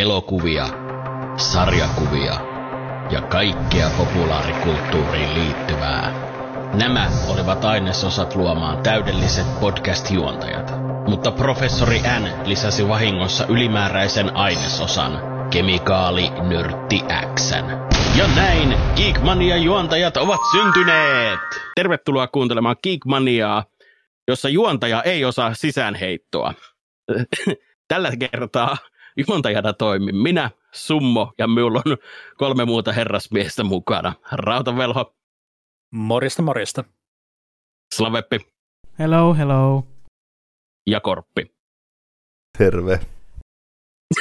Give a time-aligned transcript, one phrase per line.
[0.00, 0.66] elokuvia,
[1.36, 2.32] sarjakuvia
[3.10, 6.12] ja kaikkea populaarikulttuuriin liittyvää.
[6.74, 10.72] Nämä olivat ainesosat luomaan täydelliset podcast-juontajat,
[11.08, 15.12] mutta professori N lisäsi vahingossa ylimääräisen ainesosan,
[15.50, 17.02] kemikaali nörtti
[17.34, 17.52] X.
[18.18, 21.40] Ja näin Geekmania-juontajat ovat syntyneet!
[21.74, 23.64] Tervetuloa kuuntelemaan Geekmaniaa,
[24.28, 26.54] jossa juontaja ei osaa sisäänheittoa.
[27.88, 28.76] Tällä kertaa
[29.26, 31.96] juontajana toimin minä, Summo ja minulla on
[32.36, 34.12] kolme muuta herrasmiestä mukana.
[34.32, 35.14] Rautavelho.
[35.90, 36.84] Morista, morista.
[37.94, 38.38] Slaveppi.
[38.98, 39.86] Hello, hello.
[40.86, 41.54] Ja Korppi.
[42.58, 43.00] Terve.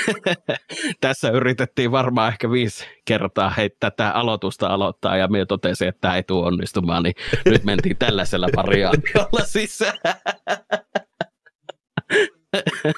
[1.02, 6.16] Tässä yritettiin varmaan ehkä viisi kertaa heittää tätä aloitusta aloittaa ja minä totesin, että tämä
[6.16, 9.98] ei tule onnistumaan, niin nyt mentiin tällaisella variaatiolla sisään.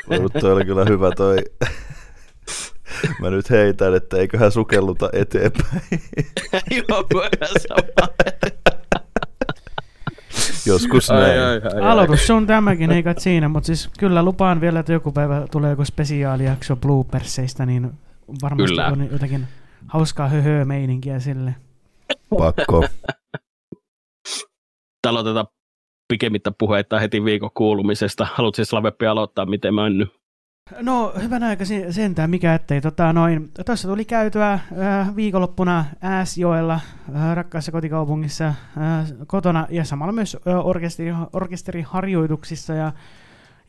[0.21, 1.37] Mutta oli kyllä hyvä toi.
[3.21, 5.81] Mä nyt heitän, että eiköhän sukelluta eteenpäin.
[6.77, 7.51] Joo, voidaan
[10.65, 11.23] Joskus näin.
[11.23, 15.11] Ai, ai, ai, Aloitus on tämäkin, ei siinä, mutta siis kyllä lupaan vielä, että joku
[15.11, 17.91] päivä tulee joku spesiaalijakso blooperseista, niin
[18.41, 18.87] varmasti kyllä.
[18.87, 19.47] on jotakin
[19.87, 21.55] hauskaa höhöä meininkiä sille.
[22.37, 22.85] Pakko.
[25.07, 25.47] Aloitetaan
[26.13, 28.27] pikemmittä puheita heti viikon kuulumisesta.
[28.33, 30.18] Haluatko siis Laveppi aloittaa, miten mä nyt?
[30.81, 32.81] No, hyvän aika sentään, mikä ettei.
[32.81, 36.79] Tota, noin, tuossa tuli käytyä äh, viikonloppuna Ääsjoella,
[37.15, 38.55] äh, rakkaassa kotikaupungissa, äh,
[39.27, 42.73] kotona ja samalla myös äh, orkesteri, orkesteriharjoituksissa.
[42.73, 42.91] Ja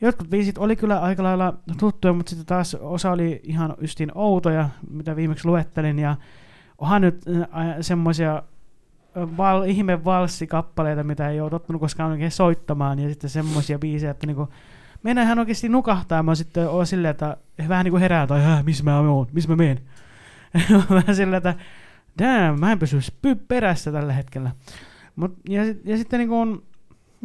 [0.01, 4.69] jotkut biisit oli kyllä aika lailla tuttuja, mutta sitten taas osa oli ihan ystin outoja,
[4.89, 5.99] mitä viimeksi luettelin.
[5.99, 6.15] Ja
[6.77, 8.43] onhan nyt äh, semmoisia
[9.15, 14.27] val, ihme valssikappaleita, mitä ei ole tottunut koskaan oikein soittamaan, ja sitten semmoisia biisejä, että
[14.27, 14.49] niinku,
[15.03, 18.83] mennään ihan oikeasti nukahtaa, mä sitten olen silleen, että vähän niin kuin herää, tai missä
[18.83, 19.79] mä oon, missä mä menen.
[20.89, 21.55] vähän silleen, että
[22.19, 22.97] damn, mä en pysy
[23.47, 24.51] perässä tällä hetkellä.
[25.15, 26.61] Mut, ja, ja sitten niin kuin,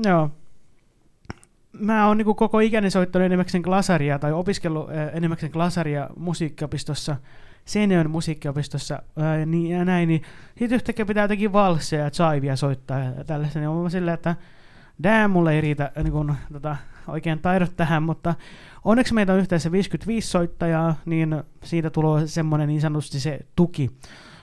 [0.05, 0.31] joo,
[1.73, 7.17] mä oon niin kuin koko ikäni soittanut enimmäkseen glasaria, tai opiskellut enimmäkseen glasaria musiikkiopistossa,
[7.65, 10.23] Seinäjoen musiikkiopistossa ää, niin, ja näin, niin
[10.59, 14.37] sitten yhtäkkiä pitää jotenkin valsseja ja chaivia soittaa ja tällaista, niin on silleen, että
[15.03, 16.77] damn, mulle ei riitä niin kun, tota,
[17.09, 18.35] oikein taidot tähän, mutta
[18.85, 23.91] onneksi meitä on yhteensä 55 soittajaa, niin siitä tulee semmoinen niin sanotusti se tuki.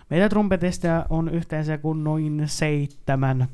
[0.09, 3.47] Meitä trumpetisteja on yhteensä kuin noin seitsemän,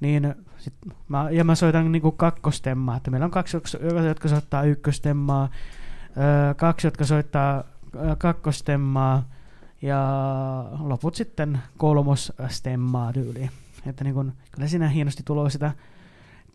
[0.00, 0.74] niin sit
[1.08, 3.56] mä, ja mä soitan niinku kakkostemmaa, että meillä on kaksi,
[4.08, 5.50] jotka soittaa ykköstemmaa,
[6.56, 7.64] kaksi, jotka soittaa
[8.18, 9.28] kakkostemmaa
[9.82, 10.00] ja
[10.80, 13.50] loput sitten kolmostemmaa tyyliin.
[13.86, 15.72] Että niin kun, kyllä siinä hienosti tulee sitä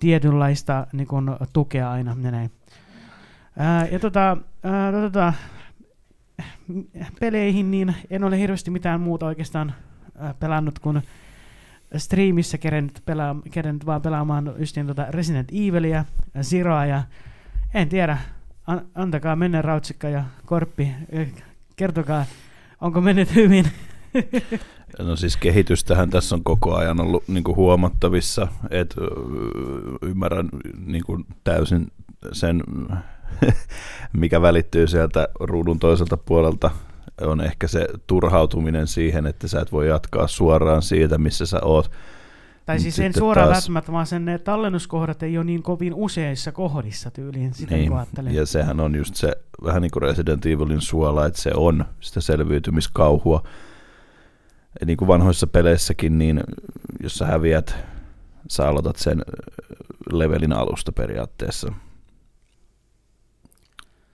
[0.01, 2.51] tietynlaista niin kun, tukea aina ja näin.
[3.57, 5.33] Ää, ja tota, ää, tota,
[7.19, 9.73] peleihin niin en ole hirveästi mitään muuta oikeastaan
[10.17, 11.01] ää, pelannut kuin
[11.97, 16.05] striimissä kerennyt, pelaa, kerennyt vaan pelaamaan justiin tota Resident Evilia,
[16.41, 17.03] Zeroa ja
[17.73, 18.17] en tiedä,
[18.67, 20.91] an, antakaa mennä Rautsikka ja Korppi,
[21.75, 22.25] kertokaa,
[22.81, 23.65] onko mennyt hyvin?
[24.99, 28.95] No siis kehitystähän tässä on koko ajan ollut niin kuin huomattavissa, että
[30.01, 30.49] ymmärrän
[30.85, 31.91] niin kuin täysin
[32.31, 32.63] sen,
[34.13, 36.71] mikä välittyy sieltä ruudun toiselta puolelta,
[37.21, 41.91] on ehkä se turhautuminen siihen, että sä et voi jatkaa suoraan siitä, missä sä oot.
[42.65, 43.55] Tai siis en suoraan taas...
[43.55, 47.91] välttämättä, vaan sen ne tallennuskohdat ei ole niin kovin useissa kohdissa tyyliin, sitä niin,
[48.31, 49.31] ja sehän on just se,
[49.63, 53.43] vähän niin kuin Resident Evilin suola, että se on sitä selviytymiskauhua,
[54.85, 56.43] niin kuin vanhoissa peleissäkin, niin
[57.03, 57.75] jos sä häviät,
[58.47, 59.21] sä aloitat sen
[60.11, 61.73] levelin alusta periaatteessa.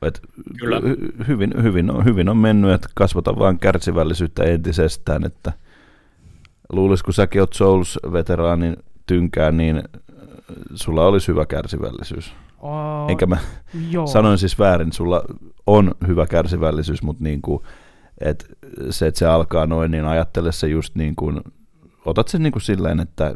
[0.01, 0.21] Et
[0.59, 0.81] Kyllä.
[1.27, 5.53] Hyvin, hyvin, on, hyvin on mennyt, että kasvata vaan kärsivällisyyttä entisestään, että
[6.69, 9.83] luulis, kun säkin oot Souls-veteraanin tynkään, niin
[10.75, 12.33] sulla olisi hyvä kärsivällisyys.
[12.59, 13.37] Oh, Enkä mä
[13.89, 14.07] joo.
[14.07, 15.23] sanoin siis väärin, sulla
[15.67, 17.63] on hyvä kärsivällisyys, mutta niin kuin,
[18.21, 18.45] et
[18.89, 21.41] se, että se alkaa noin, niin ajattele se just niin kuin,
[22.05, 23.35] otat sen niin kuin silleen, että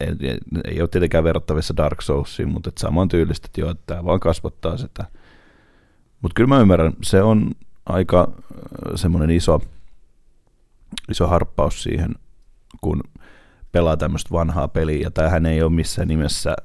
[0.00, 4.04] ei, ei ole tietenkään verrattavissa Dark Soulsiin, mutta että saman tyylistä, että joo, että tämä
[4.04, 5.04] vaan kasvattaa sitä.
[6.22, 7.50] Mutta kyllä mä ymmärrän, se on
[7.86, 8.32] aika
[8.94, 9.60] semmoinen iso,
[11.10, 12.14] iso harppaus siihen,
[12.80, 13.00] kun
[13.72, 16.56] pelaa tämmöistä vanhaa peliä, ja tämähän ei ole missään nimessä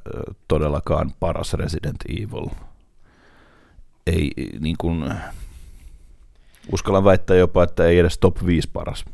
[0.47, 2.47] todellakaan paras Resident Evil.
[4.07, 5.13] Ei niin kuin,
[6.71, 9.05] uskallan väittää jopa, että ei edes top 5 paras.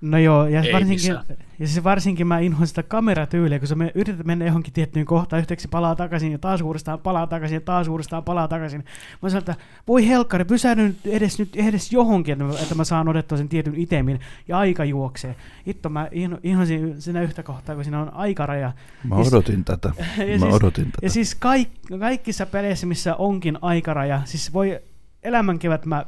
[0.00, 1.24] No joo, ja Ei varsinkin, missään.
[1.58, 5.40] ja siis varsinkin mä inhoan sitä kameratyyliä, kun sä me, yrität mennä johonkin tiettyyn kohtaan,
[5.40, 8.84] yhtäkkiä palaa takaisin ja taas uudestaan palaa takaisin ja taas uudestaan palaa takaisin.
[9.22, 9.54] Mä sanon, että
[9.88, 13.48] voi helkkari, pysähdy nyt edes, nyt edes johonkin, että mä, että mä saan odottaa sen
[13.48, 15.36] tietyn itemin ja aika juoksee.
[15.66, 18.72] Itto, mä inho- inhosin siinä yhtä kohtaa, kun siinä on aikaraja.
[19.08, 19.88] Mä Ja odotin tätä.
[19.98, 20.04] Ja
[20.38, 20.98] Mä siis- odotin tätä.
[21.02, 21.68] Ja siis kaik,
[22.00, 24.80] kaikissa peleissä, missä onkin aikaraja, siis voi
[25.22, 26.06] elämänkevät mä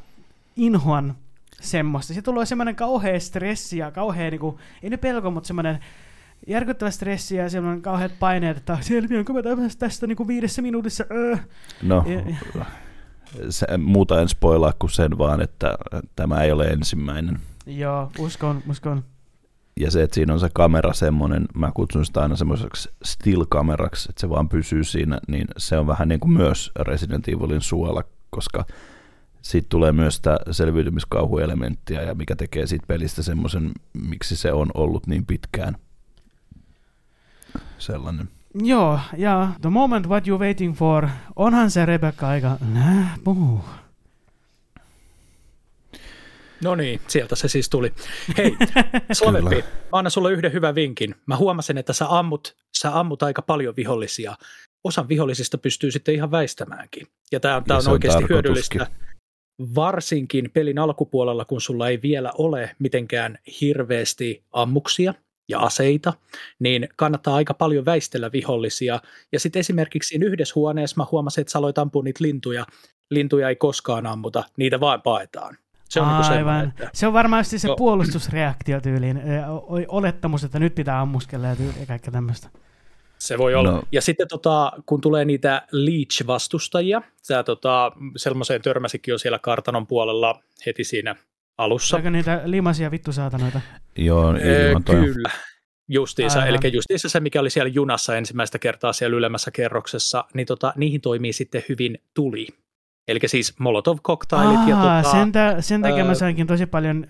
[0.56, 1.14] inhoan
[1.60, 2.14] semmoista.
[2.14, 5.78] Se tulee semmoinen kauhea stressi ja kauhea, niinku, ei ne pelko, mutta semmoinen
[6.46, 11.04] järkyttävä stressi ja semmoinen kauheat paineet, että selviänkö mä tästä, tästä niinku viidessä minuutissa.
[11.10, 11.36] Öö.
[11.82, 12.64] No, Ja-
[13.50, 15.74] se, muuta en spoilaa kuin sen vaan, että
[16.16, 17.40] tämä ei ole ensimmäinen.
[17.66, 19.04] Joo, uskon, uskon.
[19.80, 24.20] Ja se, että siinä on se kamera semmoinen, mä kutsun sitä aina semmoiseksi still-kameraksi, että
[24.20, 28.64] se vaan pysyy siinä, niin se on vähän niin kuin myös Resident Evilin suola, koska
[29.50, 35.06] siitä tulee myös sitä selviytymiskauhuelementtiä, ja mikä tekee siitä pelistä semmoisen, miksi se on ollut
[35.06, 35.76] niin pitkään
[37.78, 38.28] sellainen.
[38.54, 43.60] Joo, ja the moment what you waiting for, onhan se Rebecca aika nää, puhuu.
[46.64, 47.92] No niin, sieltä se siis tuli.
[48.36, 48.56] Hei,
[49.12, 49.66] Slovempi, Kyllä.
[49.66, 51.14] mä annan sulle yhden hyvän vinkin.
[51.26, 54.36] Mä huomasin, että sä ammut, sä ammut aika paljon vihollisia.
[54.84, 57.06] Osan vihollisista pystyy sitten ihan väistämäänkin.
[57.32, 58.86] Ja tämä on, tää Ja on oikeasti hyödyllistä.
[59.74, 65.14] Varsinkin pelin alkupuolella, kun sulla ei vielä ole mitenkään hirveästi ammuksia
[65.48, 66.12] ja aseita,
[66.58, 69.00] niin kannattaa aika paljon väistellä vihollisia.
[69.32, 72.66] Ja sitten esimerkiksi siinä yhdessä huoneessa mä huomasin, että sä aloit ampua niitä lintuja.
[73.10, 75.56] Lintuja ei koskaan ammuta, niitä vaan paetaan.
[75.88, 76.68] Se on niinku Aivan.
[76.68, 77.76] että Se on varmasti se Joo.
[77.76, 79.22] puolustusreaktio tyyliin.
[79.88, 82.48] Olettamus, että nyt pitää ammuskella ja, tyyli, ja kaikkea tämmöistä.
[83.26, 83.70] Se voi olla.
[83.70, 83.82] No.
[83.92, 90.40] Ja sitten tota, kun tulee niitä Leech-vastustajia, sä tota, sellaiseen törmäsikin jo siellä kartanon puolella
[90.66, 91.16] heti siinä
[91.58, 91.88] alussa.
[91.88, 93.60] Saako niitä limasia vittu saatanoita?
[93.96, 94.94] Joo, Öö, ilman toi.
[94.94, 95.30] kyllä.
[95.88, 96.64] Justiinsa, Aivan.
[96.64, 101.00] eli justiinsa se, mikä oli siellä junassa ensimmäistä kertaa siellä ylemmässä kerroksessa, niin tota, niihin
[101.00, 102.46] toimii sitten hyvin tuli.
[103.08, 107.06] Eli siis Molotov-koktailit ja tota, sen, tä, sen takia mä ää, sainkin tosi paljon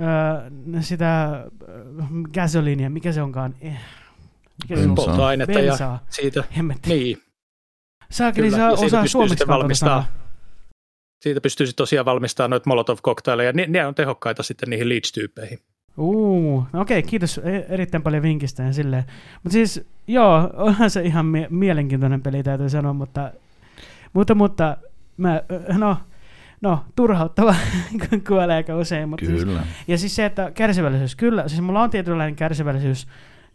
[0.76, 3.54] ö, sitä äh, gasolinia, mikä se onkaan?
[3.60, 3.78] Eh,
[4.68, 4.94] Bensaa.
[4.94, 6.88] polttoainetta ja siitä, Hemmetti.
[6.94, 7.18] niin,
[8.10, 10.06] Saakeli saa osaa pystyy suomeksi valmistaa-
[11.22, 13.52] siitä pystyy sitten tosiaan valmistamaan noita Molotov-koktaileja.
[13.52, 15.58] Ne, ne on tehokkaita sitten niihin Leech-tyyppeihin.
[15.98, 19.04] Uu, no okei, kiitos e- erittäin paljon vinkistä ja silleen.
[19.42, 23.30] Mutta siis, joo, onhan se ihan mie- mielenkiintoinen peli, täytyy sanoa, mutta,
[24.12, 24.76] mutta, mutta
[25.16, 25.42] mä,
[25.78, 25.96] no,
[26.60, 27.54] no, turhauttava,
[28.10, 29.08] kun kuolee aika usein.
[29.08, 29.62] Mutta siis, Kyllä.
[29.88, 33.06] ja siis se, että kärsivällisyys, kyllä, siis mulla on tietynlainen kärsivällisyys,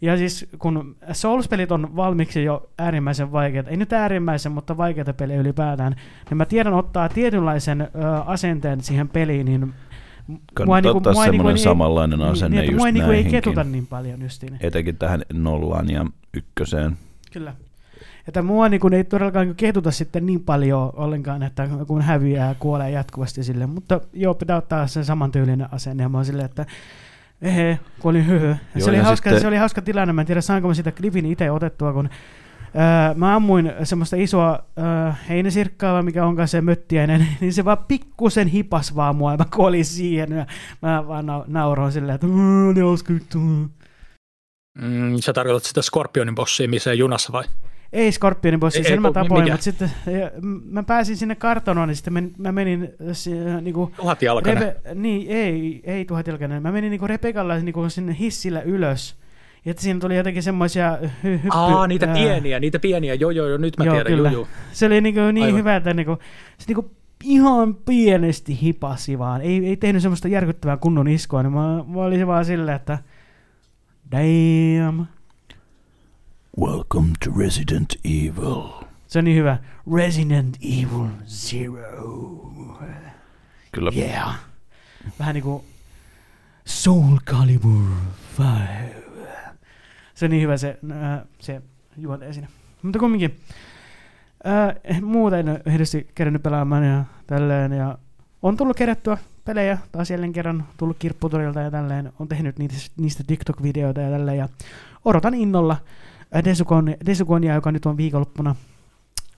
[0.01, 5.39] ja siis kun Souls-pelit on valmiiksi jo äärimmäisen vaikeita, ei nyt äärimmäisen, mutta vaikeita pelejä
[5.39, 5.95] ylipäätään,
[6.29, 7.87] niin mä tiedän ottaa tietynlaisen ö,
[8.25, 9.73] asenteen siihen peliin, niin
[10.53, 14.21] Kannattaa ottaa mua semmoinen ei- samanlainen asenne niin, just mua niinku ei ketuta niin paljon
[14.21, 14.57] justiin.
[14.59, 16.97] Etenkin tähän nollaan ja ykköseen.
[17.33, 17.53] Kyllä.
[18.27, 22.55] Että mua niin kuin ei todellakaan ketuta sitten niin paljon ollenkaan, että kun häviää ja
[22.59, 23.65] kuolee jatkuvasti sille.
[23.67, 26.03] Mutta joo, pitää ottaa sen saman tyylinen asenne.
[26.03, 26.65] Ja mä oon silleen, että
[27.41, 28.47] ehe, kuolin hyhy.
[28.47, 30.13] Ja Joo, se, oli ja hauska, sitten- se oli hauska tilanne.
[30.13, 32.09] Mä en tiedä, saanko mä sitä klipin itse otettua, kun
[32.75, 37.77] Öö, mä ammuin semmoista isoa öö, heinäsirkkaa, vai mikä onkaan se möttiäinen, niin se vaan
[37.87, 40.45] pikkusen hipas vaan mua, ja mä kuolin siihen, ja
[40.81, 46.35] mä vaan na- nauroin silleen, että "Mm, ne hauska juttu." Mm, sä tarkoitat sitä Scorpionin
[46.35, 47.43] bossia missä junassa vai?
[47.93, 49.53] Ei Scorpionin bossi, Ei- sen ei, mä tapoin, mikä?
[49.53, 50.31] mutta sitten ja,
[50.65, 54.61] mä pääsin sinne kartanoon, niin sitten men, mä menin si, niinku, Tuhatjalkainen.
[54.63, 56.61] Rebe, niin, ei, ei tuhatjalkainen.
[56.61, 59.15] Mä menin niinku Rebekalla niinku sinne hissillä ylös.
[59.65, 61.47] Ja siinä tuli jotenkin semmoisia hy- hyppy...
[61.49, 63.13] Aa, niitä ää, pieniä, niitä pieniä.
[63.13, 64.13] Joo, joo, joo, nyt mä Joo, tiedän.
[64.13, 64.31] kyllä.
[64.31, 64.47] Joo, joo.
[64.71, 65.59] Se oli niinku niin Aivan.
[65.59, 66.17] hyvä, että niinku,
[66.57, 66.91] se niinku
[67.23, 69.41] ihan pienesti hipasi vaan.
[69.41, 72.97] Ei, ei tehnyt semmoista järkyttävää kunnon iskua, niin mä, mä olin vaan silleen, että
[74.11, 75.05] damn.
[76.59, 78.63] Welcome to Resident Evil.
[79.07, 79.57] Se on niin hyvä.
[79.95, 82.51] Resident Evil Zero.
[83.71, 84.35] Kyllä Yeah.
[85.19, 85.63] Vähän niinku
[86.65, 87.81] Soul Calibur
[88.39, 88.51] 5.
[90.13, 91.61] Se on niin hyvä se, äh, se
[91.97, 92.47] juonte siinä.
[92.81, 93.39] Mutta kumminkin.
[94.91, 97.71] Äh, muuta en ole hirveästi kerännyt pelaamaan ja tälleen.
[97.71, 97.97] Ja
[98.41, 100.67] on tullut kerättyä pelejä taas jälleen kerran.
[100.77, 102.13] Tullut kirpputorilta ja tälleen.
[102.19, 104.37] On tehnyt niitä, niistä TikTok-videoita ja tälleen.
[104.37, 104.49] Ja
[105.05, 105.77] odotan innolla
[106.35, 108.55] äh, Desukon, Desukonia, joka nyt on viikonloppuna.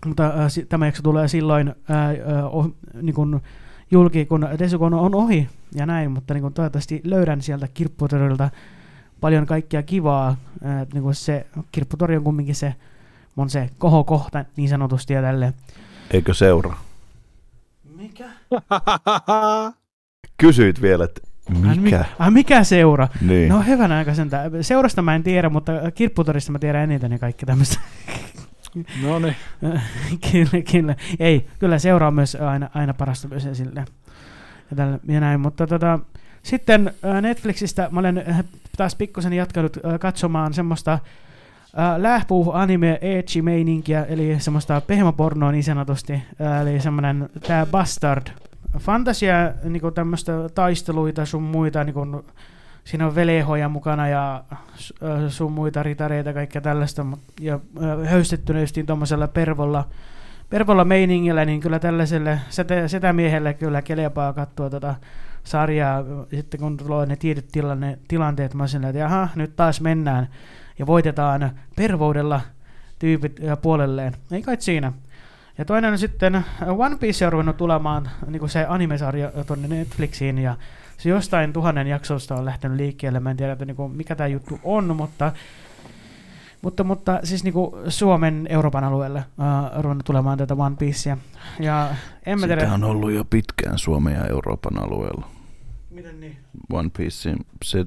[0.05, 3.41] Mutta äh, tämä jakso tulee silloin äh, äh, oh, niin kun
[3.91, 8.49] julki, kun Desukon on ohi ja näin, mutta niin kun toivottavasti löydän sieltä kirpputorilta
[9.21, 10.27] paljon kaikkea kivaa.
[10.65, 12.75] Äh, niin kun se kirpputori on kumminkin se,
[13.37, 15.53] on se kohokohta niin sanotusti ja tälleen.
[16.11, 16.73] Eikö seura?
[17.95, 18.29] Mikä?
[20.37, 22.05] Kysyit vielä, että Mikä?
[22.19, 23.07] Ai, mikä seura?
[23.21, 23.49] Niin.
[23.49, 24.51] No hyvän aika sentään.
[24.63, 27.79] Seurasta mä en tiedä, mutta kirpputorista mä tiedän eniten ja kaikki tämmöistä.
[29.01, 29.35] No niin.
[30.31, 30.95] kyllä, kyllä.
[31.19, 33.85] Ei, kyllä seura on myös aina, aina parasta myös esille.
[34.69, 35.99] Ja, tällä, ja näin, mutta tota,
[36.43, 38.43] sitten äh, Netflixistä mä olen äh,
[38.77, 40.99] taas pikkusen jatkanut äh, katsomaan semmoista äh,
[41.97, 46.23] lähpuu anime edgy meininkiä, eli semmoista pehmopornoa niin sanotusti,
[46.61, 48.27] eli semmoinen tää Bastard
[48.79, 52.25] fantasia, niinku tämmöistä taisteluita sun muita, niinku,
[52.83, 54.43] siinä on velehoja mukana ja
[55.29, 57.05] sun muita ritareita, kaikkea tällaista,
[57.39, 57.59] ja
[58.05, 59.87] höystettynä justiin tuommoisella pervolla,
[60.49, 64.95] pervolla meiningillä, niin kyllä tällaiselle setä, setämiehelle kyllä kelpaa katsoa tota
[65.43, 70.27] sarjaa, sitten kun tulee ne tietyt tilanne, tilanteet, mä olen että jaha, nyt taas mennään
[70.79, 72.41] ja voitetaan pervoudella
[72.99, 74.13] tyypit ja puolelleen.
[74.31, 74.93] Ei kai siinä.
[75.57, 80.37] Ja toinen on sitten äh, One Piece on ruvennut tulemaan niin se animesarja tuonne Netflixiin
[80.37, 80.55] ja
[80.97, 83.19] se jostain tuhannen jaksosta on lähtenyt liikkeelle.
[83.19, 85.31] Mä en tiedä, että niin kuin, mikä tämä juttu on, mutta,
[86.61, 91.17] mutta, mutta siis niin kuin Suomen Euroopan alueelle uh, ruvennut tulemaan tätä One Piecea.
[91.59, 91.95] Ja
[92.25, 92.73] en mä tiedä...
[92.73, 95.27] On ollut jo pitkään Suomen ja Euroopan alueella.
[95.89, 96.37] Miten niin?
[96.71, 97.35] One Piece.
[97.63, 97.85] Se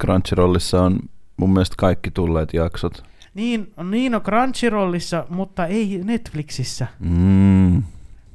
[0.00, 0.98] Crunchyrollissa on
[1.36, 3.13] mun mielestä kaikki tulleet jaksot.
[3.34, 6.86] Niin, niin on Crunchyrollissa, mutta ei Netflixissä.
[7.00, 7.82] Mm.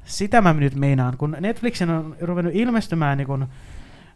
[0.06, 3.48] Sitä mä nyt meinaan, kun Netflixin on ruvennut ilmestymään niin kun,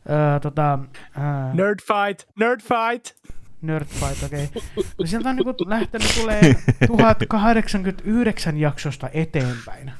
[0.10, 0.80] öö, tota,
[1.18, 3.24] öö, Nerd fight, nerd fight.
[3.64, 4.50] Nerd Fight, okei.
[4.76, 5.08] Okay.
[5.08, 6.56] Sieltä on niinku lähtenyt tulee
[6.88, 9.92] 1089 jaksosta eteenpäin.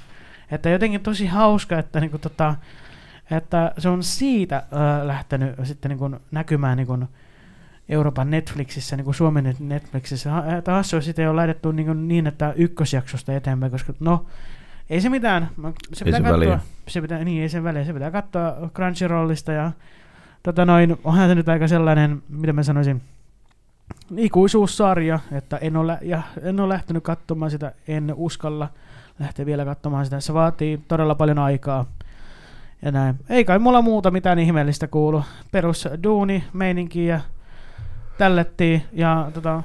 [0.52, 2.56] Että jotenkin tosi hauska, että, niinku tota,
[3.32, 4.64] että se on siitä
[5.04, 6.98] ö, lähtenyt sitten niinku näkymään niinku
[7.90, 10.30] Euroopan Netflixissä, niinku Suomen net- Netflixissä.
[10.64, 14.26] Taas sitten jo laitettu niinku niin, että ykkösjaksosta eteenpäin, koska no,
[14.90, 15.50] ei se mitään.
[15.94, 16.60] Se Ei pitää se katsoa, väliä.
[16.88, 19.72] se pitää, niin ei sen väliä, se pitää katsoa Crunchyrollista ja
[20.44, 23.02] tota noin, onhan se nyt aika sellainen, mitä mä sanoisin,
[24.18, 28.70] ikuisuussarja, että en ole, ja en ole lähtenyt katsomaan sitä, en uskalla
[29.20, 30.20] lähteä vielä katsomaan sitä.
[30.20, 31.86] Se vaatii todella paljon aikaa.
[32.82, 33.16] Ja näin.
[33.30, 35.24] Ei kai mulla muuta mitään ihmeellistä kuulu.
[35.52, 37.20] Perus duuni, meininki ja
[38.18, 39.64] tällettiin ja tota,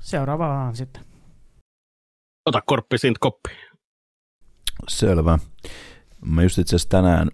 [0.00, 1.02] seuraavaan sitten.
[2.46, 3.50] Ota korppi siitä koppi.
[4.88, 5.38] Selvä.
[6.26, 7.28] Mä just itse asiassa tänään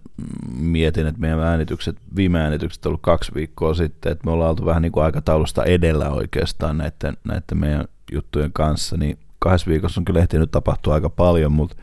[0.57, 4.65] mietin, että meidän äänitykset, viime äänitykset on ollut kaksi viikkoa sitten, että me ollaan oltu
[4.65, 10.05] vähän niin kuin aikataulusta edellä oikeastaan näiden, näiden meidän juttujen kanssa, niin kahdessa viikossa on
[10.05, 11.77] kyllä ehtinyt tapahtua aika paljon, mutta,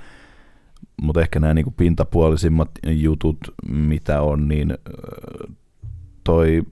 [1.01, 4.77] mutta ehkä nämä niin kuin pintapuolisimmat jutut, mitä on, niin
[6.23, 6.63] toi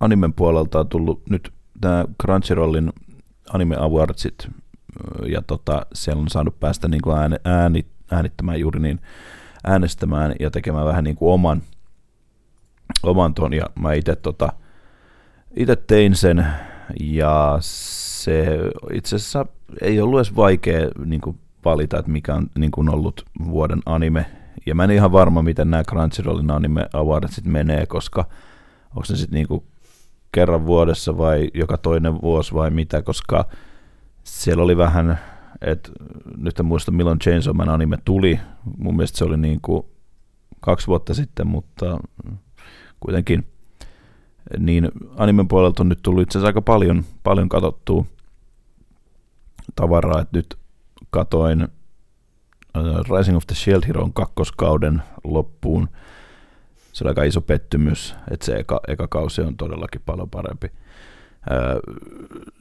[0.00, 2.92] animen puolelta on tullut nyt tämä Crunchyrollin
[3.52, 4.48] Anime Awardsit,
[5.26, 9.00] ja tota, siellä on saanut päästä niin kuin ääni, ääni, äänittämään juuri niin
[9.64, 11.62] äänestämään ja tekemään vähän niin kuin oman,
[13.02, 14.52] oman ton, ja mä itse tota,
[15.56, 16.46] ite tein sen,
[17.00, 18.58] ja se
[18.92, 19.46] itse asiassa
[19.82, 24.26] ei ollut edes vaikea niin kuin valita, että mikä on niin kuin ollut vuoden anime,
[24.66, 28.26] ja mä en ihan varma, miten nämä Crunchyrollin anime awardsit menee, koska
[28.90, 29.64] onko se sitten niin kuin
[30.32, 33.44] kerran vuodessa vai joka toinen vuosi vai mitä, koska
[34.24, 35.18] siellä oli vähän,
[35.60, 35.90] että
[36.36, 38.40] nyt en muista milloin Chainsaw Man anime tuli,
[38.78, 39.86] mun mielestä se oli niin kuin
[40.60, 42.00] kaksi vuotta sitten, mutta
[43.00, 43.46] kuitenkin
[44.58, 48.04] niin animen puolelta on nyt tullut itse asiassa aika paljon, paljon katsottua
[49.74, 50.58] tavaraa, että nyt
[51.10, 55.88] katoin äh, Rising of the Shield Heroon kakkoskauden loppuun.
[57.00, 60.68] Se oli aika iso pettymys, että se eka, eka kausi on todellakin paljon parempi.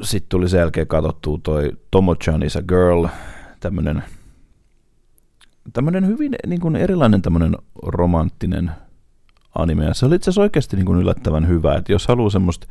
[0.02, 3.08] Sitten tuli sen jälkeen katsottua toi Tomo-chan is a Girl,
[3.60, 4.04] tämmönen,
[5.74, 8.72] tämmönen hyvin niin kuin erilainen tämmönen romanttinen
[9.56, 9.86] anime.
[9.86, 12.68] Ja se oli itse asiassa oikeasti niin kuin yllättävän hyvä, että jos haluaa semmoista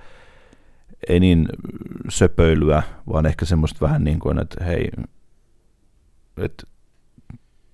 [1.08, 1.48] ei niin
[2.08, 2.82] söpöilyä,
[3.12, 4.90] vaan ehkä semmoista vähän niin kuin, että hei,
[6.36, 6.66] että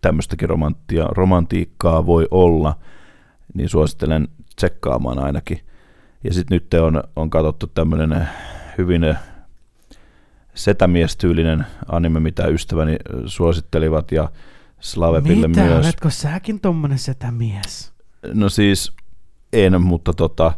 [0.01, 2.79] tämmöistäkin romanttia, romantiikkaa voi olla,
[3.55, 5.61] niin suosittelen tsekkaamaan ainakin.
[6.25, 8.29] Ja sitten nyt on, on katsottu tämmöinen
[8.79, 9.17] hyvin
[10.55, 12.97] setämiestyylinen anime, mitä ystäväni
[13.27, 14.29] suosittelivat, ja
[14.81, 15.87] Slavepille Mitä, myös.
[15.87, 17.93] oletko säkin tommonen setämies?
[18.33, 18.93] No siis
[19.53, 20.53] en, mutta tota,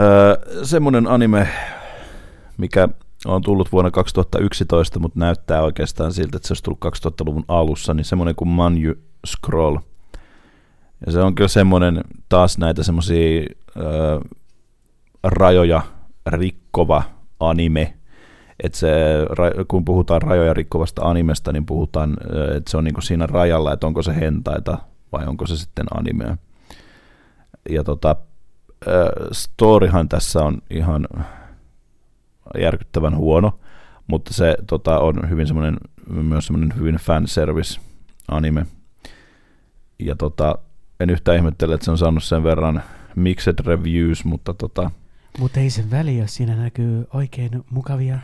[0.00, 1.48] öö, semmoinen anime,
[2.58, 2.88] mikä
[3.26, 8.04] on tullut vuonna 2011, mutta näyttää oikeastaan siltä, että se olisi tullut 2000-luvun alussa, niin
[8.04, 8.94] semmoinen kuin Manju
[9.26, 9.76] Scroll.
[11.06, 13.42] Ja se on kyllä semmoinen taas näitä semmoisia
[15.22, 15.82] rajoja
[16.26, 17.02] rikkova
[17.40, 17.94] anime,
[18.62, 18.92] että se,
[19.68, 22.16] kun puhutaan rajoja rikkovasta animesta, niin puhutaan,
[22.56, 24.78] että se on niinku siinä rajalla, että onko se hentaita
[25.12, 26.36] vai onko se sitten animea.
[27.70, 28.16] ja tota,
[29.32, 31.08] storyhan tässä on ihan
[32.58, 33.58] järkyttävän huono,
[34.06, 35.76] mutta se tota, on hyvin semmoinen,
[36.08, 37.80] myös semmoinen hyvin fanservice
[38.28, 38.66] anime.
[39.98, 40.58] Ja tota,
[41.00, 42.82] en yhtään ihmettele, että se on saanut sen verran
[43.16, 44.90] mixed reviews, mutta tota...
[45.38, 48.18] Mutta ei sen väliä, jos siinä näkyy oikein mukavia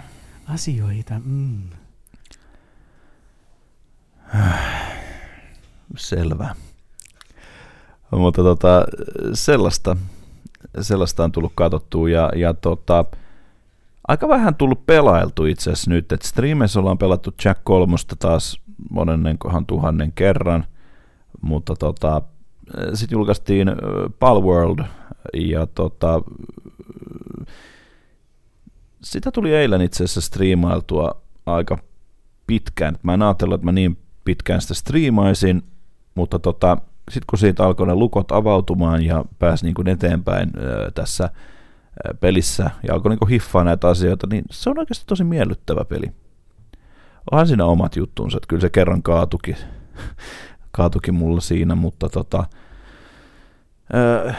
[0.49, 1.15] asioita.
[1.25, 1.63] Mm.
[5.97, 6.55] Selvä.
[8.11, 8.85] Mutta tota,
[9.35, 9.97] sellaista,
[10.81, 13.05] sellaista on tullut katsottua ja, ja tota,
[14.09, 18.61] aika vähän tullut pelailtu itse asiassa nyt, että streamissa ollaan pelattu Jack 3 taas
[18.91, 20.65] monennenkohan tuhannen kerran,
[21.41, 22.23] mutta tota,
[22.95, 23.73] sitten julkaistiin
[24.19, 24.85] Palworld
[25.35, 26.23] ja tota,
[29.03, 31.79] sitä tuli eilen itse asiassa striimailtua aika
[32.47, 32.99] pitkään.
[33.03, 35.63] Mä en ajatellut, että mä niin pitkään sitä striimaisin,
[36.15, 36.77] mutta tota,
[37.11, 41.31] sitten kun siitä alkoi ne lukot avautumaan ja pääsi niin kuin eteenpäin ää, tässä
[42.21, 46.07] pelissä ja alkoi niin kuin hiffaa näitä asioita, niin se on oikeasti tosi miellyttävä peli.
[47.31, 49.57] Onhan siinä omat juttuunsa, että kyllä se kerran kaatukin,
[50.73, 52.45] kaatukin mulla siinä, mutta tota,
[53.93, 54.35] ää,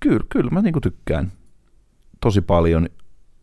[0.00, 1.32] kyllä, kyllä mä niin kuin tykkään
[2.20, 2.88] tosi paljon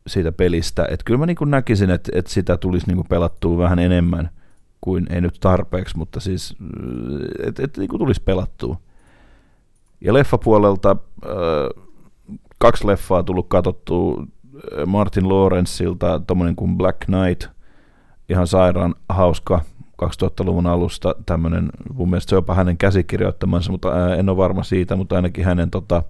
[0.08, 3.58] siitä pelistä, että kyllä mä niin kuin näkisin, että, että sitä tulisi niin kuin pelattua
[3.58, 4.30] vähän enemmän–
[4.82, 6.56] kuin ei nyt tarpeeksi, mutta siis
[7.48, 8.78] että et, niin tulisi pelattua.
[10.02, 10.96] Ja leffapuolelta
[11.26, 11.84] äh,
[12.58, 14.26] kaksi leffaa tullut katsottua
[14.86, 17.46] Martin Lawrenceilta, tommonen kuin Black Knight,
[18.30, 19.62] ihan sairaan hauska
[20.06, 21.16] 2000-luvun alusta.
[21.26, 25.46] Tämmöinen, mun mielestä se on jopa hänen käsikirjoittamansa, mutta en ole varma siitä, mutta ainakin
[25.46, 26.04] hänen tota,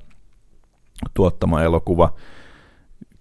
[1.13, 2.13] tuottama elokuva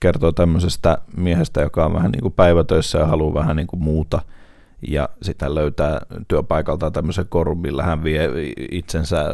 [0.00, 4.22] kertoo tämmöisestä miehestä, joka on vähän niin kuin päivätöissä ja haluaa vähän niin kuin muuta–
[4.88, 8.28] ja sitten löytää työpaikalta tämmöisen korun, millä hän vie
[8.70, 9.25] itsensä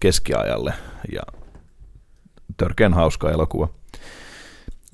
[0.00, 0.74] keskiajalle.
[1.12, 1.22] Ja
[2.56, 3.68] törkeän hauska elokuva.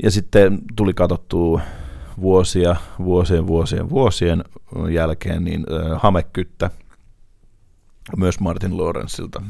[0.02, 1.60] Ja sitten tuli katsottua
[2.20, 4.44] vuosia, vuosien, vuosien, vuosien
[4.90, 6.70] jälkeen niin äh, Hamekyttä,
[8.16, 9.42] myös Martin Lawrenceilta,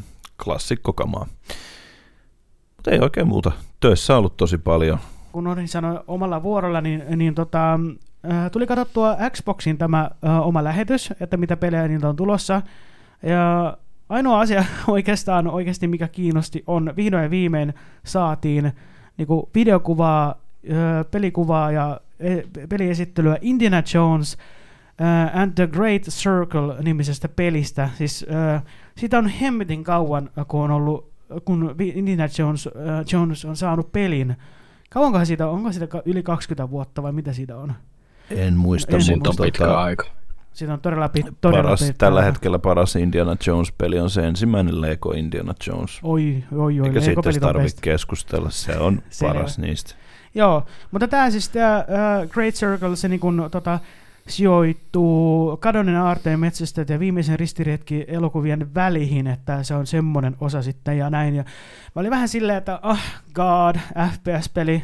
[0.44, 1.26] klassikkokamaa.
[2.76, 3.52] Mutta ei oikein muuta.
[3.80, 4.98] Töissä ollut tosi paljon.
[5.32, 7.78] Kun Orin sanoi omalla vuorolla, niin, niin tota,
[8.32, 12.62] Äh, tuli katsottua Xboxin tämä äh, oma lähetys, että mitä pelejä niiltä on tulossa.
[13.22, 13.76] Ja
[14.08, 17.74] ainoa asia oikeastaan oikeasti, mikä kiinnosti, on vihdoin ja viimein
[18.04, 18.72] saatiin
[19.16, 20.34] niin kuin videokuvaa,
[21.10, 22.00] pelikuvaa ja
[22.68, 24.36] peliesittelyä Indiana Jones
[25.00, 27.90] uh, and the Great Circle nimisestä pelistä.
[27.94, 28.62] Siis uh,
[28.96, 31.12] siitä on hemmetin kauan, kun on ollut,
[31.44, 32.72] kun Indiana Jones, uh,
[33.12, 34.36] Jones on saanut pelin.
[34.90, 37.72] Kauankohan siitä, onko siitä yli 20 vuotta vai mitä siitä on?
[38.30, 40.06] En muista, en mutta pitkä tota, aika.
[40.52, 44.80] Siinä on todella, pit, todella paras, pitkä Tällä hetkellä paras Indiana Jones-peli on se ensimmäinen
[44.80, 46.00] Lego Indiana Jones.
[46.02, 46.86] Oi, oi, oi.
[46.86, 49.94] Eikä siitä tarvitse keskustella, se on paras niistä.
[50.36, 53.78] Joo, mutta tämä siis tämä uh, Great Circle, se niin kun, tota,
[54.28, 60.98] sijoittuu kadonneen aarteen metsästä ja viimeisen ristiretki elokuvien väliin, että se on semmoinen osa sitten
[60.98, 61.34] ja näin.
[61.34, 61.42] Ja
[61.94, 62.98] mä olin vähän silleen, että oh
[63.34, 63.76] god,
[64.12, 64.82] FPS-peli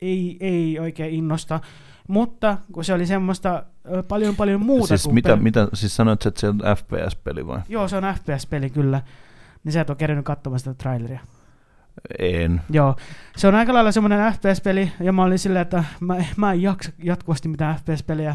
[0.00, 1.60] ei, ei oikein innosta.
[2.08, 3.64] Mutta kun se oli semmoista
[4.08, 5.42] paljon paljon muuta siis kuin mitä, peli.
[5.42, 7.60] mitä, siis sanoit, että se on FPS-peli vai?
[7.68, 9.02] Joo, se on FPS-peli kyllä.
[9.64, 11.20] Niin sä et ole kerännyt katsomaan sitä traileria.
[12.18, 12.60] En.
[12.70, 12.96] Joo,
[13.36, 16.92] se on aika lailla semmoinen FPS-peli, ja mä olin silleen, että mä, mä en jaksa
[17.02, 18.34] jatkuvasti mitään FPS-peliä.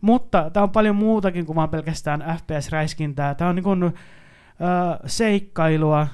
[0.00, 3.34] Mutta tämä on paljon muutakin kuin vaan pelkästään FPS-räiskintää.
[3.34, 3.94] Tämä on niin kuin,
[5.06, 6.08] seikkailua äh,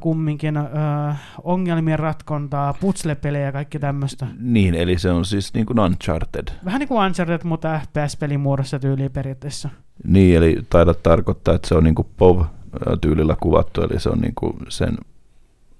[0.00, 4.26] kumminkin, äh, ongelmien ratkontaa, putslepelejä ja kaikki tämmöistä.
[4.38, 6.48] Niin, eli se on siis niin kuin Uncharted.
[6.64, 9.68] Vähän niin kuin Uncharted, mutta FPS-pelin muodossa tyyliin periaatteessa.
[10.04, 14.34] Niin, eli taidat tarkoittaa, että se on niin kuin POV-tyylillä kuvattu, eli se on niin
[14.34, 14.98] kuin sen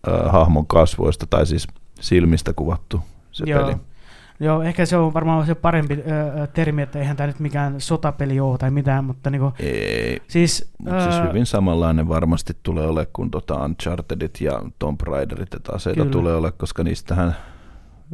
[0.08, 1.66] äh, hahmon kasvoista tai siis
[2.00, 3.00] silmistä kuvattu
[3.32, 3.64] se Joo.
[3.64, 3.76] peli.
[4.40, 8.40] Joo, ehkä se on varmaan se parempi ö, termi, että eihän tämä nyt mikään sotapeli
[8.40, 13.30] ole tai mitään, mutta niinku, Ei, siis, mutta siis hyvin samanlainen varmasti tulee ole kuin
[13.30, 16.12] tota Unchartedit ja Tomb Raiderit, että aseita kyllä.
[16.12, 17.36] tulee ole, koska niistähän,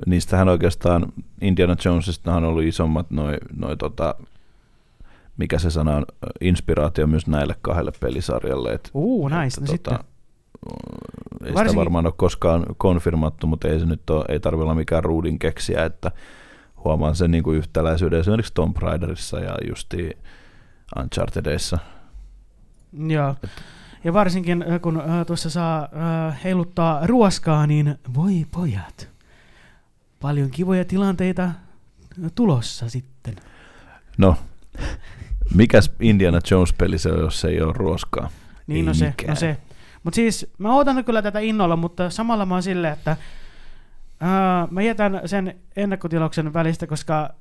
[0.07, 4.15] niistähän oikeastaan Indiana Jonesista on ollut isommat noin noi tota,
[5.37, 6.07] mikä se sana on,
[6.41, 8.73] inspiraatio myös näille kahdelle pelisarjalle.
[8.73, 9.47] Et, uh, nice.
[9.47, 9.99] Että, no tota, sitten
[11.45, 11.69] ei Varsinkin...
[11.69, 15.39] sitä varmaan ole koskaan konfirmattu, mutta ei se nyt ole, ei tarvitse olla mikään ruudin
[15.39, 16.11] keksiä, että
[16.85, 20.19] huomaan sen niin kuin yhtäläisyyden esimerkiksi Tomb Raiderissa ja justi
[21.01, 21.79] Unchartedissa.
[23.09, 23.35] Joo.
[24.05, 25.89] Ja varsinkin äh, kun äh, tuossa saa
[26.29, 29.09] äh, heiluttaa ruoskaa, niin voi pojat,
[30.21, 31.51] paljon kivoja tilanteita
[32.35, 33.37] tulossa sitten.
[34.19, 34.37] No,
[35.55, 38.31] mikäs Indiana Jones-peli se on, jos se ei ole ruoskaa?
[38.67, 39.57] Niin, ei no, se, no se,
[40.03, 43.17] Mutta siis mä odotan kyllä tätä innolla, mutta samalla mä oon silleen, että
[44.23, 47.35] uh, mä jätän sen ennakkotilauksen välistä, koska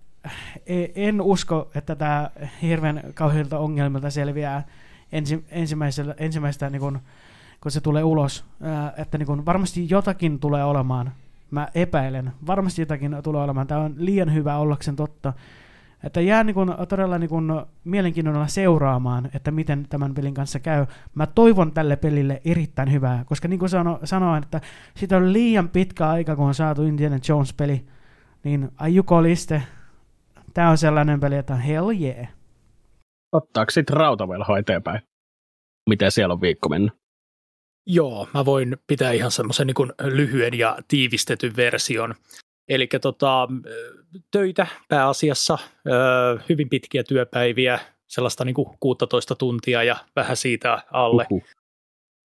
[0.66, 2.30] e, en usko, että tämä
[2.62, 4.64] hirveän kauheilta ongelmilta selviää
[5.12, 7.00] ensi, ensimmäisellä, ensimmäistä, niin kun,
[7.62, 8.46] kun se tulee ulos.
[8.62, 11.12] Uh, että niin kun varmasti jotakin tulee olemaan.
[11.52, 12.32] Mä epäilen.
[12.48, 13.68] Varmasti jotakin tulee olemaan.
[13.68, 15.34] Tämä on liian hyvä ollakseen totta.
[16.04, 20.86] Että jää niin kun, todella niin kun, mielenkiinnolla seuraamaan, että miten tämän pelin kanssa käy.
[21.16, 24.62] Mä toivon tälle pelille erittäin hyvää, koska niin kuin sano, sanoin, että
[24.96, 27.86] siitä on liian pitkä aika, kun on saatu Indiana Jones-peli,
[28.44, 29.64] niin ajukoliste,
[30.54, 32.28] tää on sellainen peli, että hell yeah.
[33.32, 35.02] Ottaako sitten rautavelhoa eteenpäin?
[35.90, 36.94] Miten siellä on viikko mennyt?
[37.88, 42.16] Joo, mä voin pitää ihan semmoisen niin lyhyen ja tiivistetyn version.
[42.72, 43.48] Eli tota,
[44.32, 45.58] töitä pääasiassa,
[46.50, 51.28] hyvin pitkiä työpäiviä, sellaista niin kuin 16 tuntia ja vähän siitä alle.
[51.32, 51.44] Uhuh.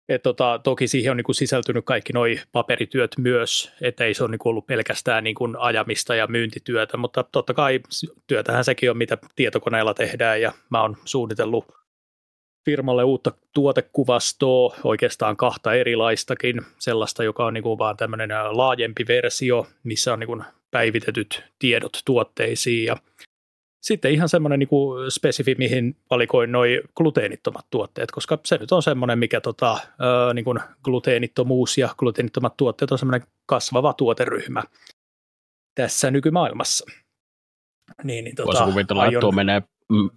[0.09, 4.25] Et tota, toki siihen on niin kuin sisältynyt kaikki nuo paperityöt myös, että ei se
[4.25, 7.81] ole niin kuin ollut pelkästään niin kuin ajamista ja myyntityötä, mutta totta kai
[8.27, 11.80] työtähän sekin on, mitä tietokoneella tehdään ja mä oon suunnitellut
[12.65, 19.67] firmalle uutta tuotekuvastoa, oikeastaan kahta erilaistakin, sellaista, joka on niin kuin vaan tämmöinen laajempi versio,
[19.83, 22.97] missä on niin kuin päivitetyt tiedot tuotteisiin ja
[23.83, 28.83] sitten ihan semmoinen niin kuin spesifi, mihin valikoin noin gluteenittomat tuotteet, koska se nyt on
[28.83, 29.79] semmoinen, mikä tota,
[30.35, 34.63] niin kuin gluteenittomuus ja gluteenittomat tuotteet on semmoinen kasvava tuoteryhmä
[35.75, 36.87] tässä nykymaailmassa.
[38.05, 39.15] Niin, niin, tota, Voisi kuvitella, aion...
[39.15, 40.11] että tuo menee, mm,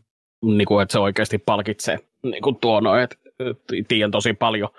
[0.43, 3.15] niin kuin, että se oikeasti palkitsee niin kuin tuo, no, että
[3.87, 4.69] tiedän tosi paljon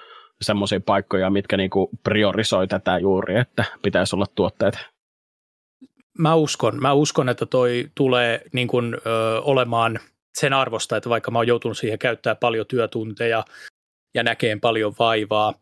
[0.41, 4.75] semmoisia paikkoja, mitkä niin kuin priorisoi tätä juuri, että pitäisi olla tuotteet
[6.19, 9.99] mä uskon, mä uskon, että toi tulee niin kuin, ö, olemaan
[10.35, 13.45] sen arvosta, että vaikka mä oon joutunut siihen käyttää paljon työtunteja
[14.15, 15.55] ja näkeen paljon vaivaa,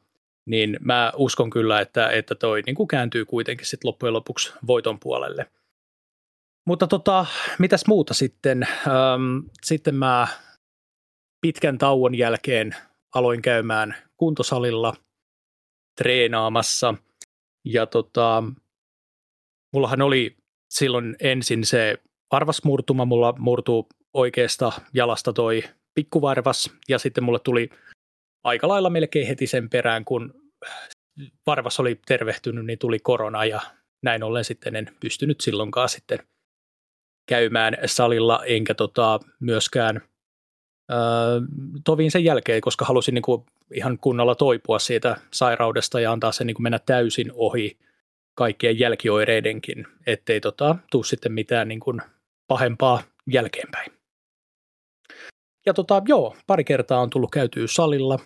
[0.47, 5.01] niin mä uskon kyllä, että, että toi niin kuin kääntyy kuitenkin sit loppujen lopuksi voiton
[5.01, 5.47] puolelle.
[6.67, 7.27] Mutta tota,
[7.59, 8.63] mitäs muuta sitten?
[8.87, 10.29] Öm, sitten mä
[11.41, 12.77] pitkän tauon jälkeen
[13.15, 14.95] aloin käymään kuntosalilla
[15.99, 16.95] treenaamassa.
[17.65, 18.43] Ja tota,
[19.73, 20.37] mullahan oli
[20.71, 21.99] silloin ensin se
[22.33, 27.71] varvasmurtuma, mulla murtuu oikeasta jalasta toi pikkuvarvas, ja sitten mulle tuli
[28.45, 30.35] aika lailla melkein heti sen perään, kun
[31.47, 33.61] varvas oli tervehtynyt, niin tuli korona, ja
[34.03, 36.19] näin ollen sitten en pystynyt silloinkaan sitten
[37.33, 40.99] käymään salilla, enkä tota myöskään äh,
[41.85, 46.47] tovin sen jälkeen, koska halusin niin kuin ihan kunnolla toipua siitä sairaudesta ja antaa sen
[46.47, 47.79] niin kuin mennä täysin ohi
[48.35, 52.01] kaikkien jälkioireidenkin, ettei tota, tuu sitten mitään niin kuin
[52.49, 53.93] pahempaa jälkeenpäin.
[55.67, 58.19] Ja tota, joo, pari kertaa on tullut käytyä salilla,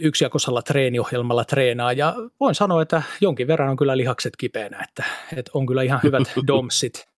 [0.00, 5.04] yksijakosalla treeniohjelmalla treenaa, ja voin sanoa, että jonkin verran on kyllä lihakset kipeänä, että,
[5.36, 7.13] että on kyllä ihan hyvät domsit,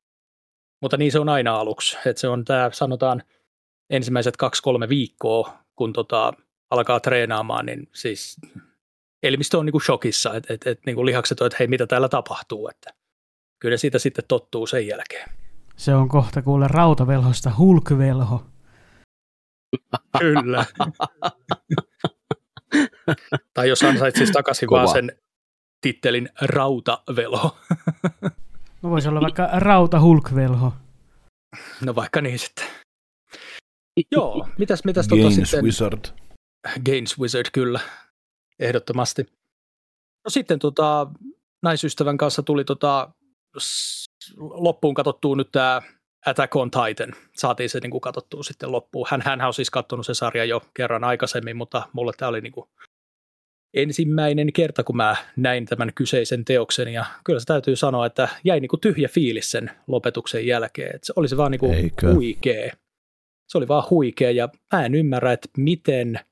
[0.83, 3.23] mutta niin se on aina aluksi, että se on tämä, sanotaan,
[3.91, 6.33] ensimmäiset kaksi-kolme viikkoa, kun tota,
[6.71, 8.37] alkaa treenaamaan, niin siis
[9.23, 11.87] elimistö on niin kuin shokissa, että et, et, niin kuin lihakset on, että hei, mitä
[11.87, 12.91] täällä tapahtuu, että
[13.59, 15.31] kyllä siitä sitten tottuu sen jälkeen.
[15.77, 18.47] Se on kohta kuule rautavelhosta hulkvelho.
[20.19, 20.65] Kyllä.
[23.55, 24.83] tai jos ansaitsisi takaisin Kova.
[24.83, 25.19] vaan sen
[25.81, 27.57] tittelin rautavelho.
[28.83, 30.73] no voisi olla vaikka rauta hulkvelho.
[31.81, 32.67] No vaikka niin sitten.
[34.12, 35.65] Joo, mitäs, mitäs tota Gains sitten?
[35.65, 36.05] Wizard.
[36.87, 37.81] Gains Wizard, kyllä
[38.59, 39.23] ehdottomasti.
[40.25, 41.07] No sitten tota,
[41.62, 43.11] naisystävän kanssa tuli tota,
[44.39, 45.83] loppuun katsottua nyt tämä
[46.27, 47.12] Attack on Titan.
[47.37, 49.07] Saatiin se niin kuin katsottua sitten loppuun.
[49.11, 52.53] Hän, hän on siis katsonut se sarja jo kerran aikaisemmin, mutta mulle tämä oli niin
[52.53, 52.69] kuin
[53.75, 58.61] ensimmäinen kerta, kun mä näin tämän kyseisen teoksen, ja kyllä se täytyy sanoa, että jäi
[58.61, 60.95] niin kuin tyhjä fiilis sen lopetuksen jälkeen.
[60.97, 62.73] Että se oli se vaan niin kuin huikea.
[63.49, 66.21] Se oli vaan huikea, ja mä en ymmärrä, että miten–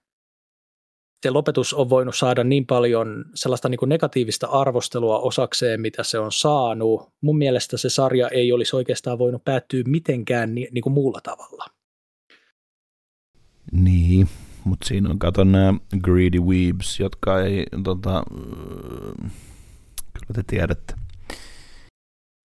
[1.25, 6.18] se lopetus on voinut saada niin paljon sellaista niin kuin negatiivista arvostelua osakseen, mitä se
[6.18, 7.09] on saanut.
[7.20, 11.66] Mun mielestä se sarja ei olisi oikeastaan voinut päättyä mitenkään ni, niin kuin muulla tavalla.
[13.73, 14.29] Niin,
[14.64, 18.24] mutta siinä on, kato nämä greedy weebs, jotka ei, tota,
[20.12, 20.94] kyllä te tiedätte.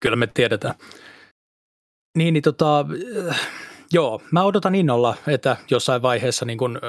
[0.04, 0.76] Kyllä me tiedetään.
[2.18, 2.86] Niin, niin tota,
[3.94, 6.80] joo, mä odotan innolla, että jossain vaiheessa niin kun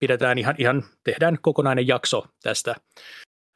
[0.00, 2.74] pidetään ihan, ihan tehdään kokonainen jakso tästä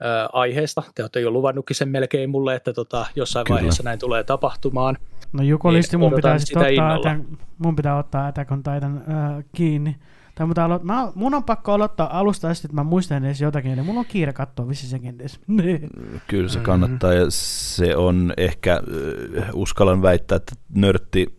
[0.02, 0.82] ää, aiheesta.
[0.94, 3.54] Te olette jo luvannutkin sen melkein mulle, että tota, jossain Kyllä.
[3.54, 4.98] vaiheessa näin tulee tapahtumaan.
[5.32, 6.36] No Jukolisti niin mun pitää,
[6.94, 7.16] ottaa,
[7.58, 9.96] mun pitää ottaa Attack on Titan äh, kiinni.
[10.36, 13.72] Tai mutta alo- mä, mun on pakko aloittaa alusta asti, että mä muistan edes jotakin,
[13.72, 15.40] eli mulla on kiire katsoa vissi sekin edes.
[16.28, 18.80] Kyllä se kannattaa, ja se on ehkä,
[19.52, 21.38] uskallan väittää, että nörtti,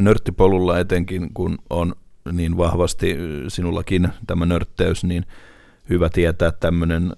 [0.00, 1.94] nörttipolulla etenkin, kun on
[2.32, 3.16] niin vahvasti
[3.48, 5.26] sinullakin tämä nörtteys, niin
[5.88, 7.12] hyvä tietää tämmöinen,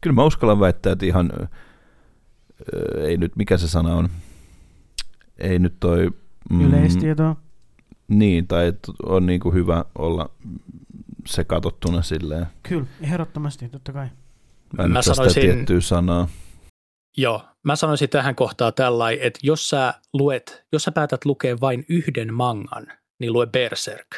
[0.00, 1.32] kyllä mä uskallan väittää, että ihan,
[3.00, 4.08] ei nyt, mikä se sana on,
[5.38, 6.10] ei nyt toi...
[6.50, 7.36] Mm, Yleistietoa.
[8.08, 8.72] Niin, tai
[9.06, 10.30] on niin kuin hyvä olla
[11.26, 12.46] se katottuna silleen.
[12.62, 14.08] Kyllä, ehdottomasti, totta kai.
[14.78, 16.28] Mä, mä sanoisin, tiettyä sanaa.
[17.16, 21.84] Joo, mä sanoisin tähän kohtaan tällä, että jos sä luet, jos sä päätät lukea vain
[21.88, 22.86] yhden mangan,
[23.20, 24.08] niin lue Berserk.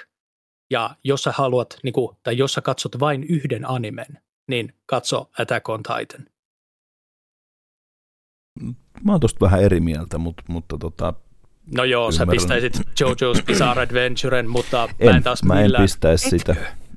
[0.70, 4.18] Ja jos sä haluat, niin kuin, tai jos sä katsot vain yhden animen,
[4.48, 6.26] niin katso Attack on Titan.
[9.04, 11.14] Mä oon tosta vähän eri mieltä, mutta, mutta tota,
[11.76, 12.26] No joo, ymmärrän.
[12.26, 16.56] sä pistäisit JoJo's Bizarre Adventuren, mutta en, mä en taas Mä en pistäisi sitä.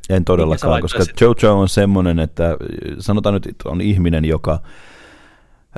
[0.10, 2.58] En todellakaan, koska JoJo on semmoinen, että
[3.00, 4.60] sanotaan nyt, että on ihminen, joka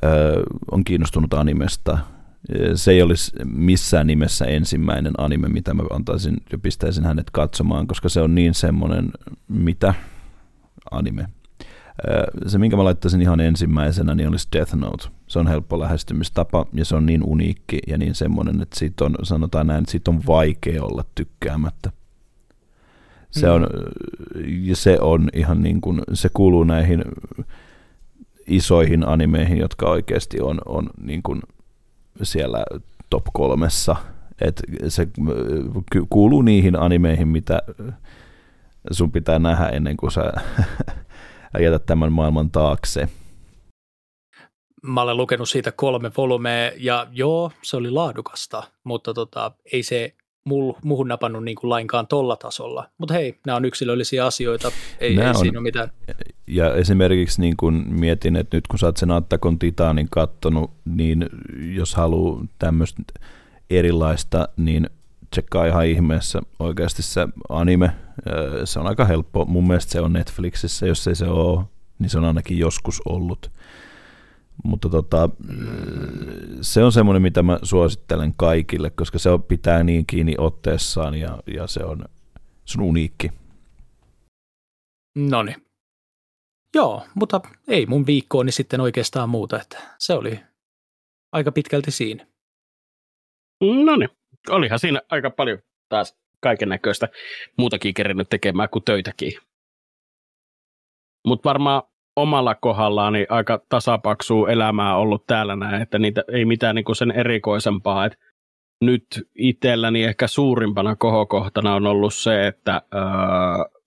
[0.04, 1.98] ö, on kiinnostunut animesta.
[2.76, 8.10] Se ei olisi missään nimessä ensimmäinen anime, mitä mä antaisin ja pistäisin hänet katsomaan, koska
[8.10, 9.12] se on niin semmoinen,
[9.48, 9.94] mitä
[10.92, 11.26] anime
[12.48, 15.08] se, minkä mä laittaisin ihan ensimmäisenä, niin olisi Death Note.
[15.28, 19.16] Se on helppo lähestymistapa ja se on niin uniikki ja niin semmoinen, että siitä on,
[19.24, 21.92] sanotaan näin, että siitä on vaikea olla tykkäämättä.
[23.32, 23.54] Se mm.
[23.54, 23.68] on,
[24.46, 27.04] ja se on ihan niin kuin, se kuuluu näihin
[28.48, 31.42] isoihin animeihin, jotka oikeasti on, on niin kuin
[32.24, 32.64] siellä
[33.10, 33.96] top kolmessa.
[34.42, 35.08] Et se
[36.10, 37.62] kuuluu niihin animeihin, mitä
[38.92, 40.22] sun pitää nähdä ennen kuin sä
[41.60, 43.10] jätä tämän maailman taakse.
[44.84, 50.16] Mä olen lukenut siitä kolme volumea ja joo, se oli laadukasta, mutta tota, ei se
[50.46, 52.90] mul, muuhun napannut niin kuin lainkaan tolla tasolla.
[52.98, 55.92] Mutta hei, nämä on yksilöllisiä asioita, ei, ei on, siinä ole mitään.
[56.48, 61.30] Ja esimerkiksi niin kun mietin, että nyt kun sä oot sen Attakon Titanin kattonut, niin
[61.76, 63.04] jos haluaa tämmöistä
[63.70, 64.90] erilaista, niin
[65.32, 67.92] tsekkaa ihan ihmeessä oikeasti se anime.
[68.66, 69.46] Se on aika helppo.
[69.46, 71.66] Mun mielestä se on Netflixissä, jos ei se ole,
[72.00, 73.52] niin se on ainakin joskus ollut.
[74.64, 75.30] Mutta tota,
[76.62, 81.44] se on semmoinen, mitä mä suosittelen kaikille, koska se on, pitää niin kiinni otteessaan ja,
[81.48, 82.06] ja se, on,
[82.66, 83.32] se on uniikki.
[85.16, 85.46] No
[86.76, 90.40] Joo, mutta ei mun viikkooni sitten oikeastaan muuta, että se oli
[91.32, 92.28] aika pitkälti siinä.
[93.62, 94.08] No
[94.50, 97.10] olihan siinä aika paljon taas kaiken näköistä
[97.58, 99.32] muutakin kerinyt tekemään kuin töitäkin.
[101.28, 101.82] Mutta varmaan
[102.16, 107.12] omalla kohdallaan niin aika tasapaksua elämää ollut täällä näin, että niitä ei mitään niinku sen
[107.12, 108.06] erikoisempaa.
[108.06, 108.20] Et
[108.82, 113.02] nyt itselläni ehkä suurimpana kohokohtana on ollut se, että öö,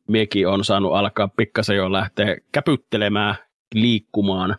[0.09, 3.35] miekin on saanut alkaa pikkasen jo lähteä käpyttelemään,
[3.75, 4.57] liikkumaan,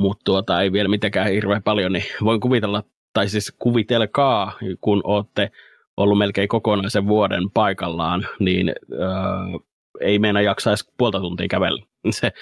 [0.00, 5.50] mutta tuota, ei vielä mitenkään hirveän paljon, niin voin kuvitella tai siis kuvitelkaa, kun olette
[5.96, 9.08] ollut melkein kokonaisen vuoden paikallaan, niin öö,
[10.00, 11.82] ei meina jaksaisi puolta tuntia kävellä.
[12.10, 12.32] Se,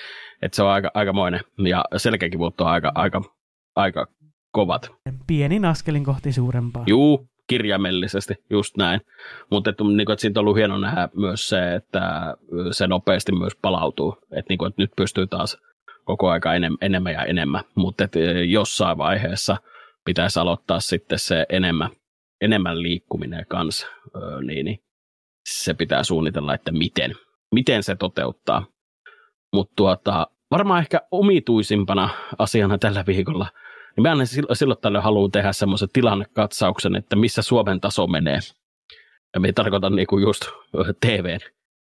[0.42, 3.22] että se on aika, aikamoinen ja selkäkivut on aika, aika,
[3.76, 4.06] aika
[4.52, 4.92] kovat.
[5.26, 6.84] Pienin askelin kohti suurempaa.
[6.86, 9.00] Juu, kirjaimellisesti, just näin.
[9.50, 12.36] Mutta että, niin kuin, että siitä on ollut hieno nähdä myös se, että
[12.70, 14.16] se nopeasti myös palautuu.
[14.22, 15.58] Että, niin kuin, että nyt pystyy taas
[16.04, 17.64] koko aika enemmän ja enemmän.
[17.74, 19.56] Mutta että jossain vaiheessa–
[20.04, 21.90] pitäisi aloittaa sitten se enemmän,
[22.42, 23.86] enemmän liikkuminen kanssa,
[24.46, 24.78] niin, niin
[25.48, 27.14] se pitää suunnitella, että miten,
[27.54, 28.66] miten se toteuttaa.
[29.52, 33.46] Mutta tuota, varmaan ehkä omituisimpana asiana tällä viikolla,
[33.96, 38.38] niin mä aina silloin tällöin haluan tehdä semmoisen tilannekatsauksen, että missä Suomen taso menee.
[39.34, 40.44] Ja me tarkoitan niinku just
[41.00, 41.40] TVn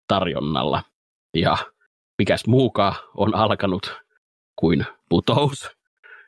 [0.09, 0.83] tarjonnalla.
[1.35, 1.57] Ja
[2.19, 4.01] mikäs muukaan on alkanut
[4.57, 5.71] kuin putous,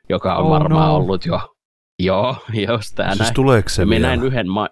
[0.08, 0.96] joka on oh varmaan no.
[0.96, 1.55] ollut jo
[2.02, 2.36] Joo,
[2.68, 3.34] just tämä siis näin.
[3.34, 4.68] tuleeko se me näin, yhden ma-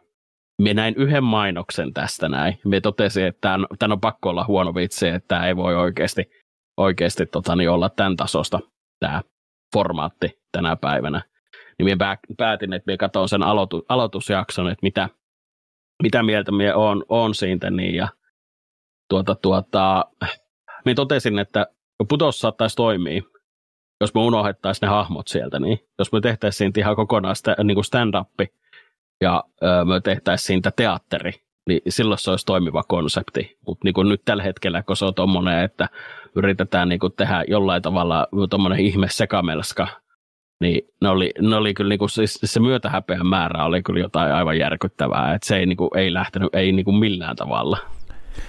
[0.63, 2.59] me näin yhden mainoksen tästä näin.
[2.65, 6.31] Me totesin, että tämän, tämän on pakko olla huono vitsi, että tämä ei voi oikeasti,
[6.77, 8.61] oikeasti tota, niin olla tämän tasosta
[9.01, 9.23] tämä
[9.75, 11.23] formaatti tänä päivänä.
[11.79, 15.09] Niin minä päätin, että minä katson sen aloitu, aloitusjakson, että mitä,
[16.03, 17.71] mitä mieltä minä on, on siitä.
[17.71, 18.09] Niin, ja
[19.11, 20.05] tuota, tuota,
[20.85, 21.67] minä totesin, että
[22.09, 23.23] putos saattaisi toimia,
[24.05, 27.85] jos me unohdettaisiin ne hahmot sieltä, niin jos me tehtäisiin ihan kokonaan sitä, niin kuin
[27.85, 28.29] stand-up
[29.21, 31.33] ja öö, me tehtäisiin siitä teatteri,
[31.69, 33.59] niin silloin se olisi toimiva konsepti.
[33.67, 35.89] Mutta niin nyt tällä hetkellä, kun se on tuommoinen, että
[36.37, 39.89] yritetään niin tehdä jollain tavalla tuommoinen ihme sekamelska
[40.61, 44.59] niin ne oli, ne oli kyllä niinku, siis se myötähäpeän määrä oli kyllä jotain aivan
[44.59, 47.79] järkyttävää, että se ei, niinku, ei lähtenyt ei niinku millään tavalla.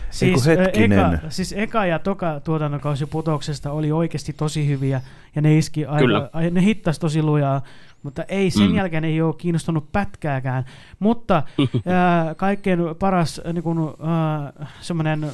[0.10, 5.02] Siis, eka, siis eka ja toka tuotantokausi putoksesta oli oikeasti tosi hyviä
[5.36, 7.62] ja ne iski aika, ne hittasi tosi lujaa,
[8.04, 8.76] mutta ei sen mm.
[8.76, 10.66] jälkeen ei ole kiinnostunut pätkääkään.
[11.00, 11.44] Mutta
[11.86, 15.32] ää, kaikkein paras niin kun, ää, semmoinen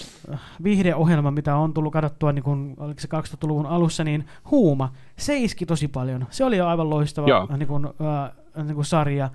[0.64, 5.66] viihdeohjelma, mitä on tullut katsottua niin kun, oliko se 2000-luvun alussa, niin Huuma, se iski
[5.66, 6.28] tosi paljon.
[6.30, 8.32] Se oli jo aivan loistava niin kun, ää,
[8.64, 9.30] niin kun sarja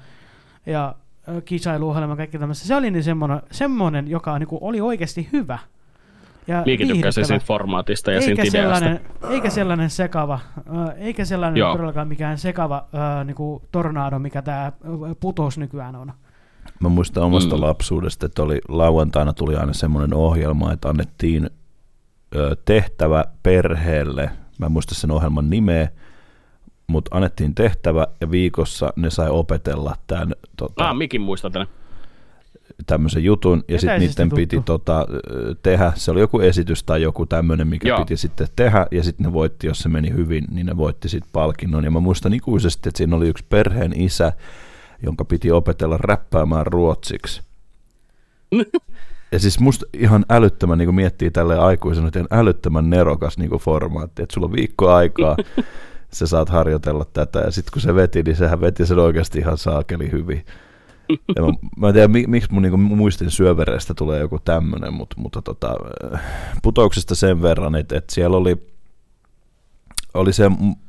[0.66, 0.94] ja
[1.44, 2.66] kisailuohjelma kaikki tämmöistä.
[2.66, 5.58] Se oli niin semmoinen, semmoinen joka niin oli oikeasti hyvä.
[6.46, 10.40] Ja Liikin tykkäsi siitä formaatista ja eikä siitä sellainen, Eikä sellainen sekava,
[10.96, 11.72] eikä sellainen Joo.
[11.72, 14.72] todellakaan mikään sekava äh, niin kuin tornado, mikä tämä
[15.20, 16.12] putous nykyään on.
[16.80, 17.62] Mä muistan omasta mm.
[17.62, 21.50] lapsuudesta, että oli, lauantaina tuli aina semmoinen ohjelma, että annettiin
[22.34, 25.88] ö, tehtävä perheelle, mä en muista sen ohjelman nimeä,
[26.87, 30.35] mutta annettiin tehtävä ja viikossa ne sai opetella tämän.
[30.57, 31.68] Tota, ah, mikin muistan tämän
[32.87, 34.37] tämmöisen jutun, ja sitten niiden tuttu.
[34.37, 35.07] piti tota,
[35.62, 37.99] tehdä, se oli joku esitys tai joku tämmöinen, mikä Joo.
[37.99, 41.31] piti sitten tehdä, ja sitten ne voitti, jos se meni hyvin, niin ne voitti sitten
[41.33, 41.85] palkinnon.
[41.85, 44.33] Ja mä muistan ikuisesti, että siinä oli yksi perheen isä,
[45.03, 47.42] jonka piti opetella räppäämään ruotsiksi.
[49.33, 53.61] Ja siis musta ihan älyttömän, niin kuin miettii tälle aikuisena, että älyttömän nerokas niin kuin
[53.61, 55.37] formaatti, että sulla on viikko aikaa,
[56.12, 59.58] sä saat harjoitella tätä, ja sitten kun se veti, niin sehän veti sen oikeasti ihan
[59.58, 60.44] saakeli hyvin.
[61.36, 65.42] Ja mä, mä en tiedä, miksi mun niinku muistin syövereistä tulee joku tämmöinen, mutta, mutta
[65.42, 65.74] tota,
[66.62, 68.56] putouksesta sen verran, että, että siellä oli,
[70.14, 70.48] oli se,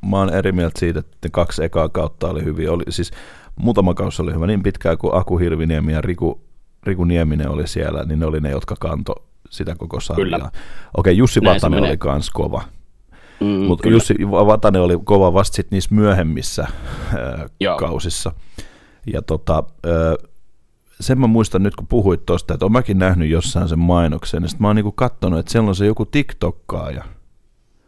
[0.10, 3.12] mä oon eri mieltä siitä, että ne kaksi ekaa kautta oli hyvin, oli, siis
[3.56, 6.42] muutama kausi oli hyvä, niin pitkään kuin Aku Hirviniemi ja Riku,
[6.84, 9.16] Riku Nieminen oli siellä, niin ne oli ne, jotka kanto
[9.50, 10.52] sitä koko sarjaa.
[10.98, 12.64] Okei, Jussi Näin Vatanen oli kans kova.
[13.40, 16.68] Mm, Mutta Jussi Vatanen oli kova vasta sitten niissä myöhemmissä
[17.18, 17.48] ää,
[17.80, 18.32] kausissa.
[19.14, 19.64] Ja tota,
[21.00, 24.50] sen mä muistan nyt, kun puhuit tuosta, että olen mäkin nähnyt jossain sen mainoksen, ja
[24.50, 27.04] sitten mä oon niinku katsonut, että siellä on se joku TikTokkaaja.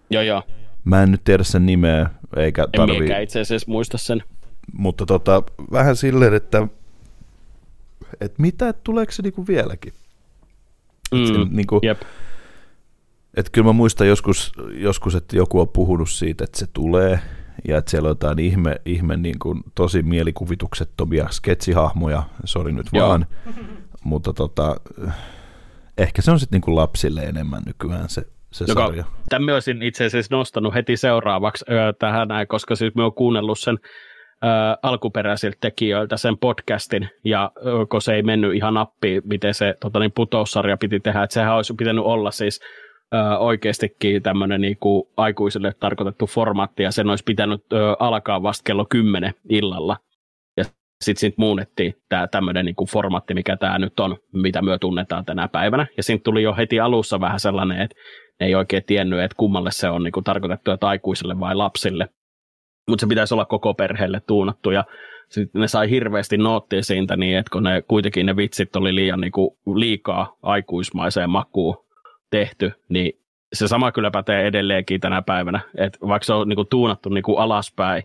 [0.10, 0.44] Joo, joo.
[0.84, 3.12] Mä en nyt tiedä sen nimeä, eikä tarvii...
[3.12, 4.24] En itse asiassa muista sen.
[4.74, 6.68] Mutta tota, vähän silleen, että,
[8.22, 9.94] että mitä, että tuleeko se niinku vieläkin?
[11.12, 12.02] Mm, et niinku, jep.
[13.38, 17.20] Että kyllä mä muistan joskus, joskus, että joku on puhunut siitä, että se tulee,
[17.68, 23.10] ja että siellä on jotain ihme, ihme niin kuin, tosi mielikuvituksettomia sketsihahmoja, sori nyt Joo.
[23.10, 23.26] vaan,
[24.04, 24.76] mutta tota,
[25.98, 29.04] ehkä se on sitten niin lapsille enemmän nykyään se, se Joka, sarja.
[29.30, 33.60] Tämän olisin itse asiassa nostanut heti seuraavaksi ö, tähän näin, koska siis me on kuunnellut
[33.60, 33.78] sen
[34.44, 34.48] ö,
[34.84, 40.00] alkuperäisiltä tekijöiltä sen podcastin, ja ö, kun se ei mennyt ihan nappiin, miten se tota,
[40.00, 42.60] niin putoussarja piti tehdä, että sehän olisi pitänyt olla siis
[43.14, 48.86] ö, oikeastikin tämmöinen niinku aikuisille tarkoitettu formaatti, ja sen olisi pitänyt ö, alkaa vasta kello
[48.86, 49.98] 10 illalla.
[50.58, 50.64] Ja
[51.02, 55.48] sitten sit muunnettiin tämä tämmöinen niinku formaatti, mikä tämä nyt on, mitä me tunnetaan tänä
[55.48, 55.88] päivänä.
[55.98, 57.96] Ja siitä tuli jo heti alussa vähän sellainen, että
[58.40, 62.08] ne ei oikein tiennyt, että kummalle se on niinku tarkoitettu, että aikuisille vai lapsille.
[62.90, 64.84] Mutta se pitäisi olla koko perheelle tuunattu, ja
[65.30, 69.22] sitten ne sai hirveästi noottia siitä, niin että kun ne, kuitenkin ne vitsit oli liian
[69.22, 71.89] niinku liikaa aikuismaiseen makuun
[72.30, 73.14] tehty, niin
[73.54, 77.24] se sama kyllä pätee edelleenkin tänä päivänä, että vaikka se on niin kuin tuunattu niin
[77.24, 78.04] kuin alaspäin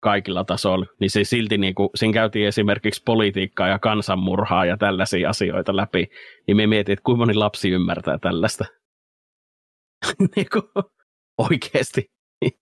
[0.00, 5.30] kaikilla tasoilla, niin se silti, niin kuin, siinä käytiin esimerkiksi politiikkaa ja kansanmurhaa ja tällaisia
[5.30, 6.10] asioita läpi,
[6.46, 8.64] niin me mietin, että kuinka moni lapsi ymmärtää tällaista.
[10.36, 10.62] niin kuin,
[11.38, 12.10] oikeasti.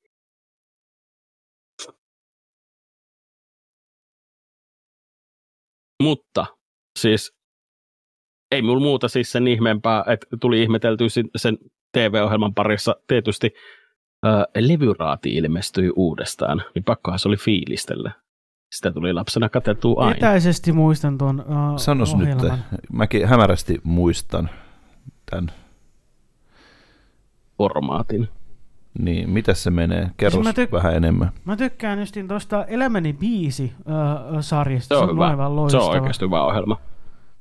[6.03, 6.47] Mutta
[6.99, 7.40] siis
[8.51, 11.05] ei mulla muuta siis sen ihmeempää, että tuli ihmetelty
[11.37, 11.59] sen
[11.93, 13.51] TV-ohjelman parissa tietysti
[14.23, 18.13] ää, levyraati ilmestyi uudestaan, niin pakkohan se oli fiilistellä.
[18.75, 20.17] Sitä tuli lapsena katseltua aina.
[20.17, 22.45] Etäisesti muistan tuon uh, Sanos ohjelman.
[22.51, 22.61] nyt,
[22.93, 24.51] mäkin hämärästi muistan
[25.31, 25.51] tämän.
[27.59, 28.29] Formaatin.
[28.99, 30.11] Niin, mitä se menee?
[30.17, 31.31] Kerro siis tyk- vähän enemmän.
[31.45, 34.95] Mä tykkään justin tuosta Elämäni biisi uh, sarjasta.
[34.95, 35.27] Se on, se on hyvä.
[35.27, 35.83] aivan loistava.
[35.83, 36.81] Se on oikeasti hyvä ohjelma.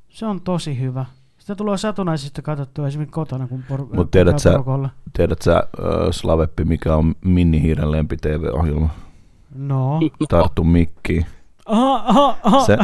[0.10, 1.06] Se on tosi hyvä.
[1.38, 4.54] Sitä tulee satunnaisesti katsottua esimerkiksi kotona, kun por- Mutta tiedät sä,
[5.14, 8.90] tiedät sä uh, Slaveppi, mikä on Minni Hiiren lempi TV-ohjelma?
[9.56, 10.00] No.
[10.30, 11.26] Tarttu mikki.
[11.66, 12.66] Aha, aha, aha.
[12.66, 12.78] Se,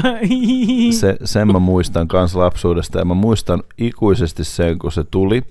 [0.99, 5.41] se, sen mä muistan kans lapsuudesta ja mä muistan ikuisesti sen, kun se tuli.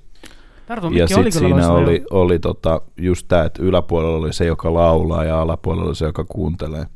[0.66, 5.24] Tartu ja sitten siinä oli, oli tota, just tämä, että yläpuolella oli se, joka laulaa
[5.24, 6.86] ja alapuolella oli se, joka kuuntelee.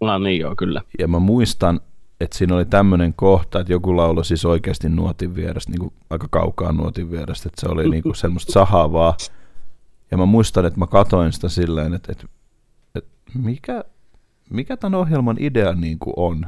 [0.00, 0.82] No niin joo, kyllä.
[0.98, 1.80] Ja mä muistan,
[2.20, 6.28] että siinä oli tämmöinen kohta, että joku laulo siis oikeasti nuotin vierestä, niin kuin aika
[6.30, 9.16] kaukaa nuotin vierestä, että se oli niin kuin semmoista sahavaa.
[10.10, 12.26] Ja mä muistan, että mä katoin sitä silleen, että, että,
[12.94, 13.84] että mikä,
[14.50, 16.46] mikä tämän ohjelman idea niin kuin on.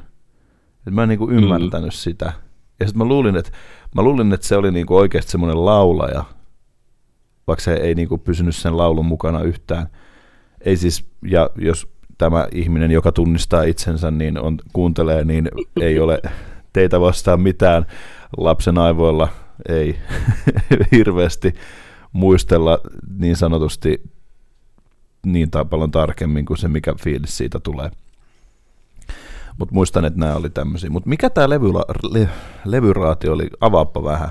[0.87, 1.97] Et mä en niin kuin ymmärtänyt mm.
[1.97, 2.33] sitä.
[2.81, 3.51] Ja sitten mä luulin, että,
[3.95, 6.25] mä luulin, että se oli niin kuin oikeasti semmoinen laulaja,
[7.47, 9.87] vaikka se ei niin kuin pysynyt sen laulun mukana yhtään.
[10.61, 11.89] Ei siis, ja jos
[12.19, 15.49] tämä ihminen, joka tunnistaa itsensä, niin on, kuuntelee, niin
[15.81, 16.23] ei ole
[16.73, 17.87] teitä vastaan mitään
[18.37, 19.29] lapsen aivoilla,
[19.69, 19.97] ei
[20.93, 21.55] hirveästi
[22.13, 22.79] muistella
[23.19, 24.03] niin sanotusti
[25.27, 27.91] niin paljon tarkemmin kuin se, mikä fiilis siitä tulee.
[29.59, 30.91] Mutta muistan, että nämä oli tämmöisiä.
[30.91, 32.29] Mutta mikä tämä levyla, le,
[32.65, 33.47] levyraati oli?
[33.61, 34.31] Avaappa vähän.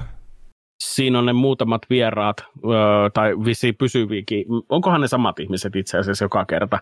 [0.83, 4.45] Siinä on ne muutamat vieraat, öö, tai visi pysyviäkin.
[4.69, 6.79] Onkohan ne samat ihmiset itse asiassa joka kerta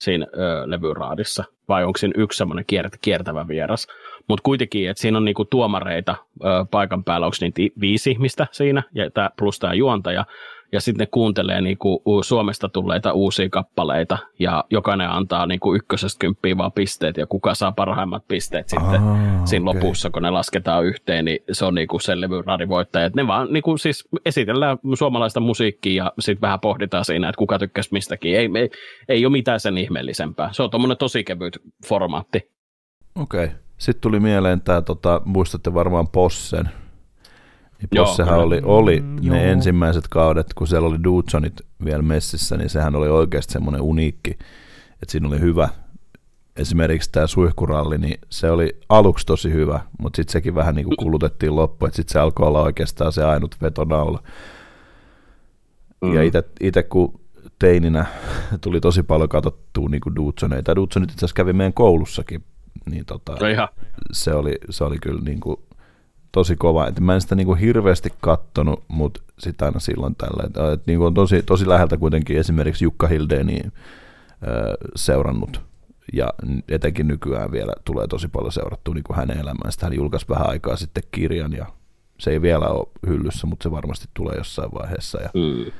[0.00, 1.44] siinä öö, levyraadissa?
[1.68, 3.86] Vai onko siinä yksi semmoinen kiert, kiertävä vieras?
[4.28, 8.82] Mutta kuitenkin, että siinä on niinku tuomareita öö, paikan päällä, onko niitä viisi ihmistä siinä,
[8.94, 10.24] ja tää, plus tämä juontaja
[10.74, 16.56] ja sitten ne kuuntelee niinku Suomesta tulleita uusia kappaleita, ja jokainen antaa niinku ykkösestä kymppiä
[16.56, 19.82] vaan pisteet, ja kuka saa parhaimmat pisteet sitten Aa, siinä okay.
[19.82, 23.10] lopussa, kun ne lasketaan yhteen, niin se on niinku se levyraadivoittaja.
[23.16, 27.88] ne vaan niinku siis esitellään suomalaista musiikkia, ja sitten vähän pohditaan siinä, että kuka tykkäsi
[27.92, 28.36] mistäkin.
[28.36, 28.70] Ei, ei,
[29.08, 30.48] ei ole mitään sen ihmeellisempää.
[30.52, 32.50] Se on tuommoinen tosi kevyt formaatti.
[33.20, 33.44] Okei.
[33.44, 33.56] Okay.
[33.78, 36.70] Sitten tuli mieleen tämä, tota, muistatte varmaan Possen,
[37.92, 39.52] niin sehän oli, oli mm, ne joo.
[39.52, 44.30] ensimmäiset kaudet, kun siellä oli Dudsonit vielä messissä, niin sehän oli oikeasti semmoinen uniikki,
[45.02, 45.68] että siinä oli hyvä.
[46.56, 50.96] Esimerkiksi tämä suihkuralli, niin se oli aluksi tosi hyvä, mutta sitten sekin vähän niin kuin
[50.96, 54.22] kulutettiin loppuun, että sitten se alkoi olla oikeastaan se ainut vetonaula.
[56.02, 56.14] Mm.
[56.14, 56.20] Ja
[56.60, 57.20] itse kun
[57.58, 58.06] teininä
[58.60, 60.76] tuli tosi paljon katsottua niin kuin Dudsoneita.
[60.76, 62.44] Dudsonit itse asiassa kävi meidän koulussakin,
[62.90, 63.68] niin tota, no
[64.12, 65.56] se, oli, se oli kyllä niin kuin
[66.34, 66.86] tosi kova.
[66.86, 70.42] Et mä en sitä niinku hirveästi kattonut, mutta sitä aina silloin tällä.
[70.46, 73.60] Et, et niinku on tosi, tosi läheltä kuitenkin esimerkiksi Jukka Hildeni
[74.96, 75.60] seurannut.
[76.12, 76.32] Ja
[76.68, 79.78] etenkin nykyään vielä tulee tosi paljon seurattua niin hänen elämäänsä.
[79.82, 81.66] Hän julkaisi vähän aikaa sitten kirjan ja
[82.18, 85.20] se ei vielä ole hyllyssä, mutta se varmasti tulee jossain vaiheessa.
[85.20, 85.72] Ja, mm.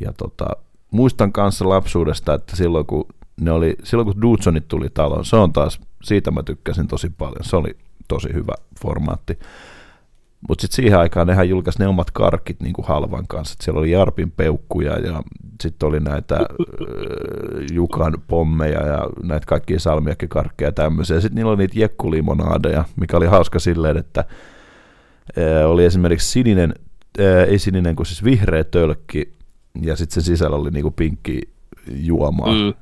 [0.00, 0.46] ja tota,
[0.90, 3.06] muistan kanssa lapsuudesta, että silloin kun
[3.40, 7.44] ne oli, silloin kun Dudsonit tuli taloon, se on taas, siitä mä tykkäsin tosi paljon.
[7.44, 7.76] Se oli
[8.08, 9.38] tosi hyvä formaatti.
[10.48, 13.52] Mutta sitten siihen aikaan nehän julkaisi ne omat karkit niin kuin halvan kanssa.
[13.52, 15.22] Et siellä oli Jarpin peukkuja ja
[15.62, 16.46] sitten oli näitä äh,
[17.72, 21.20] Jukan pommeja ja näitä kaikkia salmiakkikarkkeja ja tämmöisiä.
[21.20, 24.24] Sitten niillä oli niitä jekkulimonaadeja, mikä oli hauska silleen, että
[25.38, 26.74] äh, oli esimerkiksi sininen,
[27.20, 29.32] äh, ei sininen kuin siis vihreä tölkki
[29.82, 31.40] ja sitten sen sisällä oli niinku pinkki
[31.92, 32.52] juomaa.
[32.52, 32.74] Mm.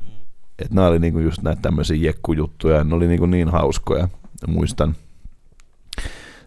[0.59, 4.09] Et nämä oli niinku just näitä tämmöisiä jekkujuttuja ja ne oli niinku niin hauskoja,
[4.49, 4.95] muistan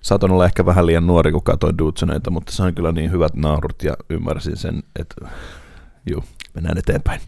[0.03, 3.33] saatan olla ehkä vähän liian nuori, kun katsoin Dudsoneita, mutta se on kyllä niin hyvät
[3.35, 5.29] naurut ja ymmärsin sen, että
[6.11, 6.23] juu,
[6.53, 7.21] mennään eteenpäin.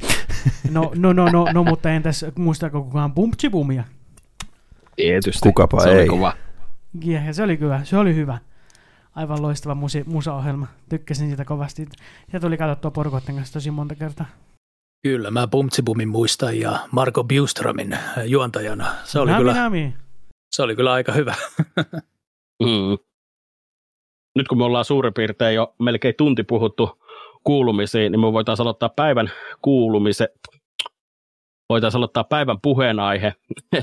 [0.72, 3.84] No, no, no, no, no mutta entäs muistaako kukaan Bumpchibumia?
[4.96, 5.40] Tietysti.
[5.44, 6.00] Kukapa se ei.
[6.00, 6.34] Oli kova.
[7.04, 8.38] Ja, se oli hyvä, se oli hyvä.
[9.16, 10.68] Aivan loistava musi, musaohjelma.
[10.90, 11.88] Tykkäsin sitä kovasti.
[12.34, 14.26] Ja tuli katsottua porukoiden kanssa tosi monta kertaa.
[15.04, 18.88] Kyllä, mä Bumtsibumin muistan ja Marko Bjustromin juontajana.
[19.04, 19.94] Se oli, nami, kyllä, nami.
[20.52, 21.36] se oli kyllä aika hyvä.
[22.64, 22.98] Mm.
[24.36, 27.04] Nyt kun me ollaan suurin piirtein jo melkein tunti puhuttu
[27.44, 29.32] kuulumisiin, niin me voitaisiin aloittaa päivän
[29.62, 30.30] kuulumise,
[31.70, 33.34] voitaisiin aloittaa päivän puheenaihe,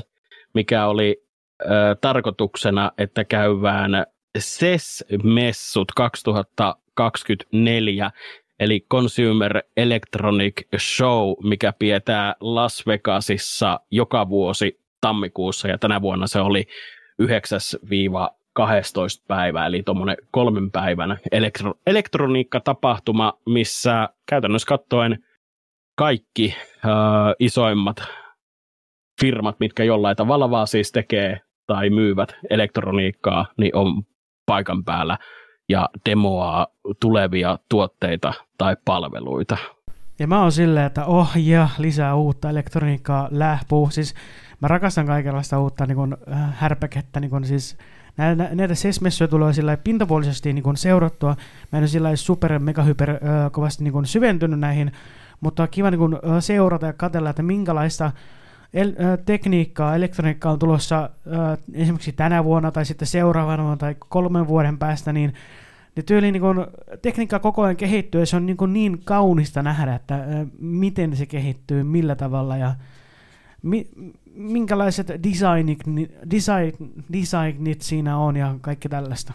[0.55, 1.23] mikä oli
[1.61, 1.65] ö,
[2.01, 4.05] tarkoituksena, että käyvään
[4.37, 8.11] SES-messut 2024,
[8.59, 16.39] eli Consumer Electronic Show, mikä pidetään Las Vegasissa joka vuosi tammikuussa, ja tänä vuonna se
[16.39, 16.67] oli
[17.19, 17.59] 9
[18.53, 25.23] 12 päivää, eli tuommoinen kolmen päivän elektro- elektroniikkatapahtuma, missä käytännössä katsoen
[25.95, 26.91] kaikki äh,
[27.39, 28.03] isoimmat
[29.21, 34.03] firmat, mitkä jollain tavalla siis tekee tai myyvät elektroniikkaa, niin on
[34.45, 35.17] paikan päällä
[35.69, 36.67] ja demoaa
[36.99, 39.57] tulevia tuotteita tai palveluita.
[40.19, 43.89] Ja mä oon silleen, että oh ja lisää uutta elektroniikkaa lähpuu.
[43.89, 44.15] Siis
[44.59, 47.77] mä rakastan kaikenlaista uutta niin kun, äh, härpäkettä, niin kun, siis
[48.17, 51.35] näitä, näitä SES-messuja tulee sillä pintapuolisesti niin kuin seurattua.
[51.71, 53.19] Mä en ole sillä super, mega, hyper
[53.51, 54.91] kovasti niin kuin syventynyt näihin,
[55.41, 58.11] mutta on kiva niin kuin, seurata ja katsella, että minkälaista
[58.73, 58.93] el-
[59.25, 61.09] tekniikkaa, elektroniikkaa on tulossa
[61.73, 65.33] esimerkiksi tänä vuonna tai sitten seuraavana vuonna tai kolmen vuoden päästä, niin
[65.95, 66.67] ne tyyli niin kun,
[67.01, 70.23] tekniikka koko ajan kehittyy ja se on niin, kuin niin kaunista nähdä, että äh,
[70.59, 72.75] miten se kehittyy, millä tavalla ja
[73.61, 73.89] mi-
[74.33, 75.79] minkälaiset designit,
[76.31, 76.73] design,
[77.13, 79.33] designit siinä on ja kaikki tällaista.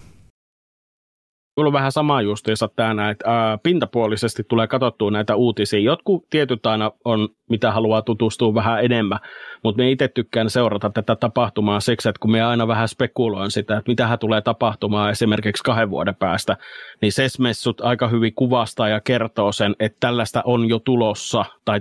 [1.56, 5.80] On vähän sama justiinsa tämä, että ää, pintapuolisesti tulee katsottua näitä uutisia.
[5.80, 9.18] Jotkut tietyt aina on, mitä haluaa tutustua vähän enemmän,
[9.64, 13.76] mutta me itse tykkään seurata tätä tapahtumaa siksi, että kun me aina vähän spekuloin sitä,
[13.76, 16.56] että mitä tulee tapahtumaan esimerkiksi kahden vuoden päästä,
[17.02, 21.80] niin SES-messut aika hyvin kuvastaa ja kertoo sen, että tällaista on jo tulossa tai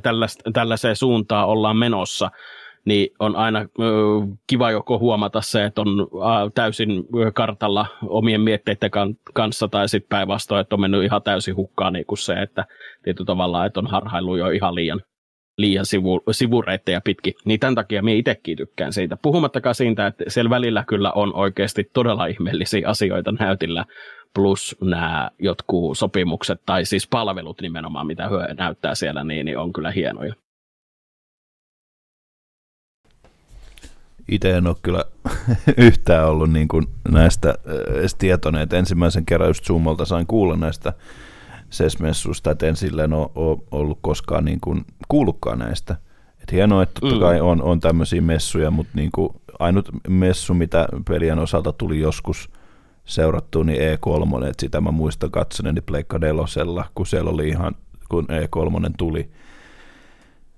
[0.53, 2.31] tällaiseen suuntaan ollaan menossa
[2.87, 3.65] niin on aina
[4.47, 6.07] kiva joko huomata se, että on
[6.55, 8.91] täysin kartalla omien mietteiden
[9.33, 12.65] kanssa, tai sitten päinvastoin, että on mennyt ihan täysin hukkaan niin kuin se, että
[13.03, 15.01] tietyllä tavalla, että on harhailu jo ihan liian,
[15.57, 17.33] liian sivu, sivureittejä pitkin.
[17.45, 19.17] Niin tämän takia minä itsekin tykkään siitä.
[19.21, 23.85] Puhumattakaan siitä, että siellä välillä kyllä on oikeasti todella ihmeellisiä asioita näytillä,
[24.35, 29.73] plus nämä jotkut sopimukset, tai siis palvelut nimenomaan, mitä hyö näyttää siellä, niin, niin on
[29.73, 30.33] kyllä hienoja.
[34.27, 35.05] Itse en ole kyllä
[35.77, 37.55] yhtään ollut niin kuin näistä
[37.87, 40.93] edes tietoinen, että ensimmäisen kerran just Zoomolta sain kuulla näistä
[41.69, 45.95] SES-messuista, että en silleen ole, ole ollut koskaan niin kuin kuullutkaan näistä.
[46.43, 47.21] Et hienoa, että totta mm.
[47.21, 52.49] kai on, on tämmöisiä messuja, mutta niin kuin ainut messu, mitä pelien osalta tuli joskus
[53.05, 57.75] seurattua, niin E3, että sitä mä muistan katsoneeni Pleikka Delosella, kun siellä oli ihan,
[58.09, 59.29] kun E3 tuli–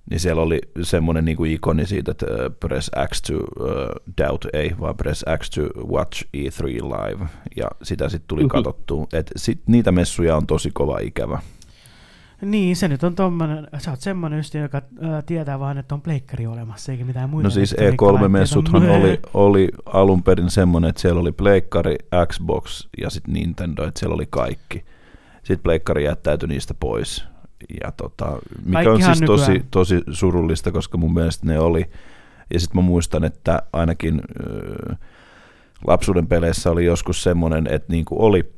[0.10, 3.44] niin siellä oli semmoinen niin kuin ikoni siitä, että uh, press X to uh,
[4.18, 8.50] doubt, ei, vaan press X to watch E3 live, ja sitä sitten tuli mm-hmm.
[8.50, 9.08] katsottua.
[9.14, 11.40] Et sit, niitä messuja on tosi kova ikävä.
[12.42, 16.02] Niin, se nyt on tommonen, sä oot semmonen ystävä, joka ää, tietää vaan, että on
[16.02, 17.48] pleikkari olemassa, eikä mitään muita.
[17.48, 21.96] No siis E3-messuthan oli, oli alun perin semmonen, että siellä oli pleikkari,
[22.28, 24.86] Xbox ja sitten Nintendo, että siellä oli kaikki.
[25.38, 27.29] Sitten pleikkari jättäytyi niistä pois
[27.84, 31.86] ja tota, mikä on siis tosi, tosi surullista, koska mun mielestä ne oli,
[32.54, 34.96] ja sitten mä muistan, että ainakin ö,
[35.88, 38.54] lapsuuden peleissä oli joskus semmoinen, että niinku oli,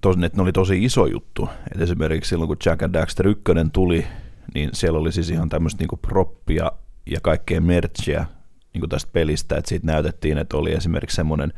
[0.00, 1.48] tos, että ne oli tosi iso juttu.
[1.74, 3.42] Et esimerkiksi silloin, kun Jack and Daxter 1
[3.72, 4.06] tuli,
[4.54, 6.72] niin siellä oli siis ihan tämmöistä niinku proppia
[7.10, 8.26] ja kaikkea merchia
[8.74, 11.52] niinku tästä pelistä, että siitä näytettiin, että oli esimerkiksi semmoinen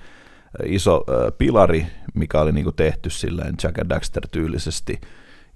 [0.65, 5.01] iso ö, pilari, mikä oli niinku tehty silleen Jack and Daxter tyylisesti,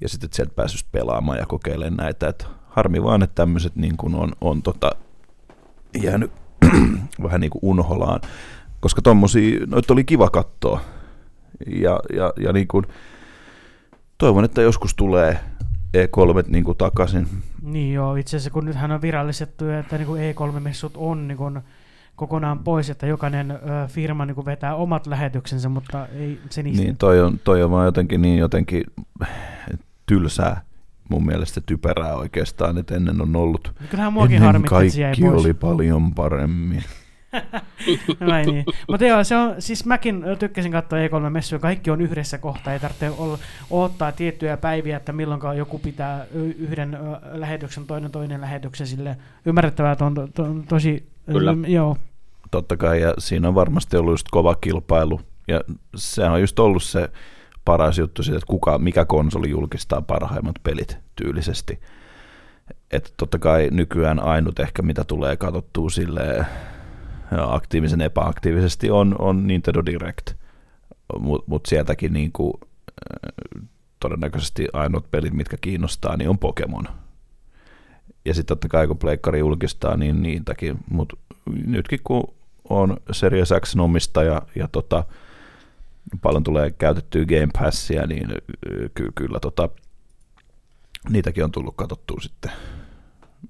[0.01, 2.29] ja sitten sieltä pääsisi pelaamaan ja kokeilemaan näitä.
[2.29, 4.91] Et harmi vaan, että tämmöiset niin on, on tota,
[6.03, 6.33] jäänyt
[7.23, 8.21] vähän niin kuin unholaan,
[8.81, 10.81] koska tommosia, noita oli kiva katsoa.
[11.67, 12.85] Ja, ja, ja niin kuin,
[14.19, 15.41] toivon, että joskus tulee
[15.97, 17.29] E3 niin kuin takaisin.
[17.63, 21.61] Niin joo, itse asiassa kun nythän on virallistettu, että niin kuin E3-messut on niin kuin
[22.17, 23.57] kokonaan pois, että jokainen ö,
[23.89, 26.83] firma niin kuin vetää omat lähetyksensä, mutta ei se niistä.
[26.85, 28.85] Niin, toi on, toi on vaan jotenkin niin jotenkin,
[30.09, 30.69] tylsää
[31.09, 33.75] mun mielestä typerää oikeastaan, että ennen on ollut.
[33.91, 35.45] Kyllähän muakin ennen harmitti, kaikki jäi pois.
[35.45, 36.85] oli paljon paremmin.
[38.21, 38.65] Näin niin.
[38.89, 43.11] Mutta joo, se on, siis mäkin tykkäsin katsoa E3-messuja, kaikki on yhdessä kohtaa, ei tarvitse
[43.11, 43.39] olla,
[43.71, 46.27] odottaa tiettyjä päiviä, että milloin joku pitää
[46.59, 46.99] yhden
[47.33, 51.51] lähetyksen, toinen toinen lähetyksen sille ymmärrettävää, että on to, to, tosi, Kyllä.
[51.51, 51.97] Ähm, joo.
[52.51, 55.61] Totta kai, ja siinä on varmasti ollut just kova kilpailu, ja
[55.97, 57.11] se on just ollut se,
[57.69, 61.81] paras juttu siitä, että kuka, mikä konsoli julkistaa parhaimmat pelit tyylisesti.
[62.91, 66.47] Että totta kai nykyään ainut ehkä, mitä tulee katsottua sille
[67.31, 70.35] aktiivisen epäaktiivisesti, on, on Nintendo Direct.
[71.19, 72.61] Mutta mut sieltäkin niinku,
[74.01, 76.89] todennäköisesti ainoat pelit, mitkä kiinnostaa, niin on Pokemon.
[78.25, 80.79] Ja sitten totta kai kun Pleikkari julkistaa, niin niitäkin.
[80.91, 81.17] Mutta
[81.67, 82.35] nytkin kun
[82.71, 85.05] on Series X omistaja ja tota,
[86.23, 88.29] paljon tulee käytettyä Game Passia, niin
[88.95, 89.69] ky- kyllä tota,
[91.11, 92.53] niitäkin on tullut katsottua sitten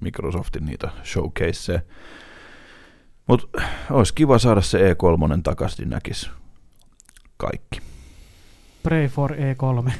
[0.00, 1.80] Microsoftin niitä showcaseja.
[3.26, 6.30] Mutta olisi kiva saada se E3 takaisin, niin näkisi
[7.36, 7.80] kaikki.
[8.82, 9.92] Pray for E3.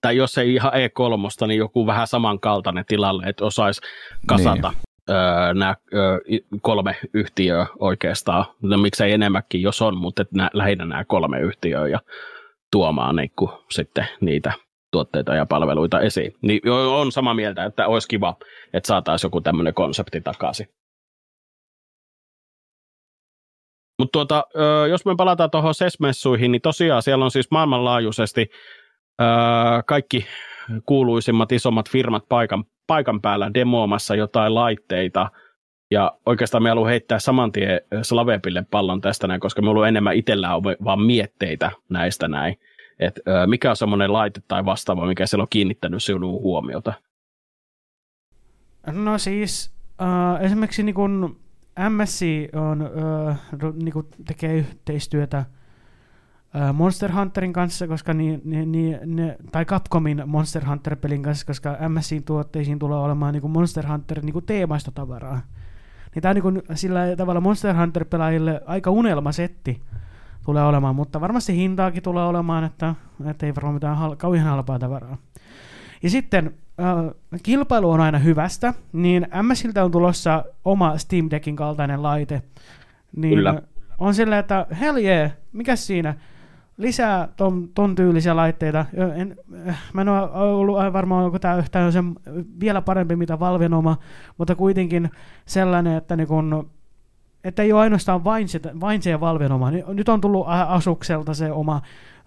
[0.00, 3.80] tai jos ei ihan E3, niin joku vähän samankaltainen tilalle, että osaisi
[4.26, 4.83] kasata niin
[5.54, 5.76] nämä
[6.62, 11.88] kolme yhtiöä oikeastaan, no, miksei enemmänkin jos on, mutta että nää, lähinnä nämä kolme yhtiöä
[11.88, 12.00] ja
[12.72, 14.52] tuomaan niin kuin, sitten niitä
[14.92, 16.32] tuotteita ja palveluita esiin.
[16.42, 18.36] Niin on sama mieltä, että olisi kiva,
[18.72, 20.66] että saataisiin joku tämmöinen konsepti takaisin.
[23.98, 24.44] Mutta tuota,
[24.90, 28.50] jos me palataan tuohon SES-messuihin, niin tosiaan siellä on siis maailmanlaajuisesti
[29.86, 30.26] kaikki
[30.86, 35.30] kuuluisimmat isommat firmat paikan, paikan päällä demoamassa jotain laitteita,
[35.90, 40.16] ja oikeastaan me haluan heittää saman tien Slavepille pallon tästä näin, koska me ollut enemmän
[40.16, 40.48] itsellä
[40.84, 42.58] vaan mietteitä näistä näin.
[42.98, 46.92] Et, mikä on semmoinen laite tai vastaava, mikä siellä on kiinnittänyt sinun huomiota?
[48.92, 49.72] No siis
[50.02, 51.40] äh, esimerkiksi niin kun
[51.88, 52.90] MSC on,
[53.28, 53.38] äh,
[53.74, 55.44] niin kun tekee yhteistyötä
[56.72, 62.24] Monster Hunterin kanssa, koska ni, ni, ni, ne, tai Capcomin Monster Hunter-pelin kanssa, koska MSin
[62.24, 65.40] tuotteisiin tulee olemaan niin kuin Monster Hunter niin kuin teemaista tavaraa.
[66.14, 69.80] Niin tämä on niin kuin, sillä tavalla Monster Hunter-pelaajille aika unelmasetti
[70.44, 72.94] tulee olemaan, mutta varmasti hintaakin tulee olemaan, että,
[73.30, 75.16] että ei varmaan mitään hal- kauhean halpaa tavaraa.
[76.02, 82.02] Ja sitten äh, kilpailu on aina hyvästä, niin MSiltä on tulossa oma Steam Deckin kaltainen
[82.02, 82.42] laite.
[83.16, 83.62] Niin Kyllä.
[83.98, 86.14] On silleen, että hell yeah, mikä siinä?
[86.76, 88.86] Lisää ton, ton tyylisiä laitteita.
[89.14, 89.36] En,
[89.92, 91.98] mä en ole ollut varmaan, onko tämä yhtään se
[92.60, 93.96] vielä parempi mitä Valven oma,
[94.38, 95.10] mutta kuitenkin
[95.46, 96.70] sellainen, että niin kun,
[97.44, 99.70] että ei ole ainoastaan vain se, vain se Valven oma.
[99.70, 101.82] Nyt on tullut Asukselta se oma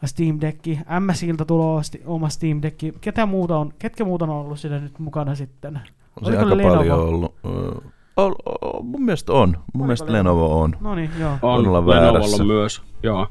[0.05, 0.65] Steam Deck,
[0.99, 2.79] MSiltä tulee oma Steam Deck.
[3.01, 5.79] Ketä muuta on, ketkä muuta on ollut siinä nyt mukana sitten?
[6.21, 6.75] On se aika Lenovo?
[6.75, 7.35] paljon ollut.
[8.17, 9.49] O, o, mun mielestä on.
[9.49, 10.75] Mun Oliko mielestä Lenovo, Lenovo on.
[10.81, 11.31] No niin, joo.
[11.41, 13.27] On, on Lenovolla myös, joo.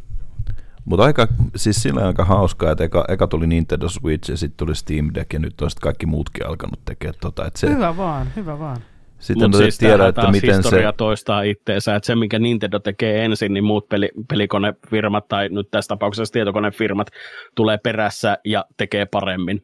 [0.87, 4.75] Mutta aika, siis sillä aika hauskaa, että eka, eka tuli Nintendo Switch ja sitten tuli
[4.75, 7.47] Steam Deck ja nyt on sitten kaikki muutkin alkanut tekemään tota.
[7.47, 8.77] Että se, hyvä vaan, hyvä vaan.
[9.19, 10.97] Sitten Mutta siis tiedä, että miten historia se...
[10.97, 15.89] toistaa itteensä, että se minkä Nintendo tekee ensin, niin muut peli, pelikonefirmat tai nyt tässä
[15.89, 17.11] tapauksessa tietokonefirmat
[17.55, 19.63] tulee perässä ja tekee paremmin.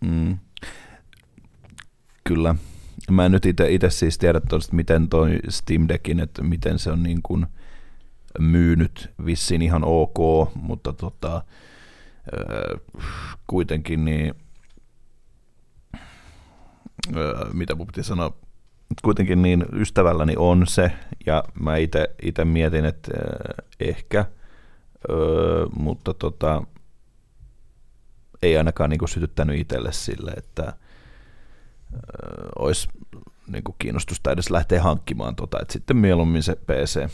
[0.00, 0.38] Mm.
[2.24, 2.54] Kyllä.
[3.10, 7.02] Mä en nyt itse siis tiedä tosiaan, miten toi Steam Deckin, että miten se on
[7.02, 7.46] niin kuin–
[8.38, 11.44] myynyt vissiin ihan ok, mutta tota,
[13.46, 14.34] kuitenkin niin,
[17.52, 18.36] mitä mun piti sanoa,
[19.02, 20.92] kuitenkin niin ystävälläni on se,
[21.26, 21.76] ja mä
[22.22, 23.12] itse mietin, että
[23.80, 24.24] ehkä,
[25.76, 26.62] mutta tota,
[28.42, 30.72] ei ainakaan niin sytyttänyt itselle sille, että
[32.58, 32.88] olisi
[33.46, 37.08] niin kiinnostusta edes lähteä hankkimaan tota, että sitten mieluummin se PC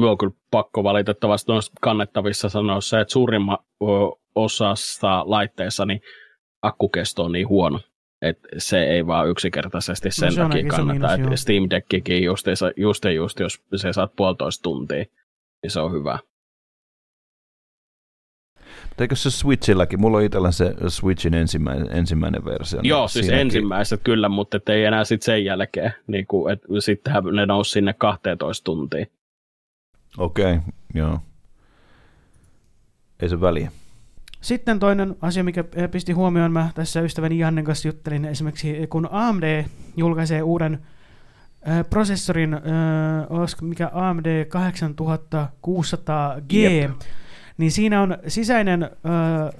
[0.00, 3.58] minun on kyllä pakko valitettavasti noissa kannettavissa sanoa se, että suurimman
[4.34, 6.00] osasta laitteissa niin
[6.62, 7.80] akkukesto on niin huono,
[8.22, 11.14] että se ei vaan yksinkertaisesti no sen no, takia kannata.
[11.14, 12.46] Että Steam Deckikin just,
[12.76, 15.04] just, just, jos se saat puolitoista tuntia,
[15.62, 16.18] niin se on hyvä.
[19.00, 20.00] Eikö se Switchilläkin?
[20.00, 22.80] Mulla on itsellä se Switchin ensimmäinen, ensimmäinen versio.
[22.82, 23.46] Joo, niin siis siinäkin...
[23.46, 25.94] ensimmäiset kyllä, mutta ei enää sitten sen jälkeen.
[26.06, 29.06] Niin kuin, että sittenhän ne nousi sinne 12 tuntia.
[30.18, 30.60] Okei, okay,
[30.94, 31.18] joo.
[33.20, 33.70] Ei se väliä.
[34.40, 39.64] Sitten toinen asia, mikä pisti huomioon, mä tässä ystäväni Jannen kanssa juttelin esimerkiksi, kun AMD
[39.96, 40.82] julkaisee uuden
[41.68, 42.60] äh, prosessorin, äh,
[43.28, 46.90] olisiko mikä AMD 8600G, Jep.
[47.58, 48.90] niin siinä on sisäinen äh,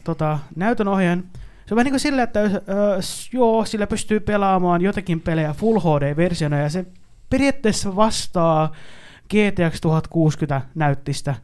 [0.05, 1.24] tota, näytönohjaajan.
[1.66, 2.53] Se on vähän niin kuin sillä, että äh,
[3.32, 6.86] joo, sillä pystyy pelaamaan jotakin pelejä Full HD-versiona, ja se
[7.30, 8.72] periaatteessa vastaa
[9.31, 11.35] GTX 1060 näyttistä.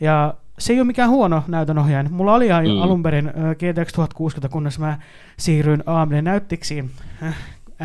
[0.00, 2.08] Ja se ei ole mikään huono näytönohjaaja.
[2.08, 2.82] Mulla oli mm.
[2.82, 4.98] alun perin GTX 1060, kunnes mä
[5.36, 6.90] siirryin AMD-näyttiksiin.
[7.22, 7.36] Äh,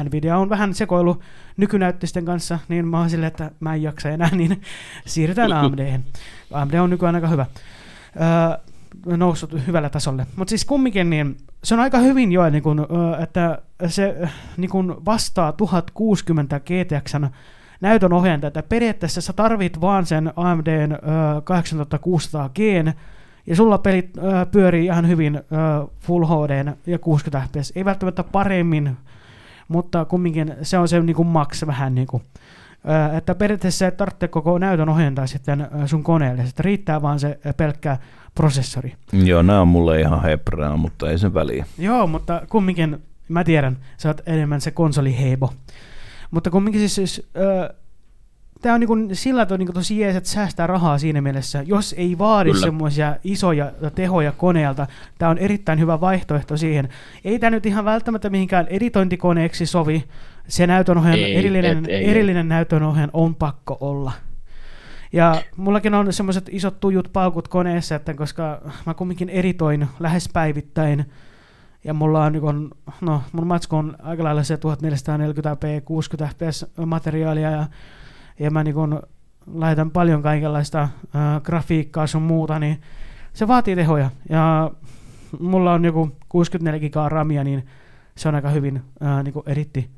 [0.04, 1.22] Nvidia on vähän sekoilu
[1.58, 4.62] nykynäyttisten kanssa, niin mä oon silleen, että mä en jaksa enää, niin
[5.06, 6.00] siirrytään AMD.
[6.52, 7.46] AMD on nykyään aika hyvä.
[8.16, 10.28] Öö, noussut hyvälle tasolle.
[10.36, 12.88] Mutta siis kumminkin, niin se on aika hyvin jo, niin kun,
[13.24, 17.28] että se niin kun vastaa 1060 GTXn
[17.82, 20.98] näytön ohjainta, että periaatteessa sä tarvit vaan sen AMDn
[21.44, 22.60] 8600 g
[23.48, 25.42] ja sulla pelit ö, pyörii ihan hyvin ö,
[26.00, 27.74] Full HD ja 60 fps.
[27.76, 28.98] Ei välttämättä paremmin,
[29.68, 32.24] mutta kumminkin se on se niin kuin max vähän niin kuin.
[33.14, 37.40] Ö, että periaatteessa et tarvitse koko näytön ohjentaa sitten sun koneelle, että riittää vaan se
[37.58, 37.98] pelkkä
[38.36, 38.94] prosessori.
[39.14, 41.66] Joo, nämä on mulle ihan heprää, mutta ei sen väliä.
[41.78, 45.54] Joo, mutta kumminkin, mä tiedän, sä oot enemmän se konsoliheibo.
[46.32, 47.76] Mutta kumminkin siis, siis äh,
[48.62, 51.64] tämä on niin sillä tavalla niin tosi jees, että säästää rahaa siinä mielessä.
[51.66, 56.90] Jos ei vaadi semmoisia isoja tehoja koneelta, tämä on erittäin hyvä vaihtoehto siihen.
[57.26, 60.04] Ei tämä nyt ihan välttämättä mihinkään editointikoneeksi sovi.
[60.48, 62.50] Se näytönohjaajan, ei, erillinen, et, ei, erillinen ei.
[62.50, 64.12] näytönohjaajan on pakko olla.
[65.14, 71.06] Ja mullakin on semmoiset isot tujut paukut koneessa, että koska mä kumminkin editoin lähes päivittäin,
[71.84, 72.70] ja mulla on, niin
[73.02, 77.68] no, mun matsku on aika lailla se 1440p 60 fps materiaalia ja,
[78.40, 78.76] ja mä niin
[79.54, 80.90] laitan paljon kaikenlaista äh,
[81.44, 82.82] grafiikkaa sun muuta, niin
[83.34, 84.10] se vaatii tehoja.
[84.30, 84.72] Ja
[85.40, 87.66] mulla on joku 64 gigaa ramia, niin
[88.18, 89.90] se on aika hyvin äh, niin editti,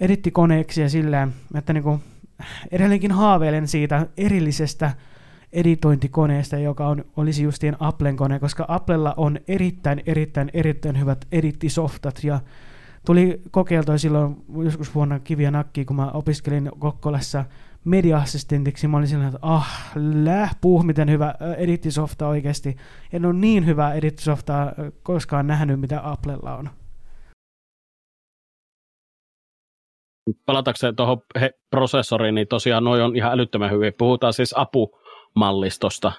[0.00, 2.02] editti koneeksi ja silleen, että niin
[2.70, 4.92] edelleenkin haaveilen siitä erillisestä
[5.52, 12.24] editointikoneesta, joka on, olisi justiin Applen kone, koska Applella on erittäin, erittäin, erittäin hyvät edittisoftat
[12.24, 12.40] ja
[13.06, 17.44] tuli kokeiltua silloin joskus vuonna kiviä nakkiin, kun mä opiskelin Kokkolassa
[17.84, 18.88] media-assistentiksi.
[18.88, 19.92] Mä olin sillä, että ah,
[20.24, 22.76] lähpuh, miten hyvä edittisofta oikeasti.
[23.12, 24.72] En ole niin hyvää edittisoftaa
[25.02, 26.70] koskaan nähnyt, mitä Applella on.
[30.46, 31.22] Palatakseen tuohon
[31.70, 33.92] prosessoriin, niin tosiaan noin on ihan älyttömän hyvin.
[33.98, 34.54] Puhutaan siis
[35.30, 36.12] apumallistosta,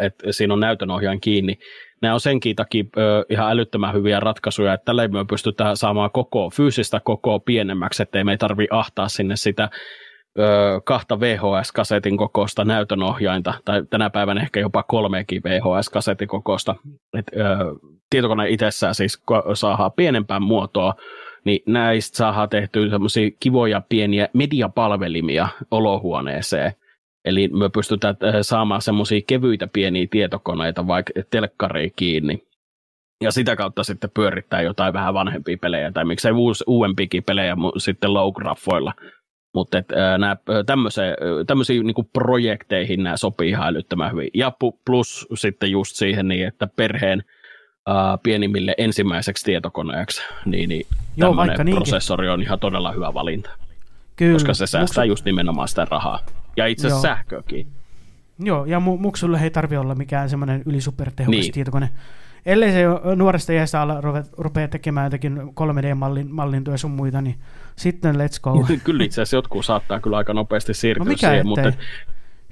[0.00, 1.58] että siinä on näytönohjaan kiinni.
[2.02, 2.84] Nämä on senkin takia
[3.30, 8.30] ihan älyttömän hyviä ratkaisuja, että tällä me pystytään saamaan koko, fyysistä koko pienemmäksi, ettei me
[8.30, 9.68] ei tarvi ahtaa sinne sitä
[10.84, 16.74] kahta VHS-kasetin kokoista näytönohjainta, tai tänä päivänä ehkä jopa kolmekin VHS-kasetin kokoista.
[17.18, 17.44] Et, ö,
[18.10, 19.22] tietokone itsessään siis
[19.54, 20.94] saadaan pienempään muotoa,
[21.44, 26.72] niin näistä saadaan tehtyä semmoisia kivoja pieniä mediapalvelimia olohuoneeseen.
[27.24, 32.42] Eli me pystytään saamaan semmoisia kevyitä pieniä tietokoneita vaikka telkkariin kiinni.
[33.22, 38.10] Ja sitä kautta sitten pyörittää jotain vähän vanhempia pelejä, tai miksei uus, uudempikin pelejä sitten
[38.10, 38.92] low-graffoilla.
[39.54, 39.78] Mutta
[40.18, 40.36] nämä
[41.46, 44.30] tämmöisiin niin projekteihin nämä sopii ihan älyttömän hyvin.
[44.34, 44.52] Ja
[44.84, 47.24] plus sitten just siihen niin, että perheen
[47.88, 53.50] uh, pienimmille ensimmäiseksi tietokoneeksi, niin, niin Joo, tämmöinen prosessori on ihan todella hyvä valinta.
[54.16, 54.32] Kyllä.
[54.32, 55.12] Koska se säästää Muksu...
[55.12, 56.18] just nimenomaan sitä rahaa.
[56.56, 57.66] Ja itse asiassa sähköäkin.
[58.38, 61.52] Joo, ja mu- muksulle ei tarvi olla mikään semmoinen ylisupertehokas niin.
[61.52, 61.90] tietokone.
[62.46, 62.82] Ellei se
[63.16, 64.00] nuoresta iästä alla
[64.38, 67.38] rupea tekemään jotakin 3D-mallintoja sun muita, niin
[67.76, 68.66] sitten let's go.
[68.84, 71.46] kyllä itse asiassa jotkut saattaa kyllä aika nopeasti siirtyä no mikä siihen.
[71.46, 71.72] Mutta...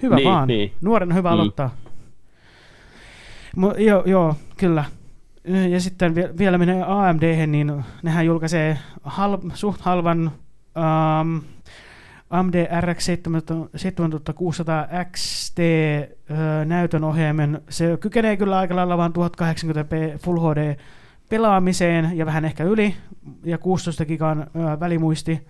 [0.02, 0.48] Hyvä niin, vaan.
[0.48, 0.72] Niin.
[0.80, 1.32] Nuoren hyvä mm.
[1.32, 1.70] aloittaa.
[3.56, 4.84] Mo, joo, joo, kyllä.
[5.70, 10.32] Ja sitten vielä menee AMD, niin nehän julkaisee hal, suht halvan
[10.76, 11.42] um,
[12.30, 13.06] AMD RX
[13.76, 15.58] 7600 XT
[16.64, 17.62] näytön ohjaimen.
[17.68, 20.76] Se kykenee kyllä aika lailla vain 1080p Full HD
[21.28, 22.94] pelaamiseen ja vähän ehkä yli
[23.44, 25.46] ja 16 gigan ö, välimuisti.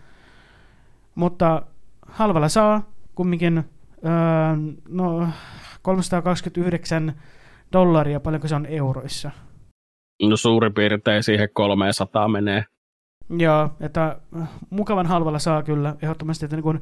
[1.15, 1.63] Mutta
[2.07, 2.83] halvalla saa
[3.15, 3.63] kumminkin ö,
[4.89, 5.29] no,
[5.83, 7.13] 329
[7.73, 9.31] dollaria, paljonko se on euroissa.
[10.23, 12.65] No suurin piirtein siihen 300 menee.
[13.39, 16.81] Joo, että äh, mukavan halvalla saa kyllä ehdottomasti, että niin kun,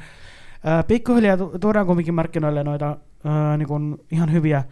[0.65, 4.65] ää, äh, pikkuhiljaa tuodaan kumminkin markkinoille noita ää, äh, niin kun ihan hyviä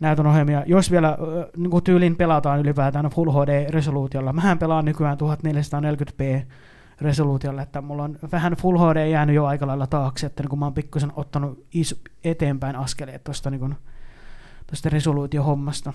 [0.00, 1.16] näytönohjelmia, jos vielä ää,
[1.56, 4.32] niin kun tyylin pelataan ylipäätään Full HD-resoluutiolla.
[4.32, 6.46] Mähän pelaan nykyään 1440p
[7.00, 10.58] resoluutiolla, että mulla on vähän Full HD jäänyt jo aika lailla taakse, että niin kun
[10.58, 13.76] mä oon pikkusen ottanut is- eteenpäin askeleet tuosta niin
[14.84, 15.92] resoluutiohommasta.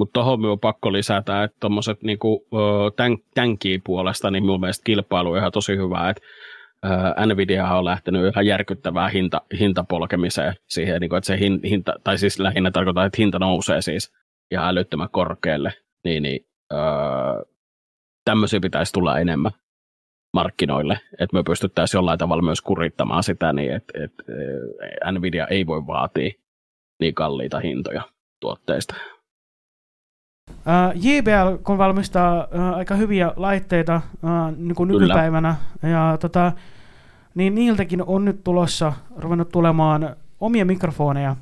[0.00, 2.46] Mutta tuohon on pakko lisätä, että tuommoiset niinku,
[2.96, 3.16] tän,
[3.84, 6.22] puolesta, niin mun mielestä kilpailu on ihan tosi hyvä, että
[7.26, 11.38] Nvidia on lähtenyt ihan järkyttävää hinta, hintapolkemiseen siihen, niin kuin, että se
[11.70, 14.12] hinta, tai siis lähinnä tarkoittaa, että hinta nousee siis
[14.50, 15.72] ihan älyttömän korkealle,
[16.04, 16.78] niin, niin öö,
[18.24, 19.52] tämmöisiä pitäisi tulla enemmän
[20.34, 24.22] markkinoille, että me pystyttäisiin jollain tavalla myös kurittamaan sitä niin, että, että
[25.12, 26.30] Nvidia ei voi vaatia
[27.00, 28.02] niin kalliita hintoja
[28.40, 28.94] tuotteista.
[30.50, 36.52] Uh, JBL, kun valmistaa uh, aika hyviä laitteita uh, niin kuin nykypäivänä, ja tota,
[37.34, 41.36] niin niiltäkin on nyt tulossa, ruvennut tulemaan omia mikrofoneja,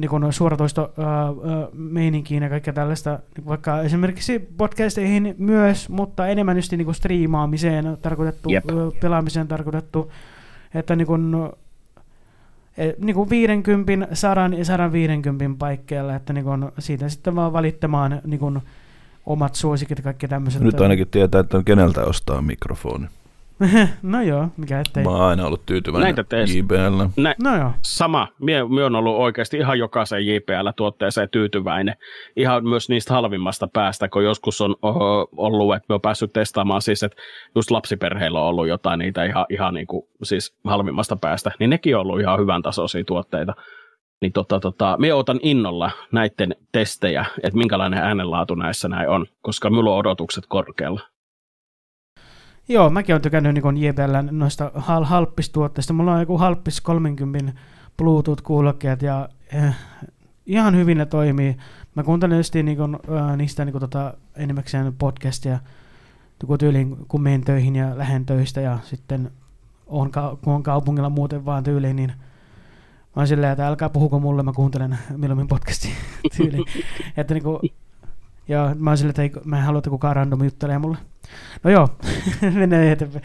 [0.00, 6.26] niin kuin suoratoisto uh, uh, meininkiin ja kaikkea tällaista, niin vaikka esimerkiksi podcasteihin myös, mutta
[6.26, 8.64] enemmän just niin kuin striimaamiseen tarkoitettu, yep.
[8.70, 10.12] uh, pelaamiseen tarkoitettu,
[10.74, 11.34] että niin kuin,
[12.98, 18.40] niin kuin 50, 100 ja 150 paikkeilla, että niin kuin siitä sitten vaan valittamaan niin
[18.40, 18.60] kuin
[19.26, 20.62] omat suosikit ja kaikki tämmöiset.
[20.62, 23.06] Nyt ainakin tietää, että keneltä ostaa mikrofoni.
[24.02, 25.04] no joo, mikä ettei.
[25.04, 26.14] Mä oon aina ollut tyytyväinen
[26.56, 27.04] JBL.
[27.16, 27.70] Nä, no joo.
[27.82, 28.28] Sama.
[28.40, 31.94] Mie, mie on ollut oikeasti ihan jokaisen JBL-tuotteeseen tyytyväinen.
[32.36, 36.82] Ihan myös niistä halvimmasta päästä, kun joskus on oho, ollut, että me on päässyt testaamaan
[36.82, 37.22] siis, että
[37.54, 41.96] just lapsiperheillä on ollut jotain niitä ihan, ihan niin kuin, siis halvimmasta päästä, niin nekin
[41.96, 43.54] on ollut ihan hyvän tasoisia tuotteita.
[44.20, 49.70] Niin tota, tota, me otan innolla näiden testejä, että minkälainen äänenlaatu näissä näin on, koska
[49.70, 51.15] minulla on odotukset korkealla.
[52.68, 55.92] Joo, mäkin olen tykännyt niin JBL noista hal- halppistuotteista.
[55.92, 57.52] Mulla on joku halppis 30
[57.96, 59.74] Bluetooth-kuulokkeet ja eh,
[60.46, 61.56] ihan hyvin ne toimii.
[61.94, 65.58] Mä kuuntelen just niin kuin, äh, niistä niin kuin, tota, enimmäkseen podcastia,
[66.46, 69.30] kun tyyliin kun menen töihin ja lähden töistä ja sitten
[69.86, 70.10] on,
[70.44, 72.12] kun on kaupungilla muuten vaan tyyliin, niin
[73.16, 75.88] mä oon silleen, että älkää puhuko mulle, mä kuuntelen milloin podcasti
[76.36, 76.64] tyyliin.
[77.16, 77.58] että niin kuin,
[78.48, 80.98] ja mä oon silleen, että ei, mä en halua, että kukaan random juttelee mulle.
[81.64, 81.88] No joo,
[82.54, 83.24] menee eteenpäin.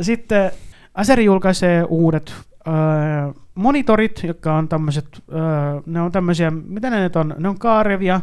[0.00, 0.50] Sitten
[0.94, 2.34] Aseri julkaisee uudet
[2.68, 7.34] äh, monitorit, jotka on tämmöiset, äh, ne on tämmöisiä, mitä ne nyt on?
[7.38, 8.20] Ne on kaarevia.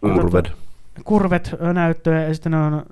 [0.00, 0.52] Kurvet.
[1.04, 2.82] Kurvet näyttöjä ja sitten ne on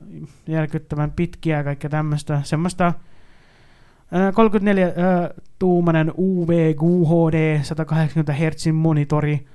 [0.47, 2.41] järkyttävän pitkiä ja kaikkea tämmöistä.
[2.45, 2.93] Semmoista
[4.35, 4.93] 34
[5.59, 9.47] tuumanen UV QHD 180 Hz monitori.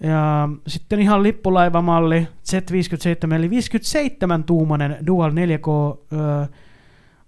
[0.00, 5.98] Ja sitten ihan lippulaivamalli Z57, eli 57 tuumanen Dual 4K,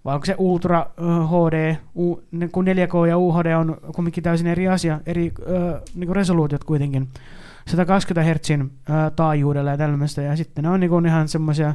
[0.05, 0.87] vai onko se Ultra
[1.29, 1.77] HD,
[2.53, 5.33] kun 4K ja UHD on kumminkin täysin eri asia, eri
[5.95, 7.09] niin kuin resoluutiot kuitenkin.
[7.67, 8.51] 120 Hz
[9.17, 11.75] taajuudella ja tällaista, ja sitten ne on niin ihan semmoisia,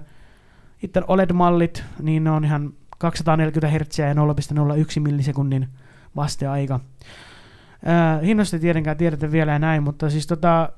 [0.81, 4.19] sitten OLED-mallit, niin ne on ihan 240 Hz ja 0,01
[4.99, 5.67] millisekunnin
[6.15, 6.79] vasteaika.
[7.87, 10.69] Äh, hinnoista tietenkään tiedetä vielä ja näin, mutta siis tota,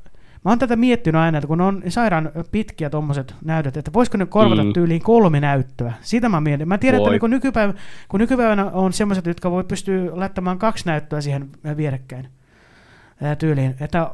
[0.46, 4.26] mä oon tätä miettinyt aina, että kun on sairaan pitkiä tuommoiset näytöt, että voisiko ne
[4.26, 4.74] korvata mm.
[4.74, 5.94] tyyliin kolme näyttöä.
[6.02, 6.68] Sitä mä mietin.
[6.68, 7.08] Mä tiedän, voi.
[7.08, 7.74] että kun, nykypäivä,
[8.10, 12.28] kun nykypäivänä on semmoiset, jotka voi pystyä laittamaan kaksi näyttöä siihen vierekkäin
[13.40, 13.76] tyyliin.
[13.80, 14.10] Että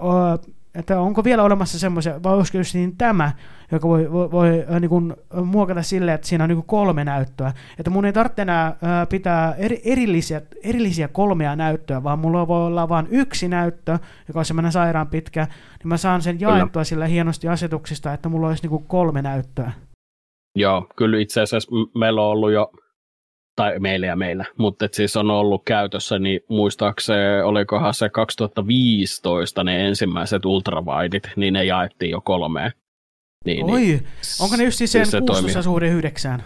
[0.76, 3.32] että onko vielä olemassa semmoisia, vai olisiko just niin tämä,
[3.72, 5.14] joka voi, voi, voi äh, niin kuin,
[5.44, 7.54] muokata silleen, että siinä on niin kuin kolme näyttöä.
[7.80, 8.76] Että mun ei tarvitse enää äh,
[9.10, 14.46] pitää eri, erillisiä, erillisiä kolmea näyttöä, vaan mulla voi olla vain yksi näyttö, joka on
[14.46, 15.48] semmoinen sairaan pitkä,
[15.80, 19.72] niin mä saan sen jaettua sillä hienosti asetuksista, että mulla olisi niin kuin kolme näyttöä.
[20.56, 22.72] Joo, kyllä itse asiassa meillä on ollut jo
[23.56, 29.88] tai meillä ja meillä, mutta siis on ollut käytössä, niin muistaakseni olikohan se 2015 ne
[29.88, 32.72] ensimmäiset ultravidit, niin ne jaettiin jo kolmeen.
[33.46, 34.08] Niin, Oi, niin,
[34.42, 36.44] onko ne just siis sen se 16 suhde yhdeksään?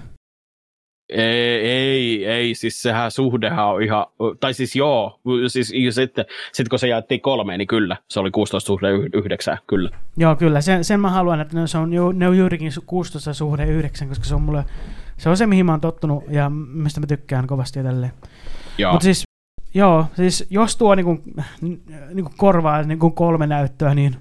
[1.09, 4.05] Ei, ei, ei, siis sehän suhdehan on ihan,
[4.39, 8.67] tai siis joo, siis sitten, sitten kun se jaettiin kolmeen, niin kyllä, se oli 16
[8.67, 9.89] suhde yhdeksää, kyllä.
[10.17, 11.61] Joo, kyllä, sen, sen mä haluan, että ne
[12.01, 14.63] on, ne on juurikin 16 suhde yhdeksän, koska se on mulle
[15.19, 18.13] se on se, mihin mä oon tottunut ja mistä mä tykkään kovasti ja tälleen.
[18.91, 19.23] Mutta siis,
[19.73, 21.21] joo, siis jos tuo niinku,
[22.13, 24.15] niinku korvaa niinku kolme näyttöä, niin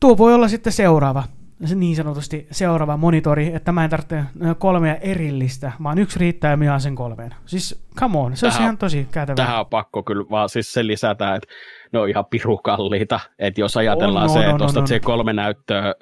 [0.00, 1.24] tuo voi olla sitten seuraava
[1.64, 4.22] se niin sanotusti seuraava monitori, että mä en tarvitse
[4.58, 7.34] kolmea erillistä, vaan yksi riittää ja sen kolmeen.
[7.46, 9.36] Siis come on, se on ihan tosi kätevä.
[9.36, 11.48] Tähän on pakko kyllä vaan siis se lisätä, että
[11.92, 13.20] ne on ihan pirukalliita.
[13.38, 15.94] Että jos ajatellaan on, se, että ostat se kolme näyttöä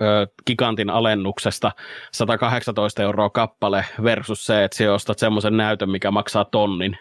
[0.46, 1.72] gigantin alennuksesta
[2.12, 6.98] 118 euroa kappale versus se, että se ostat semmoisen näytön, mikä maksaa tonnin,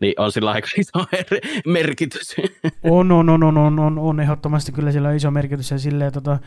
[0.00, 1.04] niin on sillä aika iso
[1.66, 2.36] merkitys.
[2.82, 6.38] On, on, on, on, on, on, on ehdottomasti kyllä sillä iso merkitys ja silleen, tota,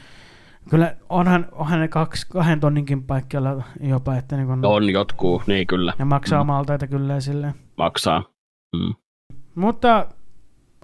[0.70, 4.16] Kyllä onhan, onhan ne kaksi, kahden tonninkin paikkeilla jopa.
[4.16, 5.94] Että niin kun, on jotkut, niin kyllä.
[6.00, 6.48] Ja maksaa mm.
[6.48, 7.54] maltaita kyllä sille.
[7.78, 8.24] Maksaa.
[8.76, 8.94] Mm.
[9.56, 10.08] Mutta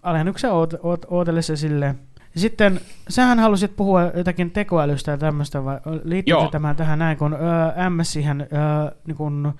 [0.03, 1.99] alennuksen oot, oot, ootellessa silleen.
[2.35, 2.79] Sitten
[3.09, 8.13] sähän halusit puhua jotakin tekoälystä ja tämmöistä, vai liittyykö tämä tähän näin, kun ö, MS
[8.13, 9.53] siihen, ö, niin kun,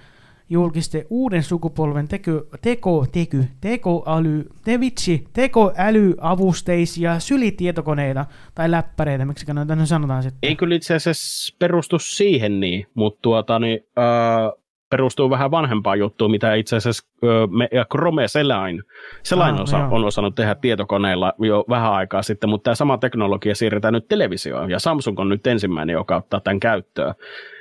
[0.49, 2.31] julkisti uuden sukupolven teko,
[2.61, 8.25] teko, teky, tekoäly, te vitsi, tekoälyavusteisia sylitietokoneita
[8.55, 10.49] tai läppäreitä, miksi näitä sanotaan sitten.
[10.49, 14.58] Ei kyllä itse asiassa perustu siihen niin, mutta tuota, niin, äh,
[14.89, 18.83] perustuu vähän vanhempaan juttuun, mitä itse asiassa äh, me, ja Chrome Selain,
[19.23, 23.55] Selain ah, osa, on osannut tehdä tietokoneilla jo vähän aikaa sitten, mutta tämä sama teknologia
[23.55, 27.13] siirretään nyt televisioon, ja Samsung on nyt ensimmäinen, joka ottaa tämän käyttöön.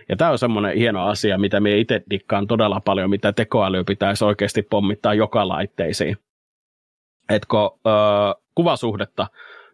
[0.09, 4.24] Ja tämä on semmoinen hieno asia, mitä me itse dikkaan todella paljon, mitä tekoäly pitäisi
[4.24, 6.16] oikeasti pommittaa joka laitteisiin.
[7.29, 7.91] Että kun ö,
[8.55, 9.26] kuvasuhdetta,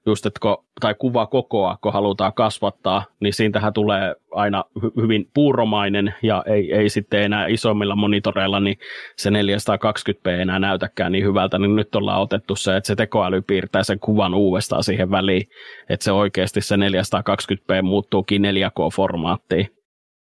[0.06, 6.14] just että kun, tai kuvakokoa, kun halutaan kasvattaa, niin siitähän tulee aina hy- hyvin puuromainen
[6.22, 8.78] ja ei, ei sitten enää isommilla monitoreilla, niin
[9.16, 13.42] se 420p ei enää näytäkään niin hyvältä, niin nyt ollaan otettu se, että se tekoäly
[13.42, 15.48] piirtää sen kuvan uudestaan siihen väliin,
[15.88, 19.66] että se oikeasti se 420p muuttuukin 4K-formaattiin.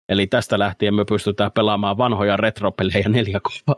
[0.09, 3.75] Eli tästä lähtien me pystytään pelaamaan vanhoja retropelejä 4K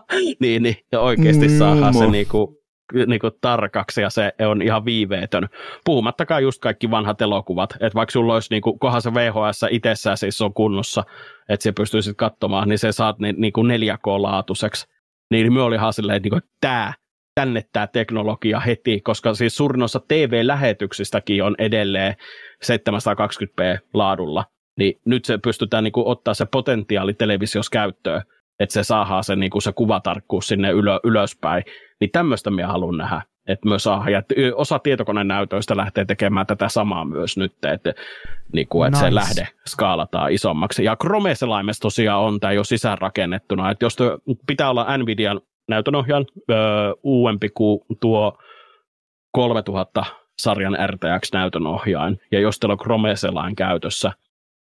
[0.40, 2.59] niin, niin, ja oikeasti saadaan se niinku,
[3.06, 5.48] niinku tarkaksi ja se on ihan viiveetön.
[5.84, 10.40] Puhumattakaan just kaikki vanhat elokuvat, että vaikka sulla olisi, niinku, kohan se VHS itsessään siis
[10.40, 11.04] on kunnossa,
[11.48, 14.88] että se pystyisit katsomaan, niin se saat ne, niinku 4K-laatuiseksi.
[15.30, 16.92] Niin me olihan silleen, että niinku, tämä
[17.34, 22.14] tänne tämä teknologia heti, koska siis suurin osa TV-lähetyksistäkin on edelleen
[22.64, 24.44] 720p laadulla,
[24.78, 28.22] niin nyt se pystytään niin kuin, ottaa se potentiaali televisiossa käyttöön,
[28.60, 31.64] että se saadaan se, niin kuin, se kuvatarkkuus sinne ylö, ylöspäin,
[32.00, 34.22] niin tämmöistä minä haluan nähdä, että myös saa, ja
[34.54, 37.94] osa tietokonenäytöistä lähtee tekemään tätä samaa myös nyt, että,
[38.52, 39.08] niin kuin, että nice.
[39.08, 40.84] se lähde skaalataan isommaksi.
[40.84, 43.96] Ja Chrome Selaimessa tosiaan on tämä jo sisäänrakennettuna, että jos
[44.46, 46.56] pitää olla Nvidian näytönohjaan öö,
[47.02, 48.38] uudempi kuin tuo
[49.32, 50.04] 3000
[50.38, 52.20] sarjan RTX-näytön ohjain.
[52.32, 54.12] Ja jos teillä on Chrome Selain käytössä,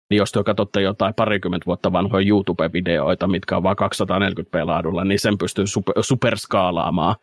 [0.10, 5.38] niin jos te katsotte jotain parikymmentä vuotta vanhoja YouTube-videoita, mitkä on vain 240p-laadulla, niin sen
[5.38, 7.16] pystyy super, superskaalaamaan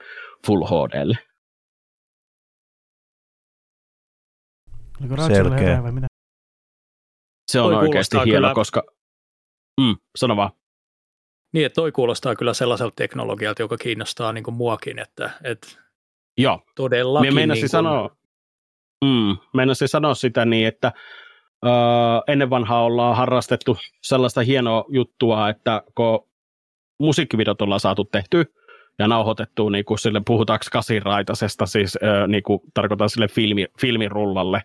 [0.47, 1.19] Full HDlle.
[5.27, 5.83] Selkeä.
[5.83, 6.07] Vai mitä?
[7.53, 8.55] Se on Toi oikeasti hieno, kyllä...
[8.55, 8.83] koska...
[9.81, 10.51] Mm, sano vaan.
[11.53, 15.69] Niin, että toi kuulostaa kyllä sellaiselta teknologialta, joka kiinnostaa niin kuin muakin, että, että
[16.39, 16.63] Joo.
[16.75, 17.35] todellakin.
[17.35, 17.69] Minä niin kuin...
[17.69, 18.17] sanoa,
[19.05, 20.93] mm, meinasin sanoa sitä niin, että
[22.29, 26.29] ennen vanhaa ollaan harrastettu sellaista hienoa juttua, että kun
[27.01, 28.53] musiikkivideot ollaan saatu tehty
[28.99, 31.99] ja nauhoitettu, niin kuin sille puhutaanko kasiraitasesta, siis
[32.29, 34.63] niin kuin tarkoitan sille filmi, filmirullalle,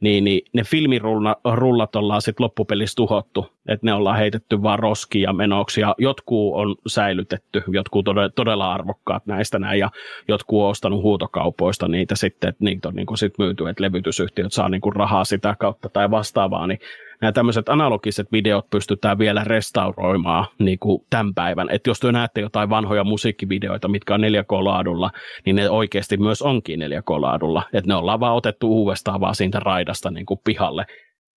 [0.00, 5.80] niin, niin ne filmirullat ollaan sitten loppupelissä tuhottu, että ne ollaan heitetty vaan roskia menoksi,
[5.80, 9.90] ja jotkut on säilytetty, jotkut todella, todella arvokkaat näistä näin, ja
[10.28, 14.52] jotkut on ostanut huutokaupoista niitä sitten, että niitä on niin kuin sit myyty, että levytysyhtiöt
[14.52, 16.78] saa niin rahaa sitä kautta tai vastaavaa, niin
[17.20, 21.70] nämä tämmöiset analogiset videot pystytään vielä restauroimaan niin kuin tämän päivän.
[21.70, 25.10] Että jos te näette jotain vanhoja musiikkivideoita, mitkä on 4K-laadulla,
[25.46, 27.62] niin ne oikeasti myös onkin 4K-laadulla.
[27.72, 30.86] Että ne ollaan vaan otettu uudestaan vaan siitä raidasta niin kuin pihalle.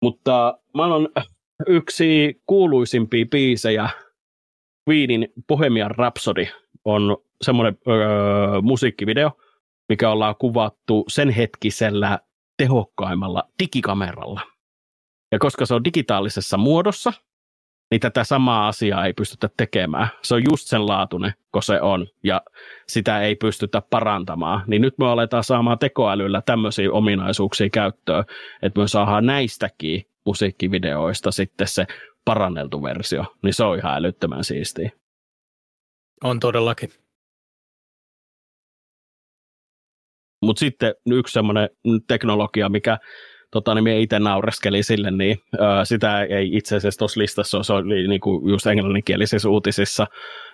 [0.01, 1.09] Mutta on
[1.67, 3.89] yksi kuuluisimpia biisejä,
[4.89, 6.45] Queenin Bohemian Rhapsody
[6.86, 9.32] on semmoinen öö, musiikkivideo,
[9.89, 12.19] mikä ollaan kuvattu sen hetkisellä
[12.57, 14.41] tehokkaimmalla digikameralla.
[15.32, 17.13] Ja koska se on digitaalisessa muodossa,
[17.91, 20.07] niin tätä samaa asiaa ei pystytä tekemään.
[20.21, 22.41] Se on just sen laatuinen, kun se on, ja
[22.88, 24.63] sitä ei pystytä parantamaan.
[24.67, 28.23] Niin nyt me aletaan saamaan tekoälyllä tämmöisiä ominaisuuksia käyttöön,
[28.61, 31.88] että me saadaan näistäkin musiikkivideoista sitten se
[32.25, 33.25] paranneltu versio.
[33.43, 34.91] Niin se on ihan älyttömän siistiä.
[36.23, 36.89] On todellakin.
[40.41, 41.69] Mutta sitten yksi semmoinen
[42.07, 42.97] teknologia, mikä
[43.52, 48.08] tota, niin itse naureskelin sille, niin ö, sitä ei itse asiassa tuossa listassa, se oli
[48.08, 50.08] niin kuin just englanninkielisissä uutisissa,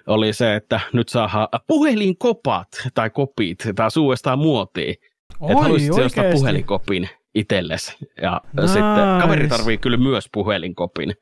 [0.07, 4.95] oli se, että nyt saa puhelinkopat tai kopit taas uudestaan muotiin.
[5.49, 7.95] Että haluaisit ostaa puhelinkopin itsellesi.
[8.21, 8.67] Ja nice.
[8.67, 11.13] sitten kaveri tarvii kyllä myös puhelinkopin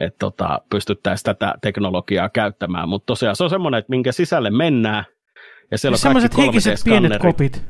[0.00, 5.04] että tota, pystyttäisiin tätä teknologiaa käyttämään, mutta tosiaan se on semmoinen, että minkä sisälle mennään,
[5.70, 7.64] ja siellä on Sellaiset heikiset pienet kopit.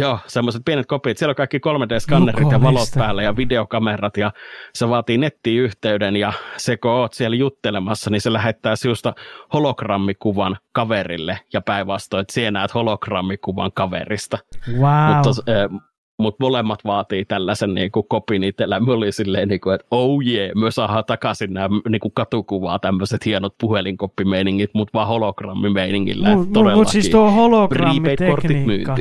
[0.00, 1.18] Joo, semmoiset pienet kopit.
[1.18, 4.32] Siellä on kaikki 3D-skannerit ja valot päällä ja videokamerat ja
[4.74, 9.14] se vaatii nettiyhteyden ja se kun oot siellä juttelemassa, niin se lähettää sinusta
[9.52, 14.38] hologrammikuvan kaverille ja päinvastoin, että sinä näet hologrammikuvan kaverista.
[14.68, 15.16] Wow.
[15.16, 15.80] Mutta äh,
[16.18, 18.80] mutta molemmat vaatii tällaisen niin kuin kopin itsellä.
[18.80, 22.78] Me oli silleen, niin kuin, että oh yeah, me saadaan takaisin nämä niin kuin katukuvaa,
[22.78, 26.36] tämmöiset hienot puhelinkoppimeiningit, mutta vaan hologrammimeiningillä.
[26.36, 28.96] Mutta mut siis tuo hologrammitekniikka.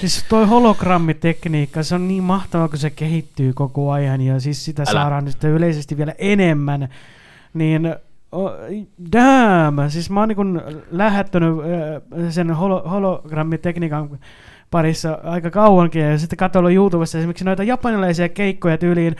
[0.00, 4.82] Siis toi hologrammitekniikka, se on niin mahtavaa, kun se kehittyy koko ajan ja siis sitä
[4.82, 4.92] Älä.
[4.92, 6.88] saadaan nyt yleisesti vielä enemmän.
[7.54, 7.94] Niin
[8.32, 8.50] oh,
[9.12, 11.54] damn, siis mä oon niin lähettänyt
[12.30, 14.18] sen holo, hologrammitekniikan
[14.70, 19.16] parissa aika kauankin ja sitten katsoin YouTubessa esimerkiksi noita japanilaisia keikkoja tyyliin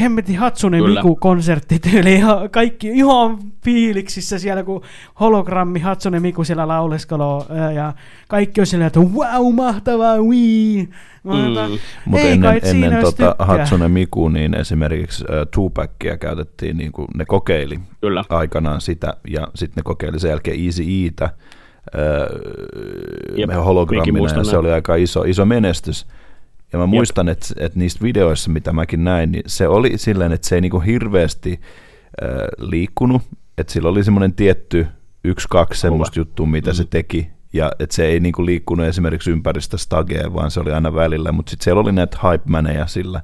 [0.00, 4.82] Hemmetin Hatsune Miku-konsertti tyyliin kaikki ihan fiiliksissä siellä, kun
[5.20, 7.92] hologrammi Hatsune Miku siellä lauleskeloo ja
[8.28, 10.88] kaikki on siellä, että wow, mahtavaa, wii.
[11.24, 11.32] Mm.
[12.04, 17.80] Mutta ennen, ennen tota Hatsune Miku, niin esimerkiksi uh, Tupacia käytettiin, niin kuin ne kokeili
[18.00, 18.24] Kyllä.
[18.28, 21.30] aikanaan sitä, ja sitten ne kokeili sen jälkeen Easy Eitä,
[23.36, 26.06] Jep, hologrammina, ja se oli aika iso, iso menestys.
[26.72, 30.48] Ja mä muistan, että, että niistä videoissa, mitä mäkin näin, niin se oli silleen, että
[30.48, 31.60] se ei niinku hirveästi
[32.22, 32.28] äh,
[32.58, 33.22] liikkunut,
[33.58, 34.86] että sillä oli semmoinen tietty
[35.24, 36.74] yksi, kaksi semmoista juttua, mitä mm.
[36.74, 40.94] se teki, ja että se ei niinku liikkunut esimerkiksi ympäristä stagea, vaan se oli aina
[40.94, 42.44] välillä, mutta sitten siellä oli näitä hype
[42.86, 43.20] sillä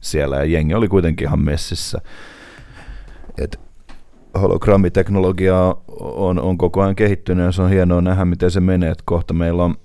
[0.00, 2.00] siellä, ja jengi oli kuitenkin ihan messissä.
[3.38, 3.60] Et
[4.40, 8.90] hologrammiteknologia on, on koko ajan kehittynyt ja se on hienoa nähdä, miten se menee.
[8.90, 9.76] Että kohta meillä on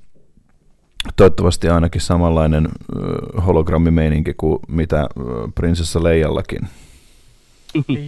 [1.15, 2.69] toivottavasti ainakin samanlainen
[3.45, 5.09] hologrammimeininki kuin mitä
[5.55, 6.59] prinsessa Leijallakin.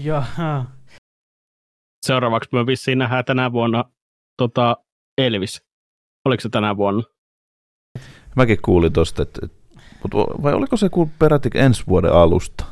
[0.03, 0.65] Jaha.
[2.05, 3.83] Seuraavaksi me vissiin nähdään tänä vuonna
[4.37, 4.77] tota
[5.17, 5.61] Elvis.
[6.25, 7.03] Oliko se tänä vuonna?
[8.35, 9.47] Mäkin kuulin tosta, että,
[10.43, 12.65] vai oliko se peräti ensi vuoden alusta?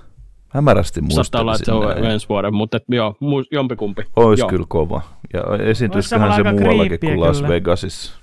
[0.49, 1.25] Hämärästi muistelisin.
[1.25, 3.15] Saattaa olla, että se on ensi vuoden, mutta et, joo,
[3.51, 4.03] jompikumpi.
[4.15, 5.01] Olisi kyllä kova.
[5.33, 7.49] Ja esiintyisiköhän se muuallakin kuin Las kyllä.
[7.49, 8.19] Vegasissa.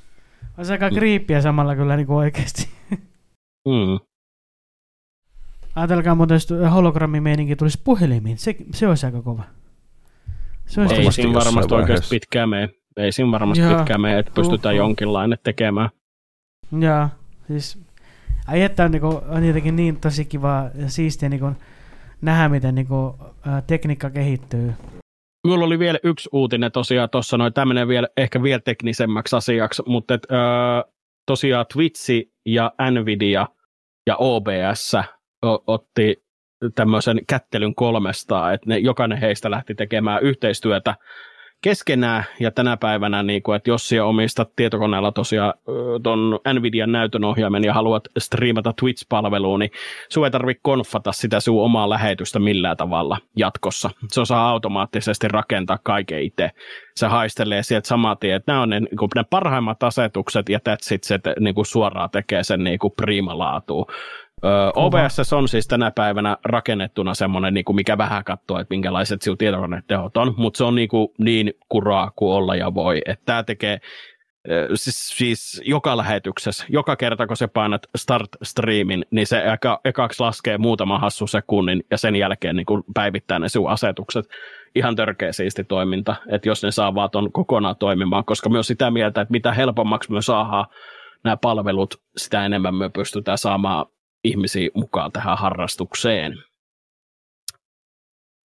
[0.59, 2.69] Olisi aika kriippiä samalla kyllä niin kuin oikeasti.
[3.69, 4.01] Mm.
[5.75, 8.39] Ajatelkaa muuten, jos hologrammimeininki tulisi puhelimiin.
[8.39, 9.43] Se, se olisi aika kova.
[10.67, 12.69] Se olisi ei siinä varmasti oikeasti pitkään mene.
[12.97, 15.89] Ei siinä varmasti Jaa, pitkään mene, että pystytään uh, jonkinlainen tekemään.
[16.81, 17.09] Joo,
[17.47, 17.79] siis
[18.53, 21.51] että on, niinku, on jotenkin niin tosi kiva ja siistiä niinku,
[22.25, 23.17] nähdä, miten niinku,
[23.47, 24.73] ä, tekniikka kehittyy.
[25.47, 30.15] Mulla oli vielä yksi uutinen tosiaan tuossa, noin tämmöinen vielä, ehkä vielä teknisemmäksi asiaksi, mutta
[30.15, 30.39] et, öö,
[31.27, 32.11] tosiaan Twitch
[32.47, 33.47] ja Nvidia
[34.07, 34.97] ja OBS
[35.67, 36.25] otti
[36.75, 40.95] tämmöisen kättelyn kolmestaan, että ne, jokainen heistä lähti tekemään yhteistyötä
[41.65, 45.55] keskenään, ja tänä päivänä, niin kuin, että jos sinä omistat tietokoneella tosiaan
[46.03, 49.71] tuon Nvidian näytönohjaimen ja haluat striimata Twitch-palveluun, niin
[50.09, 53.91] sinun ei tarvitse konfata sitä sinun omaa lähetystä millään tavalla jatkossa.
[54.09, 56.51] Se osaa automaattisesti rakentaa kaiken itse.
[56.97, 60.59] Se haistelee sieltä saman tien, että nämä on ne, niin kuin, ne parhaimmat asetukset, ja
[60.59, 62.93] that's it, se niin kuin suoraan tekee sen niin kuin
[64.41, 64.85] prima-laatuun.
[64.87, 69.39] OBS on siis tänä päivänä rakennettuna semmoinen, niin kuin mikä vähän katsoo, että minkälaiset sinun
[69.39, 73.03] tietokonetehot on, mutta se on niin, kuin niin kuraa kuin olla ja voi.
[73.07, 73.79] Että tämä tekee
[74.75, 80.23] siis, siis joka lähetyksessä, joka kerta kun sä painat start streamin, niin se eka, ekaksi
[80.23, 84.25] laskee muutama hassu sekunnin ja sen jälkeen niin kuin päivittää ne sinun asetukset.
[84.75, 88.91] Ihan törkeä siisti toiminta, että jos ne saa vaan ton kokonaan toimimaan, koska myös sitä
[88.91, 90.67] mieltä, että mitä helpommaksi me saadaan
[91.25, 93.87] nämä palvelut, sitä enemmän me pystytään saamaan
[94.25, 96.39] ihmisiä mukaan tähän harrastukseen.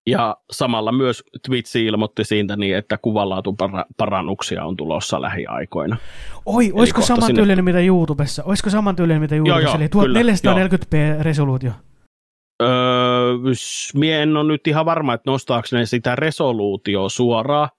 [0.08, 5.98] Ja samalla myös Twitch ilmoitti siitä niin, että kuvanlaatuparannuksia on tulossa lähiaikoina.
[6.46, 7.62] Oi, olisiko samantyylinen sinne...
[7.72, 8.44] mitä YouTubessa?
[8.44, 9.78] Olisiko samantyylinen mitä YouTubessa?
[9.78, 10.34] Joo, joo, Eli
[10.68, 11.72] 1440p kyllä, resoluutio.
[12.62, 12.70] Öö,
[13.96, 17.70] mie en ole nyt ihan varma, että nostaako ne sitä resoluutioa suoraan,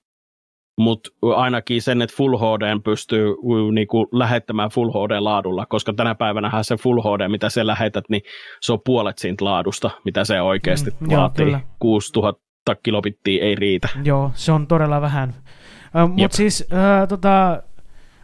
[0.83, 3.35] mutta ainakin sen, että Full HD pystyy
[3.73, 8.23] niinku lähettämään Full HD-laadulla, koska tänä päivänä se Full HD, mitä sä lähetät, niin
[8.61, 11.51] se on puolet siitä laadusta, mitä se oikeasti mm, vaatii.
[11.51, 13.89] Joo, 6000 kilobittiä ei riitä.
[14.05, 15.35] Joo, se on todella vähän.
[16.09, 17.63] Mutta siis äh, tota,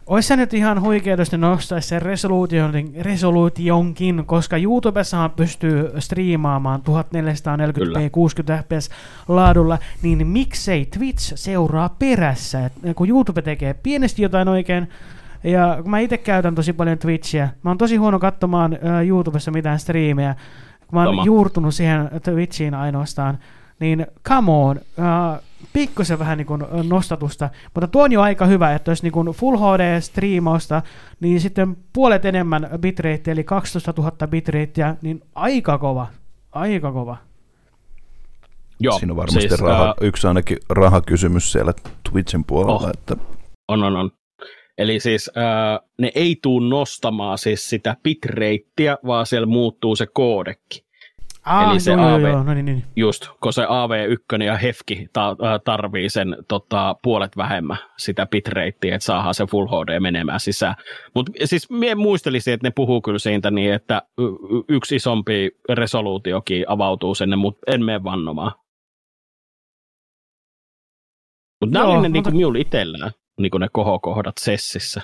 [0.09, 6.81] olisi se nyt ihan huikea, jos ne nostaisi sen resoluution, resoluutionkin, koska YouTubessahan pystyy striimaamaan
[6.81, 8.89] 1440p 60 fps
[9.27, 12.65] laadulla, niin miksei Twitch seuraa perässä?
[12.65, 14.89] Et kun YouTube tekee pienesti jotain oikein,
[15.43, 19.51] ja kun mä itse käytän tosi paljon Twitchiä, mä oon tosi huono katsomaan uh, YouTubessa
[19.51, 20.35] mitään striimejä,
[20.87, 21.25] kun mä oon Toma.
[21.25, 23.39] juurtunut siihen Twitchiin ainoastaan,
[23.79, 28.73] niin come on, uh, pikkusen vähän niin kuin nostatusta, mutta tuo on jo aika hyvä,
[28.73, 30.81] että jos niin kuin Full HD-striimausta,
[31.19, 36.07] niin sitten puolet enemmän bitrate, eli 12 000 bitratea, niin aika kova,
[36.51, 37.17] aika kova.
[38.79, 41.73] Joo, Siinä on varmasti siis, raha, uh, yksi ainakin rahakysymys siellä
[42.11, 42.87] Twitchin puolella.
[42.87, 43.15] Oh, että...
[43.67, 44.11] On, on, on.
[44.77, 50.88] Eli siis uh, ne ei tule nostamaan siis sitä bitrateä, vaan siellä muuttuu se koodekki.
[51.45, 52.83] Ah, Eli se joo, AV, joo, no niin, niin.
[52.95, 55.35] just, kun se AV1 ja Hefki ta-
[55.65, 60.75] tarvii sen tota, puolet vähemmän sitä bitratea, että saadaan se Full HD menemään sisään.
[61.15, 64.01] Mutta siis mie muistelisin, että ne puhuu kyllä siitä niin, että
[64.69, 68.51] yksi isompi resoluutiokin avautuu sinne, mutta en mene vannomaan.
[71.61, 72.29] Mutta nämä oli ne mutta...
[72.29, 75.01] niin minulla itsellään, niin ne kohokohdat sessissä.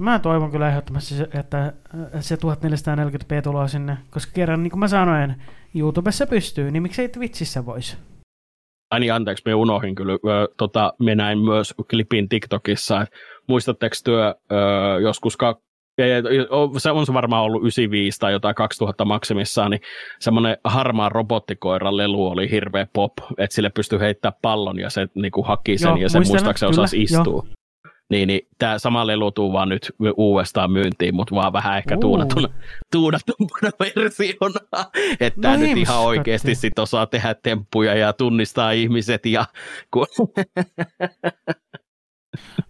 [0.00, 1.72] Mä toivon kyllä ehdottomasti, että
[2.20, 5.34] se 1440p tulee sinne, koska kerran, niin kuin mä sanoin,
[5.74, 7.96] YouTubessa pystyy, niin miksei Twitchissä voisi?
[8.90, 10.12] Ai niin, anteeksi, me unohdin kyllä.
[10.12, 13.06] Ö, tota, me näin myös klipin TikTokissa.
[13.48, 14.56] Muistatteko työ ö,
[15.00, 15.38] joskus
[16.78, 19.80] se on se varmaan ollut 95 tai jotain 2000 maksimissaan, niin
[20.20, 25.32] semmoinen harmaa robottikoiran lelu oli hirveä pop, että sille pystyy heittämään pallon ja se niin
[25.32, 27.44] kuin haki sen Joo, ja se muistaakseni osasi istua.
[27.46, 27.59] Jo
[28.10, 32.00] niin, niin tämä sama lelu tuu vaan nyt uudestaan myyntiin, mutta vaan vähän ehkä uh.
[32.00, 32.48] tuunatuna,
[32.92, 34.90] tuunatumpana versiona.
[35.20, 39.26] Että no nyt ihan oikeasti sit osaa tehdä temppuja ja tunnistaa ihmiset.
[39.26, 39.44] Ja...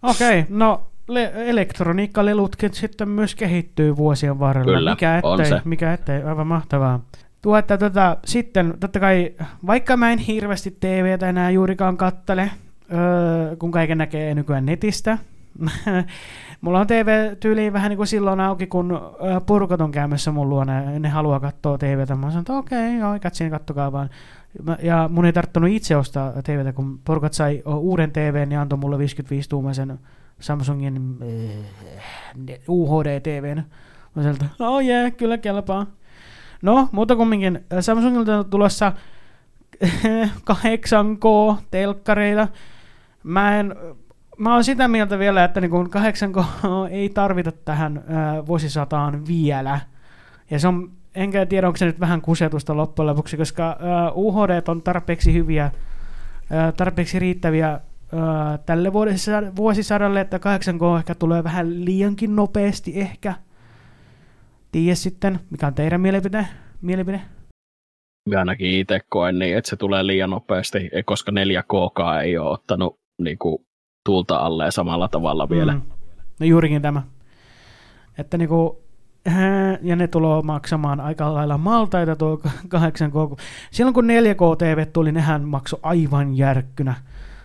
[0.03, 4.77] Okei, okay, no le- elektroniikkalelutkin sitten myös kehittyy vuosien varrella.
[4.77, 5.61] Kyllä, mikä ettei, on se.
[5.65, 6.99] mikä ettei, aivan mahtavaa.
[7.41, 9.33] Tuo, että tota, sitten totta kai,
[9.67, 12.51] vaikka mä en hirveästi TVtä enää juurikaan kattele,
[12.93, 15.17] öö, kun kaiken näkee nykyään netistä,
[16.61, 18.99] Mulla on TV-tyyli vähän niin kuin silloin auki, kun
[19.45, 22.15] purkot on käymässä mun luona ja ne haluaa katsoa TVtä.
[22.15, 24.09] Mä sanoin, että okei, okay, joo, katsin, kattokaa vaan.
[24.83, 28.97] Ja mun ei tarttunut itse ostaa TVtä, kun porukat sai uuden TV, niin antoi mulle
[28.97, 29.97] 55-tuumaisen
[30.39, 33.61] Samsungin äh, UHD-TVn.
[34.15, 35.85] Mä sieltä, oh jee, yeah, kyllä kelpaa.
[36.61, 38.93] No, mutta kumminkin Samsungilta on tulossa
[40.51, 42.47] 8K-telkkareita.
[43.23, 43.75] Mä en
[44.41, 46.45] mä oon sitä mieltä vielä, että niin 8K
[46.91, 49.79] ei tarvita tähän ää, vuosisataan vielä.
[50.51, 54.61] Ja se on, enkä tiedä, onko se nyt vähän kusetusta loppujen lopuksi, koska ää, UHD
[54.67, 55.71] on tarpeeksi hyviä,
[56.51, 58.93] ää, tarpeeksi riittäviä ää, tälle
[59.55, 63.33] vuosisadalle, että 8K ehkä tulee vähän liiankin nopeasti ehkä.
[64.71, 66.47] Tiedä sitten, mikä on teidän mielipide?
[66.81, 67.21] mielipide?
[68.29, 72.99] Mä ainakin itse koen niin, että se tulee liian nopeasti, koska 4K ei ole ottanut
[73.21, 73.65] niin kuin,
[74.03, 75.73] tuulta alle samalla tavalla vielä.
[75.73, 75.81] Mm.
[76.39, 77.03] No juurikin tämä.
[78.17, 78.83] Että niinku,
[79.81, 82.41] ja ne tulee maksamaan aika lailla maltaita tuo
[82.75, 83.41] 8K.
[83.71, 86.95] Silloin kun 4K-TV tuli, nehän maksoi aivan järkkynä.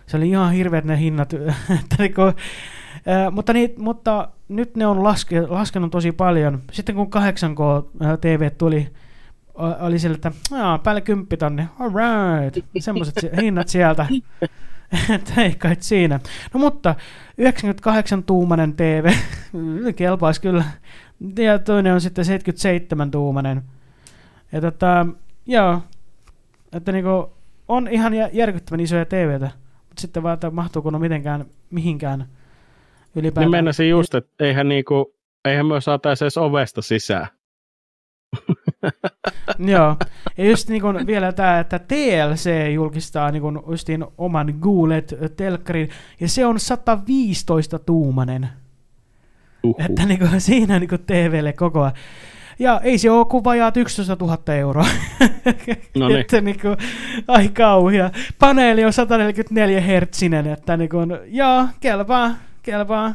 [0.05, 1.33] Se oli ihan hirveät ne hinnat.
[1.83, 2.33] että niin kuin,
[3.05, 6.61] ää, mutta, niin, mutta nyt ne on laske, laskenut tosi paljon.
[6.71, 7.89] Sitten kun 8K
[8.21, 8.87] TV tuli,
[9.79, 10.31] oli sillä, että
[10.83, 14.05] päälle 10 tonne, alright, semmoiset hinnat sieltä.
[15.37, 16.19] ei kai siinä.
[16.53, 16.95] No mutta
[17.41, 19.11] 98-tuumainen TV,
[19.95, 20.63] kelpaisi kyllä.
[21.37, 23.61] Ja toinen on sitten 77-tuumainen.
[24.51, 25.05] Ja tota,
[25.45, 25.81] joo,
[26.73, 27.31] että niinku,
[27.67, 29.51] on ihan järkyttävän isoja TVtä,
[29.89, 32.27] mutta sitten vaan, että mahtuuko ne mitenkään mihinkään
[33.15, 33.45] ylipäätään.
[33.45, 35.15] Niin mennäisin just, että eihän, niinku,
[35.45, 37.27] eihän myös saataisi edes ovesta sisään.
[39.73, 39.95] Joo,
[40.37, 45.89] ja just niin kuin vielä tämä, että TLC julkistaa niin kuin justiin oman Goolet-telkkarin,
[46.19, 48.47] ja se on 115-tuumainen.
[49.63, 49.85] Uhuh.
[49.85, 51.93] Että niin kuin, siinä niin kuin TVlle koko ajan.
[52.59, 54.87] Ja ei se ole kuin vajaat 11 000 euroa.
[55.95, 56.19] No niin.
[56.19, 56.77] että niin kuin,
[57.27, 58.11] ai kauhia.
[58.39, 63.13] Paneeli on 144 hertsinen, että niin kuin, joo, kelpaa, kelpaa.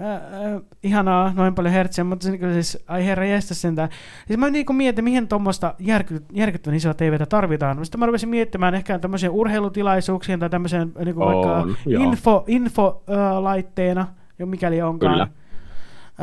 [0.00, 3.88] Äh, äh, ihanaa, noin paljon hertsiä, mutta se, niin siis, ai herra jästä sentään.
[4.26, 7.84] Siis mä niin mietin, mihin tuommoista järky, järkyttävän isoa TVtä tarvitaan.
[7.84, 14.06] Sitten mä rupesin miettimään ehkä tämmöisiä urheilutilaisuuksiin tai tämmöiseen niin kuin on, vaikka info, infolaitteena,
[14.38, 15.12] jo mikäli onkaan.
[15.12, 15.28] Kyllä.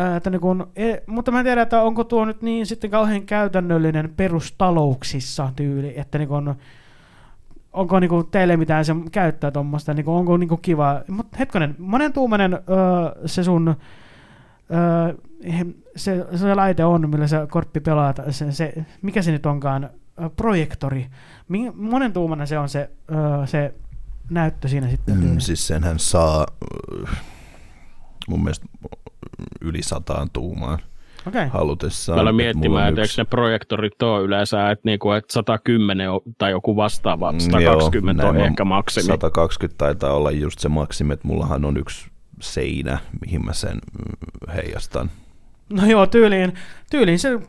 [0.09, 2.89] Äh, että niin kun, e, mutta mä en tiedä, että onko tuo nyt niin sitten
[2.89, 6.55] kauhean käytännöllinen perustalouksissa tyyli, että niin kun,
[7.75, 11.01] onko niinku teille mitään se käyttää tuommoista, niinku, onko niinku kiva.
[11.07, 12.59] Mutta hetkonen, monen tuumainen öö,
[13.25, 13.75] se sun
[14.71, 15.13] öö,
[15.95, 19.89] se, se laite on, millä sä korppi pelaat, se, se, mikä se nyt onkaan,
[20.35, 21.07] projektori.
[21.73, 23.73] Monen tuumainen se on se, öö, se
[24.29, 25.17] näyttö siinä sitten.
[25.17, 26.47] Mm, siis senhän saa
[28.27, 28.65] mun mielestä
[29.61, 30.79] yli sataan tuumaan
[31.27, 31.47] okay.
[31.47, 32.17] halutessaan.
[32.17, 33.21] Mä olen miettimään, että, yksi...
[33.21, 38.65] ne projektorit on yleensä, että, niinku, että 110 tai joku vastaava, 120 Joo, on ehkä
[38.65, 39.05] maksimi.
[39.05, 42.07] 120 taitaa olla just se maksimi, että mullahan on yksi
[42.41, 45.11] seinä, mihin mä sen mm, heijastan.
[45.69, 46.53] No joo, tyyliin,
[46.91, 47.39] tyyliin se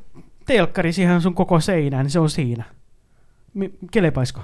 [0.46, 2.64] telkkari siihen sun koko seinään, niin se on siinä.
[3.90, 4.40] Kelepaisko?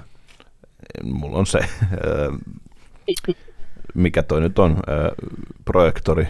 [1.03, 1.59] Mulla on se,
[3.93, 4.77] mikä toi nyt on,
[5.65, 6.27] projektori.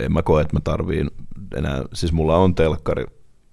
[0.00, 1.10] En mä koe, että mä tarviin
[1.56, 3.04] enää, siis mulla on telkkari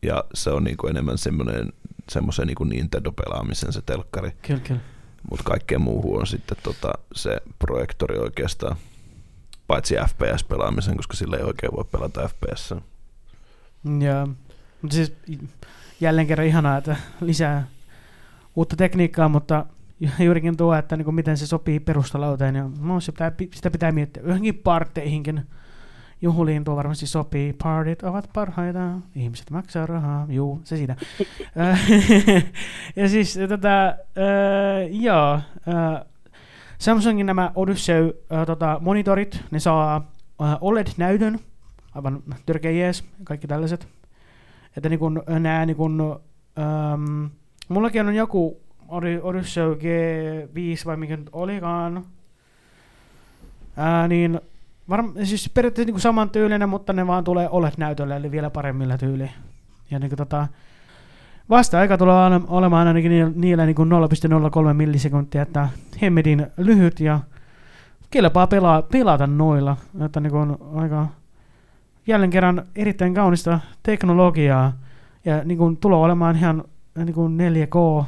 [0.02, 1.74] ja se on niin kuin enemmän semmoinen
[2.10, 4.32] semmoisen niin Nintendo-pelaamisen se telkkari.
[4.42, 4.82] Kyllä, kyllä.
[5.30, 8.76] Mutta kaikkeen muuhun on sitten tota, se projektori oikeastaan,
[9.68, 12.74] paitsi FPS-pelaamisen, koska sillä ei oikein voi pelata FPS.
[14.00, 14.28] Joo,
[14.82, 15.14] mutta siis
[16.02, 17.68] jälleen kerran ihanaa, että lisää
[18.56, 19.66] uutta tekniikkaa, mutta
[20.26, 24.24] juurikin tuo, että niin kuin miten se sopii perustalouteen, niin sitä pitää, sitä pitää miettiä
[24.24, 25.42] johonkin parteihinkin
[26.22, 27.54] juhliin tuo varmasti sopii.
[27.64, 30.96] Partit ovat parhaita, ihmiset maksaa rahaa, juu, se siinä.
[32.96, 33.96] ja siis tätä, äh,
[34.92, 36.06] joo, äh,
[36.78, 39.96] Samsungin nämä Odyssey äh, tota, monitorit, ne saa
[40.42, 41.40] äh, OLED-näytön,
[41.96, 43.88] aivan törkeä jees, kaikki tällaiset.
[44.78, 46.20] Että niin kun, nää niin kun,
[46.60, 47.26] ähm,
[47.70, 48.63] mullakin on joku
[49.22, 52.06] Odyssey G5 vai mikä nyt olikaan,
[53.78, 54.40] ää, niin
[54.90, 58.98] Varm, siis periaatteessa niin saman tyylinen, mutta ne vaan tulee olet näytölle, eli vielä paremmilla
[58.98, 59.32] tyyli.
[59.92, 60.48] Ja niin kuin tota,
[61.50, 62.16] vasta-aika tulee
[62.48, 65.70] olemaan ainakin niillä niin kuin 0,03 millisekuntia, että
[66.02, 67.20] hemmedin lyhyt ja
[68.12, 69.78] kelpaa pelaa, pelata noilla.
[70.06, 71.08] Että niin kuin aika
[72.08, 74.74] jälleen kerran erittäin kaunista teknologiaa
[75.26, 76.64] ja niin kuin tulee olemaan ihan
[76.96, 78.06] niin kuin 4K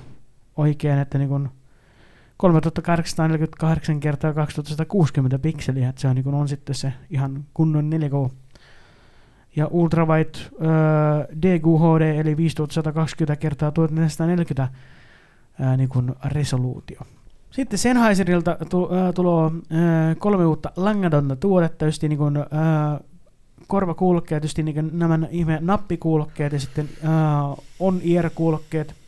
[0.58, 1.50] oikein, että niin kuin
[2.38, 8.32] 3848 kertaa 2160 pikseliä, että se on, niin on sitten se ihan kunnon 4K.
[9.56, 14.68] Ja ultrawide äh, DQHD eli 5120 kertaa 1440
[15.62, 17.00] äh, niin kuin resoluutio.
[17.52, 22.46] Sitten Sennheiserilta tu, äh, tulee äh, kolme uutta langatonta tuotetta, just niin kuin, äh,
[23.68, 28.96] korvakuulokkeet, just niin nämä ihme nappikuulokkeet ja sitten äh, on-ear-kuulokkeet–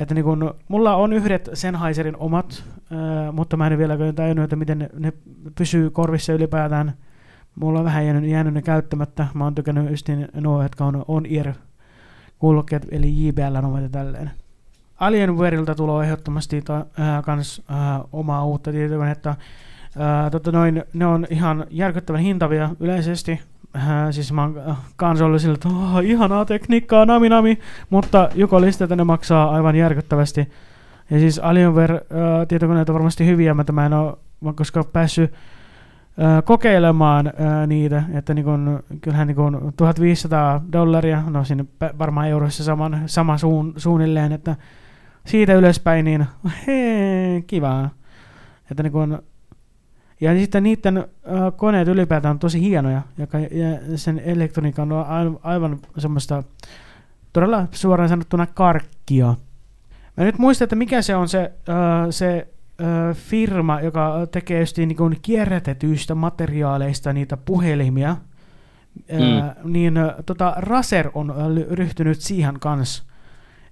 [0.00, 4.56] että niin kun, mulla on yhdet Sennheiserin omat, äh, mutta mä en vielä tajunnut, että
[4.56, 5.12] miten ne, ne
[5.54, 6.92] pysyy korvissa ylipäätään.
[7.54, 9.26] Mulla on vähän jäänyt, jäänyt ne käyttämättä.
[9.34, 11.54] Mä oon tykännyt just nuo, jotka on on ear
[12.38, 14.30] kuulokkeet, eli JBL on ja tälleen.
[14.96, 19.30] Alienwareilta tulee ehdottomasti ta, äh, kans äh, omaa uutta tietokonetta.
[19.30, 23.40] Äh, tota noin, ne on ihan järkyttävän hintavia yleisesti
[23.76, 27.58] äh, siis mä oon äh, kans ollut sillä, että oh, ihanaa tekniikkaa, nami nami,
[27.90, 30.48] mutta joko listetä ne maksaa aivan järkyttävästi.
[31.10, 34.16] Ja siis Alienware äh, on varmasti hyviä, mutta mä en ole
[34.54, 41.44] koska päässyt äh, kokeilemaan äh, niitä, että niin kun, kyllähän niin kun 1500 dollaria, no
[41.44, 41.64] siinä
[41.98, 44.56] varmaan euroissa saman, sama suun, suunnilleen, että
[45.26, 46.26] siitä ylöspäin, niin
[46.66, 47.90] hei, kivaa.
[48.70, 49.22] Että niin kun,
[50.22, 51.04] Ja sitten niiden äh,
[51.56, 56.42] koneet ylipäätään on tosi hienoja, ja, ja sen elektroniikan on aivan, aivan semmoista
[57.32, 59.34] todella suoraan sanottuna karkkia.
[60.16, 61.76] Mä nyt muistan, että mikä se on se, äh,
[62.10, 62.48] se
[62.80, 68.16] äh, firma, joka tekee just niin kuin kierrätetyistä materiaaleista niitä puhelimia,
[69.12, 69.38] mm.
[69.38, 71.36] äh, niin äh, tota, Razer on äh,
[71.70, 73.04] ryhtynyt siihen kanssa.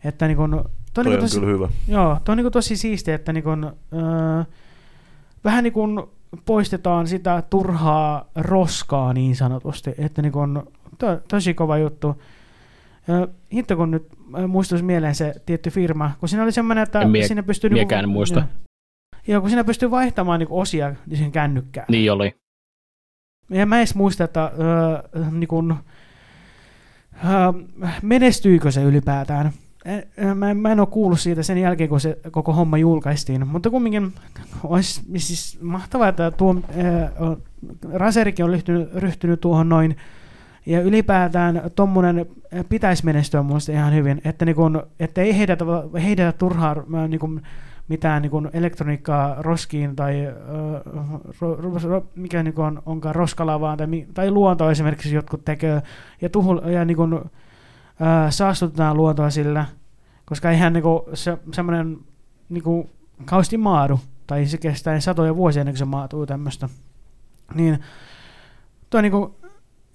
[0.04, 0.50] Että niin kuin,
[0.94, 1.68] toi, toi on tosi, kyllä hyvä.
[1.88, 4.46] Joo, toi on niin kuin tosi siistiä, että niin kuin, äh,
[5.44, 6.00] vähän niin kuin
[6.44, 10.62] poistetaan sitä turhaa roskaa niin sanotusti, että niin kuin,
[10.98, 12.22] to, tosi kova juttu.
[13.52, 14.08] Hitto kun nyt
[14.48, 17.70] muistuisi mieleen se tietty firma, kun siinä oli semmoinen, että mie- siinä pystyy...
[17.70, 18.46] Miekään niinku, muista.
[19.26, 21.86] Joo, kun siinä pystyy vaihtamaan niin osia siihen kännykkään.
[21.88, 22.34] Niin oli.
[23.50, 25.76] Ja mä edes muista, että äh, niin kun,
[27.24, 29.52] äh, menestyykö se ylipäätään.
[30.34, 34.12] Mä, mä en ole kuullut siitä sen jälkeen, kun se koko homma julkaistiin, mutta kumminkin
[34.64, 37.36] olisi siis mahtavaa, että tuo äh,
[37.92, 39.96] Raserikin on ryhtynyt, ryhtynyt tuohon noin.
[40.66, 42.26] Ja ylipäätään tuommoinen
[42.68, 45.64] pitäisi menestyä mun ihan hyvin, että, niin kun, että ei heidätä,
[46.02, 46.76] heidätä turhaa
[47.08, 47.42] niin kun,
[47.88, 50.14] mitään niin kun elektroniikkaa roskiin tai
[51.40, 55.82] ro, ro, ro, mikä niin on, onkaan roskalavaan tai, tai luonto esimerkiksi jotkut tekee.
[56.20, 57.30] Ja, tuhul, ja niin kun,
[58.00, 59.66] ää, saastutetaan luontoa sillä,
[60.24, 61.98] koska eihän niin kun, se, semmoinen
[62.48, 62.88] niin kun,
[63.24, 66.68] kausti maadu tai se kestää satoja vuosia ennen kuin se maatuu tämmöistä.
[67.54, 67.78] Niin
[68.90, 69.34] tuo niin kun,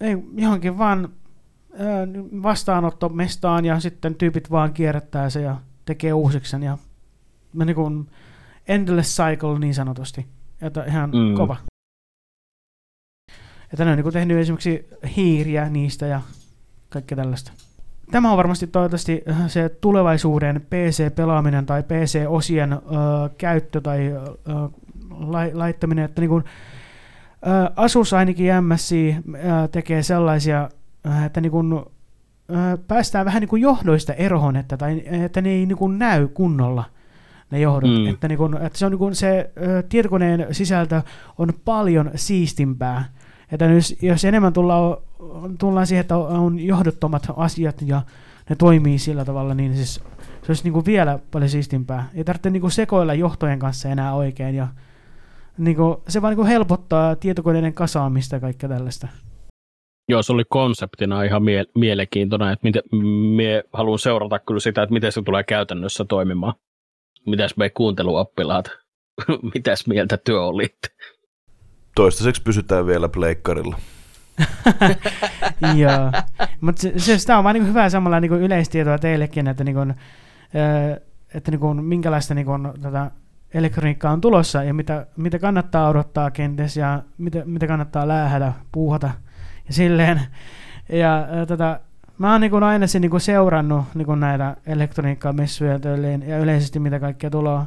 [0.00, 1.08] ei, johonkin vaan
[2.42, 6.78] vastaanotto mestaan ja sitten tyypit vaan kierrättää se ja tekee uusiksi sen ja
[7.54, 8.10] niin kuin
[8.68, 10.26] endless cycle niin sanotusti.
[10.60, 11.34] Että ihan mm.
[11.36, 11.56] kova.
[13.72, 16.20] Että ne on niin tehnyt esimerkiksi hiiriä niistä ja
[16.88, 17.52] kaikkea tällaista.
[18.10, 22.78] Tämä on varmasti toivottavasti se tulevaisuuden PC-pelaaminen tai PC-osien ö,
[23.38, 24.30] käyttö tai ö,
[25.10, 26.44] lai, laittaminen, että niin kuin,
[27.76, 29.16] Asus ainakin MSI
[29.72, 30.68] tekee sellaisia,
[31.26, 31.84] että niin kuin,
[32.88, 36.84] päästään vähän niin kuin johdoista eroon, että, tai, että ne ei niin kuin näy kunnolla
[37.50, 37.90] ne johdot.
[37.90, 38.06] Mm.
[38.06, 39.50] Että, niin kuin, että se, on niin kuin se
[39.88, 41.02] tietokoneen sisältö
[41.38, 43.04] on paljon siistimpää.
[43.52, 44.96] Että jos, jos enemmän tullaan,
[45.58, 48.02] tullaan siihen, että on johdottomat asiat ja
[48.50, 49.94] ne toimii sillä tavalla, niin siis
[50.42, 52.08] se olisi niin kuin vielä paljon siistimpää.
[52.14, 54.68] Ei tarvitse niin kuin sekoilla johtojen kanssa enää oikein ja
[55.58, 59.08] niin kuin, se vaan niin kuin helpottaa tietokoneiden kasaamista ja kaikkea tällaista.
[60.08, 62.82] Joo, se oli konseptina ihan mie- mielenkiintoinen, että miten,
[63.36, 66.54] mie haluan seurata kyllä sitä, että miten se tulee käytännössä toimimaan.
[67.26, 68.70] Mitäs me kuunteluoppilaat,
[69.54, 70.66] mitäs mieltä työ oli?
[71.96, 73.76] Toistaiseksi pysytään vielä pleikkarilla.
[75.82, 76.12] Joo,
[76.60, 79.94] mutta se, se, sitä on vaan niin hyvää samalla niin yleistietoa teillekin, että, niin kuin,
[81.34, 83.10] että niin kuin, minkälaista niin kuin, tätä
[83.54, 89.10] elektroniikka on tulossa ja mitä, mitä kannattaa odottaa kenties ja mitä, mitä kannattaa läähätä, puuhata
[89.68, 90.20] ja silleen.
[90.88, 91.80] Ja tätä,
[92.18, 95.78] mä oon niin aina niin seurannut niin näitä elektroniikkamessuja
[96.26, 97.60] ja yleisesti mitä kaikkea tulee.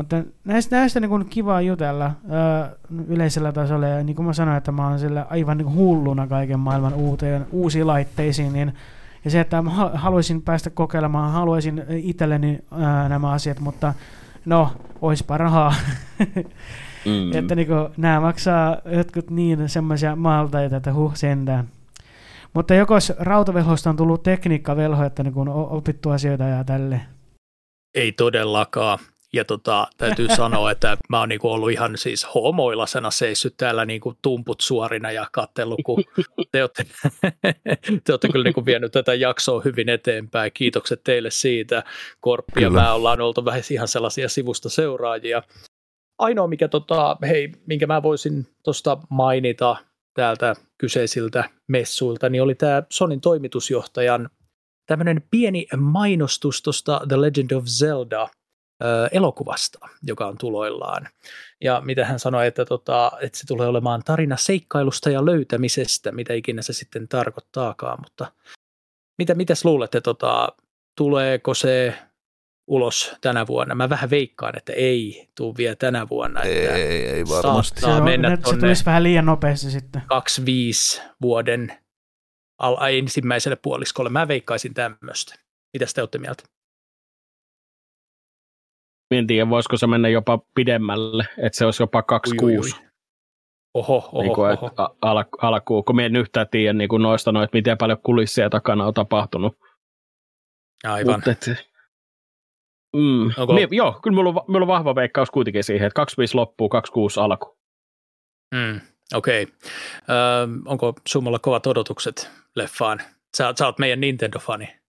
[0.00, 2.72] Mutta näistä, näistä niin kiva jutella ää,
[3.06, 6.58] yleisellä tasolla ja niin kuin mä sanoin, että mä oon sillä aivan niin hulluna kaiken
[6.58, 8.72] maailman uuteen, uusiin laitteisiin, niin
[9.24, 13.94] ja se, että mä haluaisin päästä kokeilemaan, haluaisin itselleni ää, nämä asiat, mutta
[14.44, 15.74] no, oispa rahaa.
[17.04, 17.32] mm.
[17.38, 21.68] että niinku, nämä maksaa jotkut niin semmoisia maltaita, että huh sentään.
[22.54, 27.00] Mutta jokos rautavelhoista on tullut tekniikkavelho, että niin on opittu asioita ja tälle.
[27.94, 28.98] Ei todellakaan.
[29.32, 34.14] Ja tota, täytyy sanoa, että mä oon niinku ollut ihan siis homoilasena seissyt täällä niinku
[34.22, 36.04] tumput suorina ja katsellut, kun
[36.52, 36.86] te olette,
[38.04, 40.52] te olette kyllä niinku vienyt tätä jaksoa hyvin eteenpäin.
[40.54, 41.84] Kiitokset teille siitä.
[42.20, 45.42] Korppi ja mä ollaan oltu vähän ihan sellaisia sivusta seuraajia.
[46.18, 49.76] Ainoa, mikä tota, hei, minkä mä voisin tuosta mainita
[50.14, 54.30] täältä kyseisiltä messuilta, niin oli tämä Sonin toimitusjohtajan
[54.86, 58.28] tämmöinen pieni mainostus tuosta The Legend of Zelda–
[59.12, 61.08] elokuvasta, joka on tuloillaan.
[61.60, 66.34] Ja mitä hän sanoi, että, tota, että se tulee olemaan tarina seikkailusta ja löytämisestä, mitä
[66.34, 68.32] ikinä se sitten tarkoittaakaan, mutta
[69.18, 70.48] mitä, mitäs luulette, tota,
[70.96, 71.94] tuleeko se
[72.66, 73.74] ulos tänä vuonna?
[73.74, 76.42] Mä vähän veikkaan, että ei tule vielä tänä vuonna.
[76.42, 77.80] Ei, että ei, ei varmasti.
[77.80, 80.02] Se, on, mennä se tulisi vähän liian nopeasti sitten.
[80.06, 81.72] 25 vuoden
[82.58, 84.10] al- ensimmäiselle puoliskolle.
[84.10, 85.34] Mä veikkaisin tämmöistä.
[85.72, 86.44] Mitä te olette mieltä?
[89.18, 92.76] En tiedä, voisiko se mennä jopa pidemmälle, että se olisi jopa 26.
[93.74, 94.70] Oho, oho, niin kuin, oho.
[95.02, 98.86] Al- alkuun, kun me en yhtään tiedä niin kuin noista noit, miten paljon kulisseja takana
[98.86, 99.58] on tapahtunut.
[100.84, 101.14] Aivan.
[101.14, 101.70] Mut, et,
[102.96, 103.30] Mm.
[103.36, 103.52] Onko...
[103.52, 107.20] Mie, joo, kyllä mulla on, mulla on vahva veikkaus kuitenkin siihen, että 25 loppuu, 26
[107.20, 107.58] alku.
[108.54, 108.80] Mm,
[109.14, 109.42] Okei.
[109.42, 109.54] Okay.
[110.08, 113.00] Öö, onko summalla kovat odotukset leffaan?
[113.36, 114.79] Sä, sä oot meidän Nintendo-fani.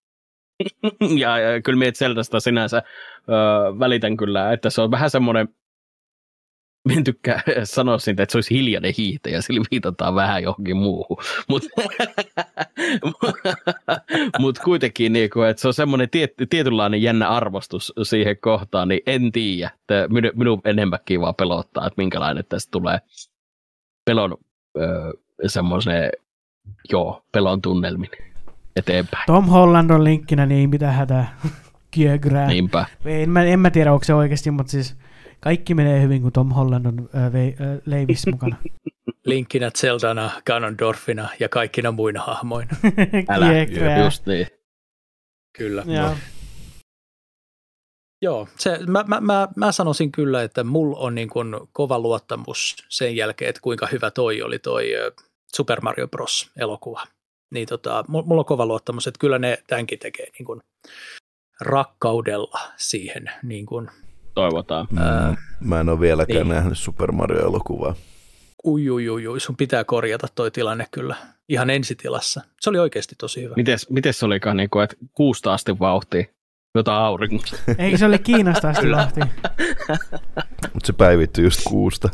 [1.22, 2.84] ja, ja kyllä mietit Zeldasta sinänsä
[3.30, 5.48] öö, välitän kyllä, että se on vähän semmoinen
[6.90, 11.18] en tykkää sanoa siitä, että se olisi hiljainen hiihtäjä, sillä viitataan vähän johonkin muuhun.
[11.48, 11.68] Mutta
[14.40, 19.02] mut kuitenkin, niin kuin, että se on semmoinen tiet, tietynlainen jännä arvostus siihen kohtaan, niin
[19.06, 19.72] en tiedä.
[20.10, 23.00] Minun, minun enemmänkin vaan pelottaa, että minkälainen tästä tulee
[24.06, 24.38] pelon
[24.78, 25.12] öö,
[25.48, 26.12] semmoisen,
[26.92, 28.10] joo, pelon tunnelmin
[28.76, 29.24] eteenpäin.
[29.28, 31.38] Tom Holland on linkkinä, niin ei mitään hätää.
[31.92, 32.48] Kiegraa.
[32.48, 32.86] Niinpä.
[33.06, 34.96] En mä, en mä tiedä, onko se oikeasti, mutta siis
[35.40, 38.56] kaikki menee hyvin, kun Tom Holland on äh, vei, äh, leivissä mukana.
[39.26, 42.76] Linkkinä Zeldana, Ganondorfina ja kaikkina muina hahmoina.
[43.30, 43.48] Älä,
[44.04, 44.48] just niin.
[45.58, 45.84] Kyllä.
[45.88, 46.10] Joo.
[46.10, 46.16] No.
[48.24, 52.76] Joo, se, mä, mä, mä, mä sanoisin kyllä, että mulla on niin kuin kova luottamus
[52.90, 54.92] sen jälkeen, että kuinka hyvä toi oli toi
[55.56, 56.52] Super Mario Bros.
[56.58, 57.04] elokuva.
[57.52, 60.62] Niin tota, mulla on kova luottamus, että kyllä ne tämänkin tekee niin kuin
[61.62, 63.90] rakkaudella siihen niin kuin
[64.34, 64.88] Toivotaan.
[64.98, 66.56] Ää, mä en ole vieläkään niin.
[66.56, 67.96] nähnyt Super Mario-elokuvaa.
[68.66, 71.16] Ui, ui, ui, ui, sun pitää korjata toi tilanne kyllä
[71.50, 72.42] ihan ensitilassa.
[72.62, 73.56] Se oli oikeasti tosi hyvä.
[73.56, 76.24] Mites, mites se olikaan, niin kuin, että kuusta asti vauhtia?
[76.76, 77.58] Jota auringosta.
[77.78, 79.20] Ei, se oli Kiinasta asti vauhti.
[80.74, 82.10] Mutta se päivittyi just kuusta.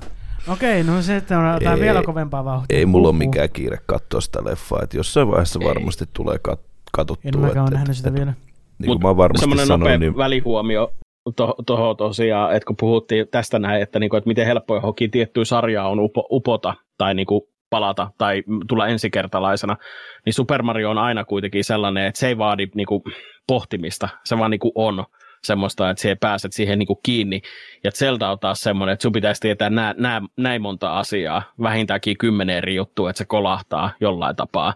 [0.48, 1.46] Okei, no se että on
[1.76, 2.78] ei, vielä kovempaa vauhtia.
[2.78, 5.68] Ei mulla ole mikään kiire katsoa sitä leffaa, että jossain vaiheessa ei.
[5.68, 7.32] varmasti tulee kat- katsottua.
[7.34, 8.34] En mäkään ole nähnyt sitä vielä.
[8.80, 10.18] Niin kuin mä varmasti semmoinen sanoin, nopea niin...
[10.18, 10.94] välihuomio
[11.36, 15.46] tuohon to, tosiaan, että kun puhuttiin tästä näin, että, niinku, että miten helppo johonkin tiettyä
[15.46, 19.78] sarjaa on upo, upota tai niinku palata tai tulla ensikertalaisena,
[20.26, 23.04] niin Super Mario on aina kuitenkin sellainen, että se ei vaadi niinku
[23.48, 25.06] pohtimista, se vaan niinku on
[25.48, 27.42] semmoista, että siihen pääset siihen niinku kiinni.
[27.84, 32.18] Ja Zelda on taas semmoinen, että sun pitäisi tietää nää, nää, näin monta asiaa, vähintäänkin
[32.18, 34.74] kymmenen eri juttua, että se kolahtaa jollain tapaa.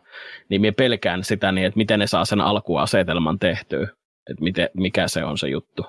[0.50, 3.88] Niin minä pelkään sitä niin, että miten ne saa sen alkuasetelman tehtyä,
[4.30, 5.86] että miten, mikä se on se juttu.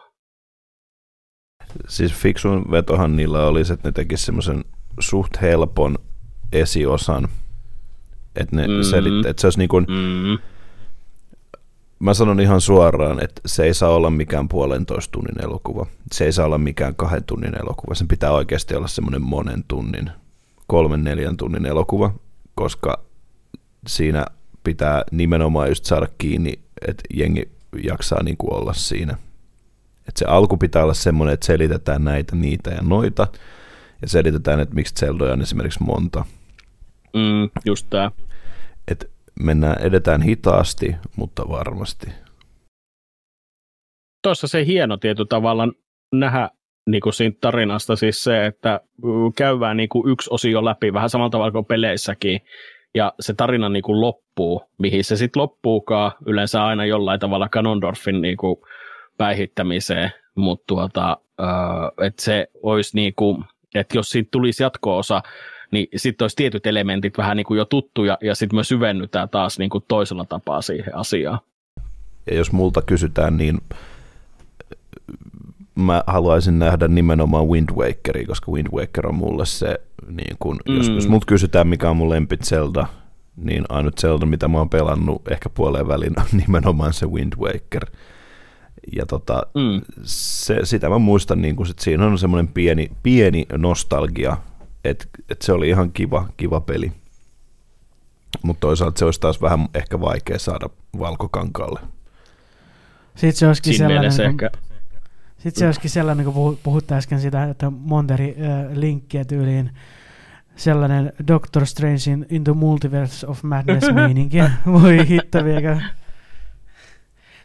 [1.88, 4.64] Siis fiksuin vetohan niillä olisi, että ne tekisivät semmoisen
[5.00, 5.98] suht helpon
[6.52, 7.28] esiosan,
[8.36, 8.82] että ne mm.
[8.82, 10.38] selittää, että se olisi niin kuin, mm.
[12.02, 15.86] Mä sanon ihan suoraan, että se ei saa olla mikään puolentoista tunnin elokuva.
[16.12, 17.94] Se ei saa olla mikään kahden tunnin elokuva.
[17.94, 20.10] Sen pitää oikeasti olla semmoinen monen tunnin,
[20.66, 22.14] kolmen neljän tunnin elokuva,
[22.54, 23.00] koska
[23.86, 24.26] siinä
[24.64, 26.52] pitää nimenomaan just saada kiinni,
[26.88, 27.48] että jengi
[27.84, 29.16] jaksaa niin kuin olla siinä–
[30.08, 33.28] että se alku pitää olla semmoinen, että selitetään näitä, niitä ja noita,
[34.02, 36.24] ja selitetään, että miksi Zeldoja on esimerkiksi monta.
[37.14, 38.10] Mm, just tämä.
[39.40, 42.06] Mennään, edetään hitaasti, mutta varmasti.
[44.22, 45.68] Tuossa se hieno tietyllä tavalla
[46.14, 46.50] nähdä
[46.90, 48.80] niin kuin siitä tarinasta siis se, että
[49.36, 52.40] käydään niin kuin yksi osio läpi vähän samalla tavalla kuin peleissäkin,
[52.94, 58.20] ja se tarina niin kuin loppuu, mihin se sitten loppuukaan, yleensä aina jollain tavalla Ganondorfin
[58.20, 58.56] niin kuin
[59.18, 61.16] päihittämiseen, mutta tuota,
[62.02, 63.44] että se olisi niin kuin,
[63.74, 65.22] että jos siitä tulisi jatko-osa,
[65.72, 69.58] niin sitten olisi tietyt elementit vähän niin kuin jo tuttuja ja sitten me syvennytään taas
[69.58, 71.38] niin kuin toisella tapaa siihen asiaan.
[72.30, 73.58] Ja jos multa kysytään, niin
[75.74, 80.76] mä haluaisin nähdä nimenomaan Wind Wakeria, koska Wind Waker on mulle se, niin kun, mm.
[80.76, 82.86] jos, jos multa kysytään mikä on mun lempi Zelda,
[83.36, 87.86] niin ainut Zelda, mitä mä oon pelannut ehkä puoleen välin, on nimenomaan se Wind Waker.
[88.96, 89.80] Ja tota, mm.
[90.02, 94.36] se, sitä mä muistan, niin kun, että siinä on semmoinen pieni, pieni nostalgia,
[94.84, 96.92] että, että se oli ihan kiva, kiva peli.
[98.42, 100.68] Mutta toisaalta se olisi taas vähän ehkä vaikea saada
[100.98, 101.80] valkokankaalle.
[103.14, 104.50] Sitten se olisikin Siinä sellainen, se ehkä...
[105.38, 109.70] Sitten se olisikin sellainen, kun puhut äsken sitä, että Monteri äh, linkkiä tyyliin
[110.56, 114.50] sellainen Doctor Strange in, in the Multiverse of Madness meininkiä.
[114.66, 115.38] Voi hitto.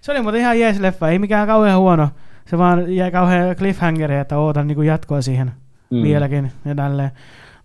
[0.01, 2.09] Se oli muuten ihan jees leffa, ei mikään kauhean huono.
[2.45, 5.51] Se vaan jäi kauhean cliffhangeri, että ootan niin jatkoa siihen
[5.89, 6.03] mm.
[6.03, 7.11] vieläkin ja tälleen.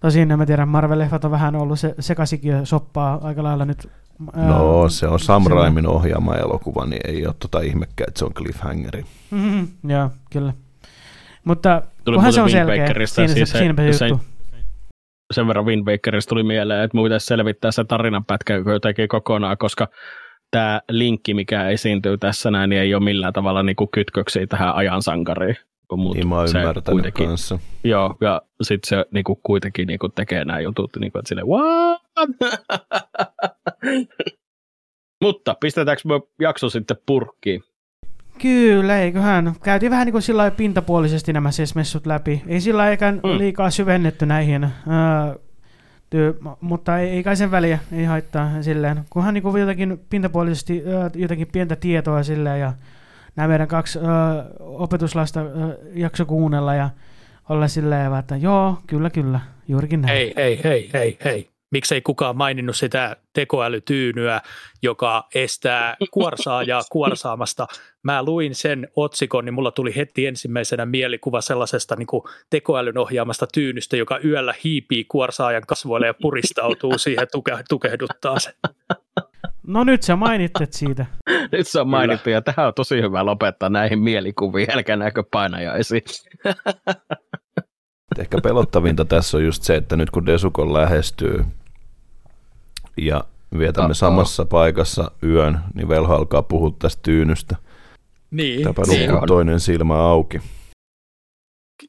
[0.00, 3.88] Tosin en mä tiedä, Marvel-leffat on vähän ollut se, sekasikin soppaa aika lailla nyt.
[4.36, 8.34] No, se on Sam Raimin ohjaama elokuva, niin ei ole tota ihmekään, että se on
[8.34, 9.04] cliffhangeri.
[9.30, 10.52] Mm-hmm, joo, kyllä.
[11.44, 14.24] Mutta Tuli kunhan se on selkeä, siinä, siis se, siinäpä se, juttu.
[15.32, 19.88] Sen verran Wind Bakerista tuli mieleen, että pitäisi selvittää se tarinanpätkä jotenkin kokonaan, koska
[20.50, 24.74] tämä linkki, mikä esiintyy tässä näin, niin ei ole millään tavalla niin kuin kytköksiä tähän
[24.74, 25.56] ajan sankariin.
[25.96, 27.58] Mut niin mä oon ymmärtänyt kanssa.
[27.84, 31.28] Joo, ja sitten se niin kuin, kuitenkin niin kuin, tekee nämä jutut, niin kuin, että
[31.28, 32.02] silleen, what?
[35.22, 37.62] Mutta pistetäänkö me jakso sitten purkkiin?
[38.42, 39.54] kyllä, eiköhän.
[39.62, 42.42] Käytiin vähän niin kuin sillä pintapuolisesti nämä messut läpi.
[42.46, 43.38] Ei sillä eikä mm.
[43.38, 44.64] liikaa syvennetty näihin.
[44.64, 44.70] Öö,
[46.10, 49.04] työ, mutta ei, ei kai sen väliä, ei haittaa silleen.
[49.10, 52.72] Kunhan niin kuin jotakin pintapuolisesti öö, jotakin pientä tietoa silleen ja
[53.36, 54.04] nämä meidän kaksi öö,
[54.60, 56.90] opetuslasta öö, jakso kuunnella ja
[57.48, 60.14] olla silleen, että joo, kyllä, kyllä, juurikin näin.
[60.14, 64.40] Hei, hei, hei, hei, hei miksei kukaan maininnut sitä tekoälytyynyä,
[64.82, 67.66] joka estää kuorsaajaa kuorsaamasta.
[68.02, 73.46] Mä luin sen otsikon, niin mulla tuli heti ensimmäisenä mielikuva sellaisesta niin kuin tekoälyn ohjaamasta
[73.54, 78.54] tyynystä, joka yöllä hiipii kuorsaajan kasvoille ja puristautuu siihen, tuke, tukehduttaa sen.
[79.66, 81.06] No nyt sä mainittet siitä.
[81.52, 86.02] nyt se on mainittu ja tähän on tosi hyvä lopettaa näihin mielikuviin, älkää näkö painajaisiin.
[88.18, 91.44] Ehkä pelottavinta tässä on just se, että nyt kun Desukon lähestyy,
[92.96, 93.24] ja
[93.58, 93.96] vietämme Uh-oh.
[93.96, 97.56] samassa paikassa yön, niin velho alkaa puhua tästä tyynystä.
[98.30, 98.64] Niin.
[98.64, 100.40] Täpä niin toinen silmä auki.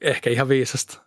[0.02, 1.03] Ehkä ihan viisasta.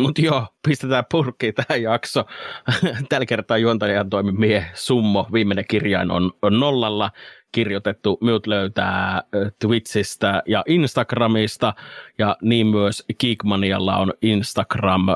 [0.00, 2.24] Mutta joo, pistetään purkki tähän jakso.
[3.08, 5.28] Tällä kertaa juontajan toimi mie Summo.
[5.32, 7.10] Viimeinen kirjain on, on nollalla
[7.52, 8.18] kirjoitettu.
[8.20, 9.22] Minut löytää
[9.58, 11.74] Twitchistä ja Instagramista.
[12.18, 15.06] Ja niin myös Geekmanialla on Instagram,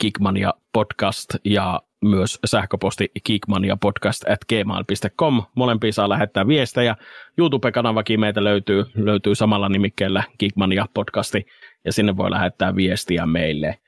[0.00, 5.42] Geekmania podcast ja myös sähköposti geekmaniapodcast at gmail.com.
[5.54, 6.96] Molempiin saa lähettää viestejä.
[7.38, 11.46] YouTube-kanavakin meitä löytyy, löytyy samalla nimikkeellä Geekmania podcasti
[11.84, 13.78] ja sinne voi lähettää viestiä meille.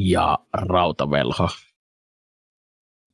[0.00, 1.48] Ja Rautavelho.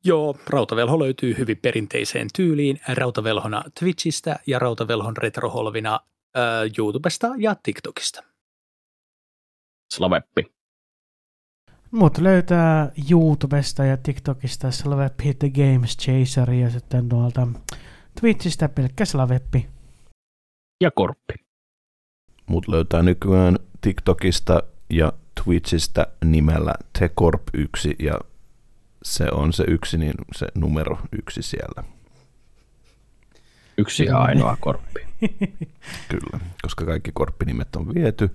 [0.04, 6.00] Joo, Rautavelho löytyy hyvin perinteiseen tyyliin Rautavelhona Twitchistä ja Rautavelhon retroholvina
[6.36, 6.42] äh,
[6.78, 8.22] YouTubesta ja TikTokista.
[9.92, 10.52] Slaveppi.
[11.90, 17.48] Mut löytää YouTubesta ja TikTokista Slaveppi The Games Chaser ja sitten tuolta
[18.20, 19.68] Twitchistä pelkkä Slaveppi.
[20.80, 21.34] Ja Korppi.
[22.46, 25.12] Mut löytää nykyään TikTokista ja
[25.44, 28.18] Twitchistä nimellä TeKorp1 ja
[29.02, 31.84] se on se yksi, niin se numero yksi siellä.
[33.78, 35.00] Yksi ja ainoa korppi.
[36.10, 38.30] Kyllä, koska kaikki korppinimet on viety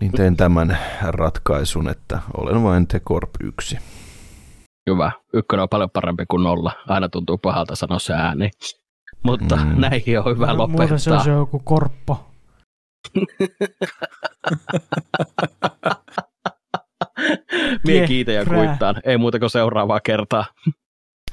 [0.00, 3.78] niin teen tämän ratkaisun, että olen vain te Corp 1.
[4.90, 5.12] Hyvä.
[5.32, 6.72] Ykkönen on paljon parempi kuin nolla.
[6.88, 8.50] Aina tuntuu pahalta sanoa se ääni.
[9.22, 9.80] Mutta mm.
[9.80, 10.86] näihin on hyvä no, lopettaa.
[10.86, 12.33] Muuten se on se joku korppo.
[17.86, 18.94] Mie kiitä ja kuittaan.
[19.04, 20.44] Ei muuta kuin seuraavaa kertaa.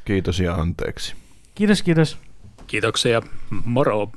[0.06, 1.16] Kiitos ja anteeksi.
[1.56, 2.18] Kiitos, kiitos.
[2.68, 3.22] Kiitoksia.
[3.66, 4.12] Moro.